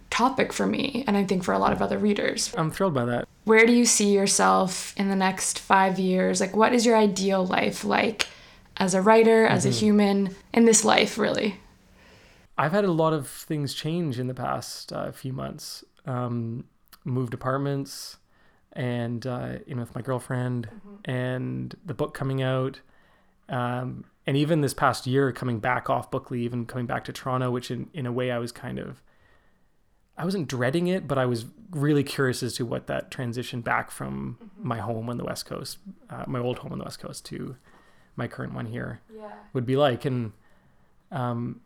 topic 0.09 0.53
for 0.53 0.65
me, 0.65 1.03
and 1.07 1.17
I 1.17 1.25
think 1.25 1.43
for 1.43 1.53
a 1.53 1.59
lot 1.59 1.73
of 1.73 1.81
other 1.81 1.97
readers. 1.97 2.53
I'm 2.55 2.71
thrilled 2.71 2.93
by 2.93 3.05
that. 3.05 3.27
Where 3.43 3.65
do 3.65 3.73
you 3.73 3.85
see 3.85 4.13
yourself 4.13 4.93
in 4.97 5.09
the 5.09 5.15
next 5.15 5.59
five 5.59 5.99
years? 5.99 6.39
Like, 6.39 6.55
what 6.55 6.73
is 6.73 6.85
your 6.85 6.95
ideal 6.95 7.45
life 7.45 7.83
like 7.83 8.27
as 8.77 8.93
a 8.93 9.01
writer, 9.01 9.45
as 9.45 9.65
a 9.65 9.69
mm-hmm. 9.69 9.79
human, 9.79 10.35
in 10.53 10.65
this 10.65 10.85
life, 10.85 11.17
really? 11.17 11.59
I've 12.57 12.71
had 12.71 12.83
a 12.85 12.91
lot 12.91 13.13
of 13.13 13.27
things 13.27 13.73
change 13.73 14.19
in 14.19 14.27
the 14.27 14.33
past 14.33 14.91
uh, 14.93 15.11
few 15.11 15.33
months. 15.33 15.83
Um, 16.05 16.65
moved 17.03 17.33
apartments, 17.33 18.17
and 18.73 19.25
uh, 19.25 19.53
you 19.65 19.75
know, 19.75 19.81
with 19.81 19.95
my 19.95 20.01
girlfriend, 20.01 20.69
and 21.05 21.75
the 21.85 21.93
book 21.93 22.13
coming 22.13 22.41
out, 22.41 22.79
um, 23.49 24.05
and 24.27 24.37
even 24.37 24.61
this 24.61 24.73
past 24.73 25.07
year 25.07 25.31
coming 25.31 25.59
back 25.59 25.89
off 25.89 26.11
book 26.11 26.29
leave 26.31 26.53
and 26.53 26.67
coming 26.67 26.85
back 26.85 27.03
to 27.05 27.13
Toronto, 27.13 27.49
which 27.51 27.71
in 27.71 27.89
in 27.93 28.05
a 28.05 28.11
way 28.11 28.31
I 28.31 28.37
was 28.37 28.51
kind 28.51 28.77
of, 28.79 29.01
I 30.17 30.25
wasn't 30.25 30.47
dreading 30.47 30.87
it, 30.87 31.07
but 31.07 31.17
I 31.17 31.25
was 31.25 31.45
really 31.71 32.03
curious 32.03 32.43
as 32.43 32.53
to 32.55 32.65
what 32.65 32.87
that 32.87 33.09
transition 33.11 33.61
back 33.61 33.89
from 33.91 34.37
my 34.61 34.77
home 34.79 35.09
on 35.09 35.17
the 35.17 35.23
West 35.23 35.45
Coast, 35.45 35.77
uh, 36.09 36.25
my 36.27 36.39
old 36.39 36.59
home 36.59 36.71
on 36.71 36.77
the 36.79 36.83
West 36.85 36.99
Coast, 36.99 37.25
to 37.25 37.55
my 38.15 38.27
current 38.27 38.53
one 38.53 38.65
here 38.67 38.99
Yeah. 39.15 39.31
would 39.53 39.65
be 39.65 39.77
like 39.77 40.05
and 40.05 40.33
um 41.11 41.61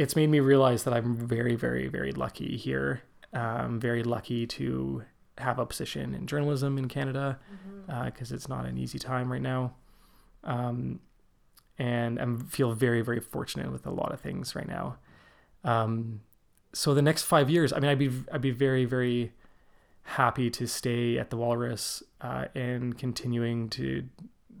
it's 0.00 0.16
made 0.16 0.28
me 0.28 0.40
realize 0.40 0.84
that 0.84 0.94
i'm 0.94 1.14
very 1.14 1.56
very 1.56 1.88
very 1.88 2.12
lucky 2.12 2.56
here. 2.56 3.02
Um 3.32 3.78
very 3.80 4.02
lucky 4.02 4.46
to 4.58 5.04
have 5.38 5.58
a 5.58 5.66
position 5.66 6.14
in 6.14 6.26
journalism 6.26 6.78
in 6.78 6.88
canada 6.88 7.38
because 8.04 8.32
it's 8.32 8.48
not 8.48 8.66
an 8.66 8.78
easy 8.78 8.98
time 8.98 9.30
right 9.30 9.42
now. 9.42 9.74
Um 10.44 11.00
and 11.78 12.20
i 12.20 12.26
feel 12.48 12.72
very 12.72 13.02
very 13.02 13.20
fortunate 13.20 13.70
with 13.70 13.86
a 13.86 13.90
lot 13.90 14.12
of 14.12 14.20
things 14.20 14.54
right 14.54 14.68
now. 14.68 14.96
Um 15.64 16.20
so 16.72 16.94
the 16.94 17.02
next 17.02 17.24
five 17.24 17.50
years 17.50 17.72
i 17.72 17.80
mean 17.80 17.90
i'd 17.90 17.98
be 17.98 18.12
i'd 18.32 18.40
be 18.40 18.52
very 18.52 18.84
very 18.84 19.32
happy 20.02 20.48
to 20.50 20.68
stay 20.68 21.18
at 21.18 21.30
the 21.30 21.36
walrus 21.36 22.02
uh, 22.20 22.44
and 22.54 22.96
continuing 22.96 23.68
to 23.68 24.04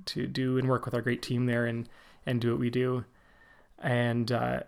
to 0.06 0.26
do 0.26 0.58
and 0.58 0.68
work 0.68 0.84
with 0.84 0.94
our 0.94 1.02
great 1.02 1.22
team 1.22 1.46
there 1.46 1.66
and 1.66 1.88
and 2.26 2.40
do 2.40 2.50
what 2.50 2.60
we 2.60 2.70
do. 2.70 3.04
And 3.78 4.30
uh, 4.30 4.60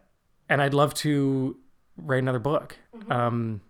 and 0.48 0.60
I'd 0.62 0.74
love 0.74 0.94
to 0.94 1.56
write 1.96 2.18
another 2.22 2.38
book. 2.38 2.76
Um 3.10 3.60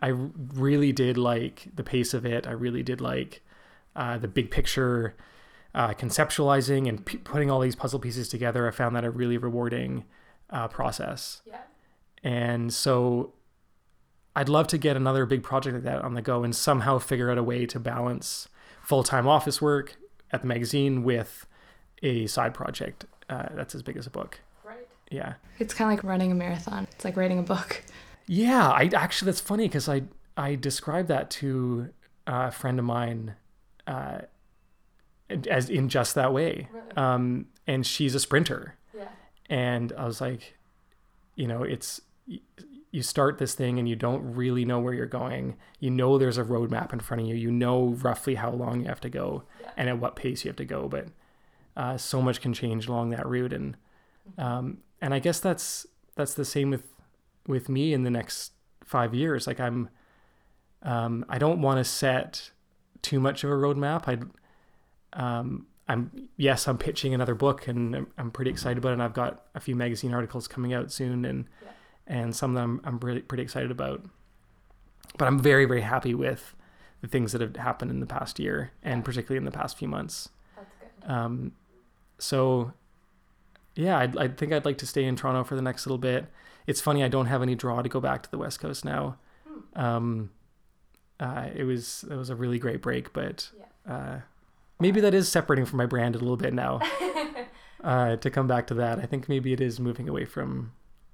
I 0.00 0.08
really 0.08 0.92
did 0.92 1.18
like 1.18 1.68
the 1.74 1.82
pace 1.82 2.14
of 2.14 2.24
it. 2.24 2.46
I 2.46 2.52
really 2.52 2.84
did 2.84 3.00
like 3.00 3.42
uh, 3.96 4.16
the 4.16 4.28
big 4.28 4.48
picture 4.52 5.16
uh, 5.74 5.88
conceptualizing 5.94 6.88
and 6.88 7.04
p- 7.04 7.18
putting 7.18 7.50
all 7.50 7.58
these 7.58 7.74
puzzle 7.74 7.98
pieces 7.98 8.28
together. 8.28 8.68
I 8.68 8.70
found 8.70 8.94
that 8.94 9.04
a 9.04 9.10
really 9.10 9.38
rewarding 9.38 10.04
uh, 10.50 10.68
process. 10.68 11.42
Yeah. 11.44 11.62
and 12.22 12.72
so 12.72 13.32
I'd 14.36 14.48
love 14.48 14.68
to 14.68 14.78
get 14.78 14.96
another 14.96 15.26
big 15.26 15.42
project 15.42 15.74
like 15.74 15.82
that 15.82 16.02
on 16.02 16.14
the 16.14 16.22
go 16.22 16.44
and 16.44 16.54
somehow 16.54 16.98
figure 16.98 17.28
out 17.28 17.38
a 17.38 17.42
way 17.42 17.66
to 17.66 17.80
balance 17.80 18.46
full-time 18.82 19.26
office 19.26 19.60
work 19.60 19.96
at 20.30 20.42
the 20.42 20.46
magazine 20.46 21.02
with 21.02 21.44
a 22.04 22.28
side 22.28 22.54
project 22.54 23.04
uh, 23.28 23.48
that's 23.54 23.74
as 23.74 23.82
big 23.82 23.96
as 23.96 24.06
a 24.06 24.10
book. 24.10 24.38
Yeah. 25.10 25.34
It's 25.58 25.74
kind 25.74 25.90
of 25.90 25.96
like 25.98 26.04
running 26.04 26.32
a 26.32 26.34
marathon. 26.34 26.86
It's 26.92 27.04
like 27.04 27.16
writing 27.16 27.38
a 27.38 27.42
book. 27.42 27.82
Yeah, 28.26 28.68
I 28.68 28.90
actually 28.94 29.26
that's 29.26 29.40
funny 29.40 29.64
because 29.68 29.88
I 29.88 30.02
I 30.36 30.54
described 30.54 31.08
that 31.08 31.30
to 31.30 31.88
a 32.26 32.50
friend 32.50 32.78
of 32.78 32.84
mine 32.84 33.34
uh, 33.86 34.18
as 35.48 35.70
in 35.70 35.88
just 35.88 36.14
that 36.14 36.32
way. 36.32 36.68
Um, 36.96 37.46
and 37.66 37.86
she's 37.86 38.14
a 38.14 38.20
sprinter. 38.20 38.74
Yeah. 38.94 39.08
and 39.48 39.92
I 39.96 40.04
was 40.04 40.20
like, 40.20 40.56
you 41.36 41.46
know, 41.46 41.62
it's 41.62 42.00
you 42.90 43.02
start 43.02 43.38
this 43.38 43.54
thing 43.54 43.78
and 43.78 43.88
you 43.88 43.96
don't 43.96 44.34
really 44.34 44.64
know 44.64 44.78
where 44.78 44.94
you're 44.94 45.06
going. 45.06 45.56
You 45.78 45.90
know, 45.90 46.18
there's 46.18 46.38
a 46.38 46.44
roadmap 46.44 46.92
in 46.92 47.00
front 47.00 47.22
of 47.22 47.28
you. 47.28 47.34
You 47.34 47.50
know 47.50 47.88
roughly 48.02 48.34
how 48.36 48.50
long 48.50 48.80
you 48.80 48.86
have 48.88 49.00
to 49.02 49.10
go 49.10 49.44
and 49.76 49.88
at 49.88 49.98
what 49.98 50.16
pace 50.16 50.44
you 50.44 50.48
have 50.48 50.56
to 50.56 50.64
go, 50.64 50.88
but 50.88 51.08
uh, 51.76 51.96
so 51.96 52.20
much 52.22 52.40
can 52.40 52.52
change 52.54 52.88
along 52.88 53.10
that 53.10 53.26
route. 53.26 53.52
And 53.52 53.76
um, 54.36 54.78
and 55.00 55.14
I 55.14 55.18
guess 55.18 55.40
that's 55.40 55.86
that's 56.16 56.34
the 56.34 56.44
same 56.44 56.70
with 56.70 56.84
with 57.46 57.68
me 57.68 57.92
in 57.92 58.02
the 58.02 58.10
next 58.10 58.52
five 58.84 59.14
years. 59.14 59.46
Like 59.46 59.60
I'm, 59.60 59.88
um, 60.82 61.24
I 61.28 61.38
don't 61.38 61.62
want 61.62 61.78
to 61.78 61.84
set 61.84 62.50
too 63.02 63.20
much 63.20 63.44
of 63.44 63.50
a 63.50 63.54
roadmap. 63.54 64.04
I 64.06 64.18
um, 65.18 65.66
I'm 65.88 66.28
yes, 66.36 66.68
I'm 66.68 66.78
pitching 66.78 67.14
another 67.14 67.34
book, 67.34 67.66
and 67.68 67.94
I'm, 67.94 68.06
I'm 68.18 68.30
pretty 68.30 68.50
excited 68.50 68.78
about 68.78 68.90
it. 68.90 68.94
And 68.94 69.02
I've 69.02 69.14
got 69.14 69.46
a 69.54 69.60
few 69.60 69.74
magazine 69.74 70.12
articles 70.12 70.46
coming 70.46 70.74
out 70.74 70.92
soon, 70.92 71.24
and 71.24 71.46
and 72.06 72.34
some 72.34 72.54
that 72.54 72.62
I'm 72.62 72.80
I'm 72.84 72.98
pretty 72.98 73.20
pretty 73.20 73.42
excited 73.42 73.70
about. 73.70 74.04
But 75.16 75.26
I'm 75.26 75.38
very 75.38 75.64
very 75.64 75.80
happy 75.80 76.14
with 76.14 76.54
the 77.00 77.08
things 77.08 77.32
that 77.32 77.40
have 77.40 77.56
happened 77.56 77.90
in 77.90 78.00
the 78.00 78.06
past 78.06 78.38
year, 78.38 78.72
and 78.82 79.04
particularly 79.04 79.38
in 79.38 79.44
the 79.44 79.50
past 79.50 79.78
few 79.78 79.88
months. 79.88 80.28
That's 80.56 80.68
good. 80.80 81.10
Um, 81.10 81.52
so 82.18 82.72
yeah, 83.78 83.98
I'd, 83.98 84.16
I 84.16 84.26
think 84.28 84.52
I'd 84.52 84.64
like 84.64 84.78
to 84.78 84.86
stay 84.86 85.04
in 85.04 85.14
Toronto 85.14 85.44
for 85.44 85.54
the 85.54 85.62
next 85.62 85.86
little 85.86 85.98
bit. 85.98 86.26
It's 86.66 86.80
funny, 86.80 87.04
I 87.04 87.08
don't 87.08 87.26
have 87.26 87.42
any 87.42 87.54
draw 87.54 87.80
to 87.80 87.88
go 87.88 88.00
back 88.00 88.22
to 88.24 88.30
the 88.30 88.36
West 88.38 88.58
Coast 88.60 88.84
now. 88.84 89.16
Um, 89.76 90.30
uh, 91.20 91.46
it 91.54 91.64
was 91.64 92.04
it 92.10 92.14
was 92.16 92.28
a 92.28 92.36
really 92.36 92.58
great 92.58 92.82
break, 92.82 93.12
but 93.12 93.50
uh, 93.88 94.18
maybe 94.80 95.00
that 95.00 95.14
is 95.14 95.28
separating 95.28 95.64
from 95.64 95.78
my 95.78 95.86
brand 95.86 96.16
a 96.16 96.18
little 96.18 96.36
bit 96.36 96.52
now. 96.52 96.80
uh, 97.84 98.16
to 98.16 98.30
come 98.30 98.46
back 98.48 98.66
to 98.66 98.74
that, 98.74 98.98
I 98.98 99.06
think 99.06 99.28
maybe 99.28 99.52
it 99.52 99.60
is 99.60 99.78
moving 99.80 100.08
away 100.08 100.24
from 100.24 100.72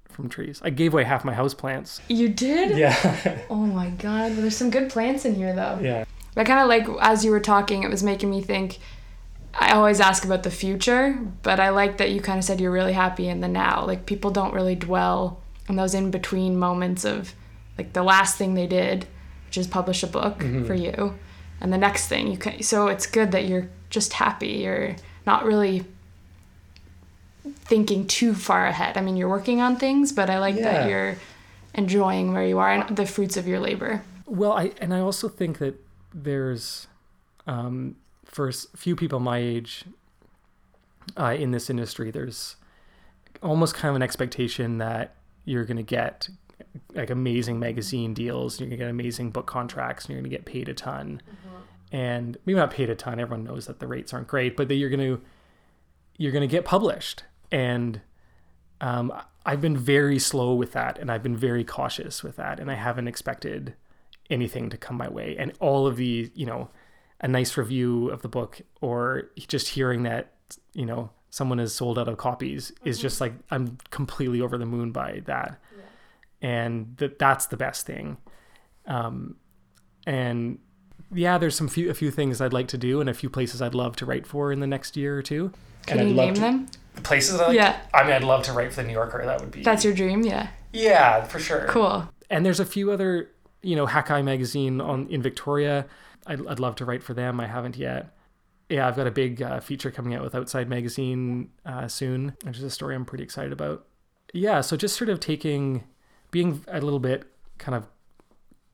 from 0.09 0.29
trees. 0.29 0.61
I 0.65 0.71
gave 0.71 0.95
away 0.95 1.05
half 1.05 1.25
my 1.25 1.35
house 1.35 1.55
plants. 1.55 2.01
You 2.09 2.29
did? 2.29 2.77
Yeah, 2.79 3.39
Oh 3.51 3.67
my 3.67 3.91
god. 3.91 4.33
well, 4.33 4.41
There's 4.43 4.57
some 4.57 4.71
good 4.71 4.91
plants 4.91 5.25
in 5.25 5.35
here 5.35 5.55
though. 5.55 5.79
yeah, 5.83 6.05
I 6.37 6.45
kind 6.45 6.61
of 6.61 6.69
like 6.69 6.87
as 7.01 7.25
you 7.25 7.31
were 7.31 7.41
talking, 7.41 7.83
it 7.83 7.91
was 7.91 8.03
making 8.03 8.31
me 8.31 8.41
think. 8.41 8.79
I 9.59 9.73
always 9.73 10.01
ask 10.01 10.25
about 10.25 10.43
the 10.43 10.51
future, 10.51 11.19
but 11.43 11.61
I 11.61 11.69
like 11.71 11.99
that 11.99 12.11
you 12.11 12.21
kind 12.21 12.39
of 12.39 12.45
said 12.45 12.61
you're 12.61 12.71
really 12.73 12.93
happy 12.93 13.29
in 13.29 13.41
the 13.41 13.49
now. 13.49 13.85
Like 13.87 14.05
people 14.07 14.31
don't 14.31 14.53
really 14.55 14.75
dwell 14.75 15.41
on 15.69 15.77
those 15.77 15.95
in 15.95 16.11
between 16.11 16.57
moments 16.59 17.05
of 17.05 17.35
like 17.79 17.93
the 17.93 18.03
last 18.03 18.37
thing 18.37 18.55
they 18.55 18.67
did, 18.67 19.07
which 19.47 19.57
is 19.59 19.67
publish 19.67 20.03
a 20.03 20.07
book 20.09 20.41
for 20.67 20.75
you, 20.75 21.15
and 21.61 21.73
the 21.73 21.79
next 21.79 22.09
thing 22.09 22.29
you 22.31 22.37
can. 22.37 22.63
So 22.63 22.89
it's 22.89 23.07
good 23.07 23.33
that 23.33 23.47
you're 23.47 23.69
just 23.91 24.15
happy. 24.15 24.49
You're 24.49 24.97
not 25.27 25.45
really 25.45 25.85
thinking 27.65 28.07
too 28.07 28.35
far 28.35 28.67
ahead. 28.67 28.97
I 28.97 29.01
mean, 29.01 29.17
you're 29.17 29.29
working 29.29 29.61
on 29.61 29.77
things, 29.77 30.13
but 30.13 30.31
I 30.31 30.39
like 30.39 30.57
Yeah. 30.57 30.63
that 30.63 30.89
you're 30.89 31.17
enjoying 31.75 32.33
where 32.33 32.47
you 32.47 32.59
are 32.59 32.73
and 32.73 32.97
the 32.97 33.07
fruits 33.07 33.37
of 33.37 33.47
your 33.47 33.61
labor. 33.61 34.03
Well, 34.27 34.53
I 34.53 34.73
and 34.81 34.95
I 34.95 35.01
also 35.01 35.29
think 35.29 35.59
that 35.59 35.75
there's 36.13 36.87
um, 37.47 37.97
for 38.35 38.51
few 38.51 38.97
people 38.97 39.20
my 39.20 39.39
age 39.39 39.85
uh, 41.16 41.37
in 41.39 41.53
this 41.53 41.70
industry, 41.70 42.11
there's 42.11 42.57
almost 43.43 43.74
kind 43.74 43.91
of 43.91 43.97
an 43.97 44.03
expectation 44.03 44.78
that 44.78 45.14
you're 45.45 45.64
going 45.64 45.76
to 45.76 45.85
get 45.85 46.28
like 46.95 47.11
amazing 47.11 47.61
magazine 47.61 48.12
deals, 48.12 48.59
you're 48.59 48.68
going 48.68 48.78
to 48.78 48.85
get 48.85 48.91
amazing 48.91 49.30
book 49.30 49.47
contracts, 49.47 50.05
and 50.05 50.11
you're 50.11 50.20
going 50.20 50.30
to 50.30 50.37
get 50.37 50.45
paid 50.47 50.68
a 50.68 50.74
ton. 50.74 51.22
And 51.93 52.37
maybe 52.45 52.59
not 52.59 52.72
paid 52.72 52.91
a 52.91 52.97
ton. 52.97 53.20
Everyone 53.20 53.45
knows 53.45 53.66
that 53.66 53.78
the 53.78 53.87
rates 53.87 54.12
aren't 54.12 54.26
great, 54.26 54.57
but 54.57 54.66
that 54.66 54.74
you're 54.74 54.91
going 54.91 55.16
to 55.16 55.22
you're 56.16 56.32
going 56.32 56.43
to 56.43 56.49
get 56.49 56.64
published. 56.64 57.22
And 57.53 58.01
um, 58.80 59.12
I've 59.47 59.61
been 59.61 59.76
very 59.76 60.18
slow 60.18 60.55
with 60.55 60.72
that, 60.72 60.99
and 60.99 61.09
I've 61.09 61.22
been 61.22 61.37
very 61.37 61.62
cautious 61.62 62.24
with 62.24 62.35
that, 62.35 62.59
and 62.59 62.68
I 62.68 62.74
haven't 62.74 63.07
expected 63.07 63.74
anything 64.28 64.70
to 64.70 64.76
come 64.76 64.97
my 64.97 65.09
way. 65.09 65.37
And 65.39 65.53
all 65.61 65.87
of 65.87 65.97
the, 65.97 66.32
you 66.35 66.47
know, 66.47 66.70
a 67.21 67.29
nice 67.29 67.57
review 67.57 68.11
of 68.11 68.23
the 68.23 68.29
book, 68.29 68.61
or 68.81 69.31
just 69.49 69.69
hearing 69.69 70.03
that, 70.03 70.33
you 70.73 70.85
know, 70.87 71.11
someone 71.31 71.59
has 71.59 71.75
sold 71.75 71.99
out 71.99 72.07
of 72.09 72.17
copies 72.17 72.71
is 72.85 72.99
just 72.99 73.21
like 73.21 73.33
I'm 73.51 73.79
completely 73.91 74.41
over 74.41 74.57
the 74.59 74.67
moon 74.67 74.93
by 74.93 75.23
that, 75.27 75.59
and 76.43 76.97
that 76.99 77.19
that's 77.19 77.47
the 77.47 77.57
best 77.57 77.87
thing. 77.87 78.17
Um, 78.87 79.37
and 80.07 80.59
yeah, 81.12 81.39
there's 81.39 81.55
some 81.55 81.69
few 81.69 81.91
a 81.91 81.95
few 81.95 82.11
things 82.11 82.41
I'd 82.41 82.53
like 82.53 82.69
to 82.69 82.79
do, 82.79 83.01
and 83.01 83.09
a 83.09 83.15
few 83.15 83.31
places 83.31 83.62
I'd 83.62 83.75
love 83.75 83.97
to 83.97 84.07
write 84.07 84.27
for 84.27 84.53
in 84.53 84.61
the 84.61 84.67
next 84.67 84.97
year 84.97 85.17
or 85.19 85.23
two. 85.23 85.53
Can 85.87 85.99
and 85.99 86.11
you 86.11 86.15
I'd 86.15 86.17
love 86.17 86.27
name 86.27 86.35
to- 86.35 86.41
them? 86.41 86.69
Places 87.03 87.41
I 87.41 87.47
like. 87.49 87.57
Yeah. 87.57 87.81
I 87.93 88.05
mean, 88.05 88.12
I'd 88.12 88.23
love 88.23 88.45
to 88.45 88.53
write 88.53 88.73
for 88.73 88.83
the 88.83 88.87
New 88.87 88.93
Yorker. 88.93 89.25
That 89.25 89.41
would 89.41 89.51
be. 89.51 89.65
That's 89.65 89.85
your 89.85 89.93
dream, 89.93 90.23
yeah. 90.23 90.47
yeah, 90.73 91.25
for 91.25 91.41
sure. 91.41 91.67
Cool. 91.69 92.09
And 92.31 92.47
there's 92.47 92.61
a 92.61 92.65
few 92.65 92.93
other, 92.93 93.31
you 93.62 93.75
know, 93.75 93.85
Hakai 93.85 94.23
magazine 94.23 94.81
on 94.81 95.09
in 95.09 95.21
Victoria. 95.21 95.87
I'd, 96.27 96.47
I'd 96.47 96.61
love 96.61 96.77
to 96.77 96.85
write 96.85 97.03
for 97.03 97.14
them. 97.14 97.41
I 97.41 97.47
haven't 97.47 97.77
yet. 97.77 98.16
Yeah, 98.68 98.89
I've 98.89 98.97
got 98.97 99.07
a 99.07 99.11
big 99.11 99.43
uh, 99.43 99.61
feature 99.61 99.91
coming 99.91 100.14
out 100.14 100.22
with 100.22 100.35
Outside 100.35 100.68
Magazine 100.68 101.51
uh, 101.66 101.87
soon, 101.87 102.37
which 102.45 102.57
is 102.57 102.62
a 102.62 102.70
story 102.70 102.95
I'm 102.95 103.05
pretty 103.05 103.25
excited 103.25 103.53
about. 103.53 103.87
Yeah, 104.33 104.62
so 104.62 104.77
just 104.77 104.97
sort 104.97 105.11
of 105.11 105.20
taking, 105.20 105.85
being 106.31 106.64
a 106.68 106.81
little 106.81 106.99
bit 106.99 107.25
kind 107.59 107.75
of 107.75 107.87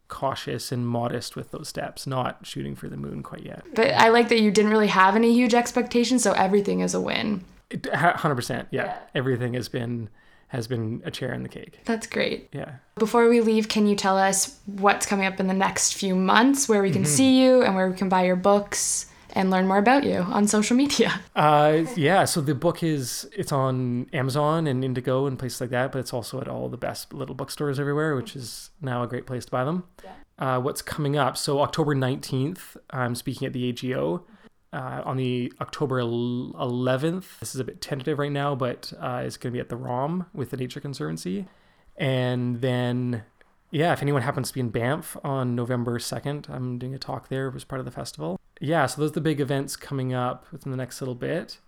cautious 0.08 0.72
and 0.72 0.86
modest 0.86 1.36
with 1.36 1.50
those 1.50 1.68
steps, 1.68 2.06
not 2.06 2.46
shooting 2.46 2.74
for 2.74 2.88
the 2.88 2.96
moon 2.96 3.22
quite 3.22 3.44
yet. 3.44 3.64
But 3.74 3.88
I 3.88 4.08
like 4.08 4.28
that 4.28 4.40
you 4.40 4.50
didn't 4.50 4.70
really 4.70 4.88
have 4.88 5.16
any 5.16 5.32
huge 5.32 5.54
expectations, 5.54 6.22
so 6.22 6.32
everything 6.32 6.80
is 6.80 6.94
a 6.94 7.00
win. 7.00 7.44
100%. 7.70 8.66
Yeah. 8.70 8.84
Yeah. 8.84 8.98
Everything 9.14 9.54
has 9.54 9.68
been 9.68 10.08
has 10.50 10.66
been 10.68 11.00
a 11.04 11.10
chair 11.10 11.32
in 11.32 11.42
the 11.42 11.48
cake. 11.48 11.80
That's 11.84 12.06
great. 12.06 12.48
Yeah. 12.52 12.74
Before 12.96 13.28
we 13.28 13.40
leave, 13.40 13.68
can 13.68 13.86
you 13.86 13.96
tell 13.96 14.18
us 14.18 14.58
what's 14.66 15.06
coming 15.06 15.26
up 15.26 15.40
in 15.40 15.46
the 15.46 15.54
next 15.54 15.94
few 15.94 16.14
months, 16.14 16.68
where 16.68 16.82
we 16.82 16.90
can 16.90 17.02
Mm-hmm. 17.02 17.10
see 17.12 17.40
you 17.42 17.62
and 17.62 17.74
where 17.74 17.88
we 17.88 17.96
can 17.96 18.08
buy 18.08 18.24
your 18.24 18.36
books 18.36 19.06
and 19.32 19.48
learn 19.50 19.68
more 19.68 19.78
about 19.78 20.02
you 20.02 20.18
on 20.18 20.46
social 20.48 20.76
media. 20.76 21.20
Uh, 21.36 21.84
yeah, 21.96 22.24
so 22.24 22.40
the 22.40 22.54
book 22.54 22.82
is 22.82 23.28
it's 23.34 23.52
on 23.52 24.06
Amazon 24.12 24.66
and 24.66 24.84
Indigo 24.84 25.26
and 25.26 25.38
places 25.38 25.60
like 25.60 25.70
that, 25.70 25.92
but 25.92 26.00
it's 26.00 26.12
also 26.12 26.40
at 26.40 26.48
all 26.48 26.68
the 26.68 26.76
best 26.76 27.14
little 27.14 27.34
bookstores 27.36 27.78
everywhere, 27.80 28.14
which 28.16 28.34
is 28.36 28.70
now 28.82 29.02
a 29.02 29.06
great 29.06 29.26
place 29.26 29.44
to 29.46 29.50
buy 29.50 29.64
them. 29.64 29.84
Uh, 30.38 30.58
what's 30.60 30.82
coming 30.82 31.16
up? 31.16 31.36
So 31.36 31.60
October 31.60 31.94
nineteenth, 31.94 32.76
I'm 32.90 33.14
speaking 33.14 33.46
at 33.46 33.52
the 33.52 33.68
AGO. 33.68 34.24
Uh, 34.72 35.02
on 35.04 35.16
the 35.16 35.52
October 35.60 36.00
11th, 36.00 37.40
this 37.40 37.54
is 37.54 37.60
a 37.60 37.64
bit 37.64 37.80
tentative 37.80 38.18
right 38.18 38.30
now, 38.30 38.54
but 38.54 38.92
uh, 39.00 39.22
it's 39.24 39.36
going 39.36 39.52
to 39.52 39.56
be 39.56 39.60
at 39.60 39.68
the 39.68 39.76
ROM 39.76 40.26
with 40.32 40.50
the 40.50 40.56
Nature 40.56 40.80
Conservancy. 40.80 41.46
And 41.96 42.60
then, 42.60 43.24
yeah, 43.72 43.92
if 43.92 44.00
anyone 44.00 44.22
happens 44.22 44.48
to 44.48 44.54
be 44.54 44.60
in 44.60 44.70
Banff 44.70 45.16
on 45.24 45.56
November 45.56 45.98
2nd, 45.98 46.48
I'm 46.48 46.78
doing 46.78 46.94
a 46.94 46.98
talk 46.98 47.28
there 47.28 47.52
as 47.54 47.64
part 47.64 47.80
of 47.80 47.84
the 47.84 47.90
festival. 47.90 48.38
Yeah, 48.60 48.86
so 48.86 49.00
those 49.00 49.10
are 49.10 49.14
the 49.14 49.20
big 49.20 49.40
events 49.40 49.74
coming 49.74 50.14
up 50.14 50.46
within 50.52 50.70
the 50.70 50.76
next 50.76 51.00
little 51.00 51.16
bit. 51.16 51.58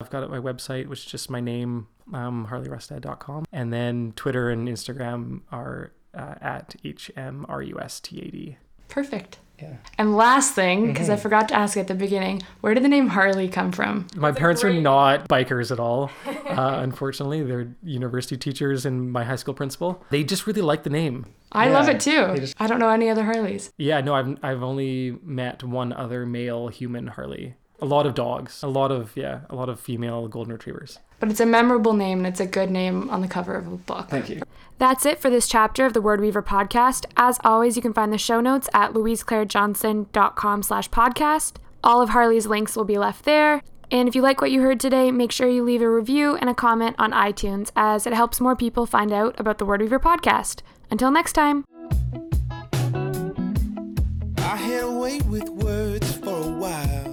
I've 0.00 0.08
got 0.08 0.22
it 0.22 0.30
my 0.30 0.38
website, 0.38 0.86
which 0.86 1.00
is 1.00 1.10
just 1.10 1.28
my 1.28 1.40
name, 1.40 1.88
um, 2.14 2.46
harleyrustad.com. 2.50 3.44
And 3.52 3.72
then 3.72 4.14
Twitter 4.16 4.48
and 4.48 4.66
Instagram 4.66 5.42
are 5.52 5.92
uh, 6.14 6.34
at 6.40 6.76
HMRUSTAD. 6.82 8.56
Perfect. 8.88 9.38
Yeah. 9.60 9.74
And 9.98 10.16
last 10.16 10.54
thing, 10.54 10.86
because 10.86 11.10
I 11.10 11.16
forgot 11.16 11.48
to 11.48 11.54
ask 11.54 11.76
at 11.76 11.86
the 11.88 11.94
beginning, 11.94 12.42
where 12.60 12.72
did 12.74 12.82
the 12.84 12.88
name 12.88 13.08
Harley 13.08 13.48
come 13.48 13.72
from? 13.72 14.06
My 14.16 14.32
parents 14.32 14.64
are 14.64 14.72
not 14.72 15.28
bikers 15.28 15.70
at 15.70 15.78
all, 15.80 16.10
uh, 16.26 16.78
unfortunately. 16.82 17.42
They're 17.42 17.68
university 17.82 18.36
teachers 18.36 18.86
and 18.86 19.12
my 19.12 19.24
high 19.24 19.36
school 19.36 19.54
principal. 19.54 20.02
They 20.10 20.24
just 20.24 20.46
really 20.46 20.62
like 20.62 20.82
the 20.84 20.90
name. 20.90 21.26
I 21.52 21.68
love 21.68 21.88
it 21.88 22.00
too. 22.00 22.36
just- 22.36 22.60
I 22.60 22.66
don't 22.66 22.78
know 22.78 22.88
any 22.90 23.08
other 23.10 23.24
Harleys. 23.24 23.72
Yeah, 23.76 24.00
no, 24.00 24.14
I've, 24.14 24.36
I've 24.42 24.62
only 24.62 25.18
met 25.22 25.62
one 25.64 25.92
other 25.92 26.24
male 26.24 26.68
human 26.68 27.08
Harley. 27.08 27.56
A 27.82 27.86
lot 27.86 28.06
of 28.06 28.14
dogs. 28.14 28.62
A 28.62 28.68
lot 28.68 28.92
of, 28.92 29.16
yeah, 29.16 29.40
a 29.48 29.54
lot 29.54 29.68
of 29.68 29.80
female 29.80 30.28
golden 30.28 30.52
retrievers. 30.52 30.98
But 31.18 31.30
it's 31.30 31.40
a 31.40 31.46
memorable 31.46 31.92
name 31.92 32.18
and 32.18 32.26
it's 32.26 32.40
a 32.40 32.46
good 32.46 32.70
name 32.70 33.10
on 33.10 33.20
the 33.20 33.28
cover 33.28 33.54
of 33.54 33.66
a 33.66 33.76
book. 33.76 34.08
Thank 34.08 34.28
you. 34.30 34.42
That's 34.78 35.04
it 35.04 35.18
for 35.20 35.28
this 35.28 35.46
chapter 35.46 35.84
of 35.84 35.92
the 35.92 36.00
Word 36.00 36.20
Weaver 36.20 36.42
podcast. 36.42 37.04
As 37.16 37.38
always, 37.44 37.76
you 37.76 37.82
can 37.82 37.92
find 37.92 38.12
the 38.12 38.18
show 38.18 38.40
notes 38.40 38.68
at 38.72 38.94
louiseclairejohnson.com 38.94 40.62
slash 40.62 40.88
podcast. 40.90 41.56
All 41.84 42.00
of 42.00 42.10
Harley's 42.10 42.46
links 42.46 42.76
will 42.76 42.84
be 42.84 42.98
left 42.98 43.24
there. 43.24 43.62
And 43.90 44.08
if 44.08 44.14
you 44.14 44.22
like 44.22 44.40
what 44.40 44.50
you 44.50 44.62
heard 44.62 44.78
today, 44.78 45.10
make 45.10 45.32
sure 45.32 45.48
you 45.48 45.62
leave 45.62 45.82
a 45.82 45.90
review 45.90 46.36
and 46.36 46.48
a 46.48 46.54
comment 46.54 46.96
on 46.98 47.12
iTunes 47.12 47.70
as 47.74 48.06
it 48.06 48.12
helps 48.12 48.40
more 48.40 48.54
people 48.54 48.86
find 48.86 49.12
out 49.12 49.38
about 49.38 49.58
the 49.58 49.66
Word 49.66 49.80
Weaver 49.80 49.98
podcast. 49.98 50.62
Until 50.90 51.10
next 51.10 51.32
time. 51.32 51.64
I 54.38 54.56
had 54.56 54.84
a 54.84 54.90
way 54.90 55.20
with 55.22 55.48
words 55.48 56.16
for 56.16 56.30
a 56.30 56.50
while. 56.50 57.09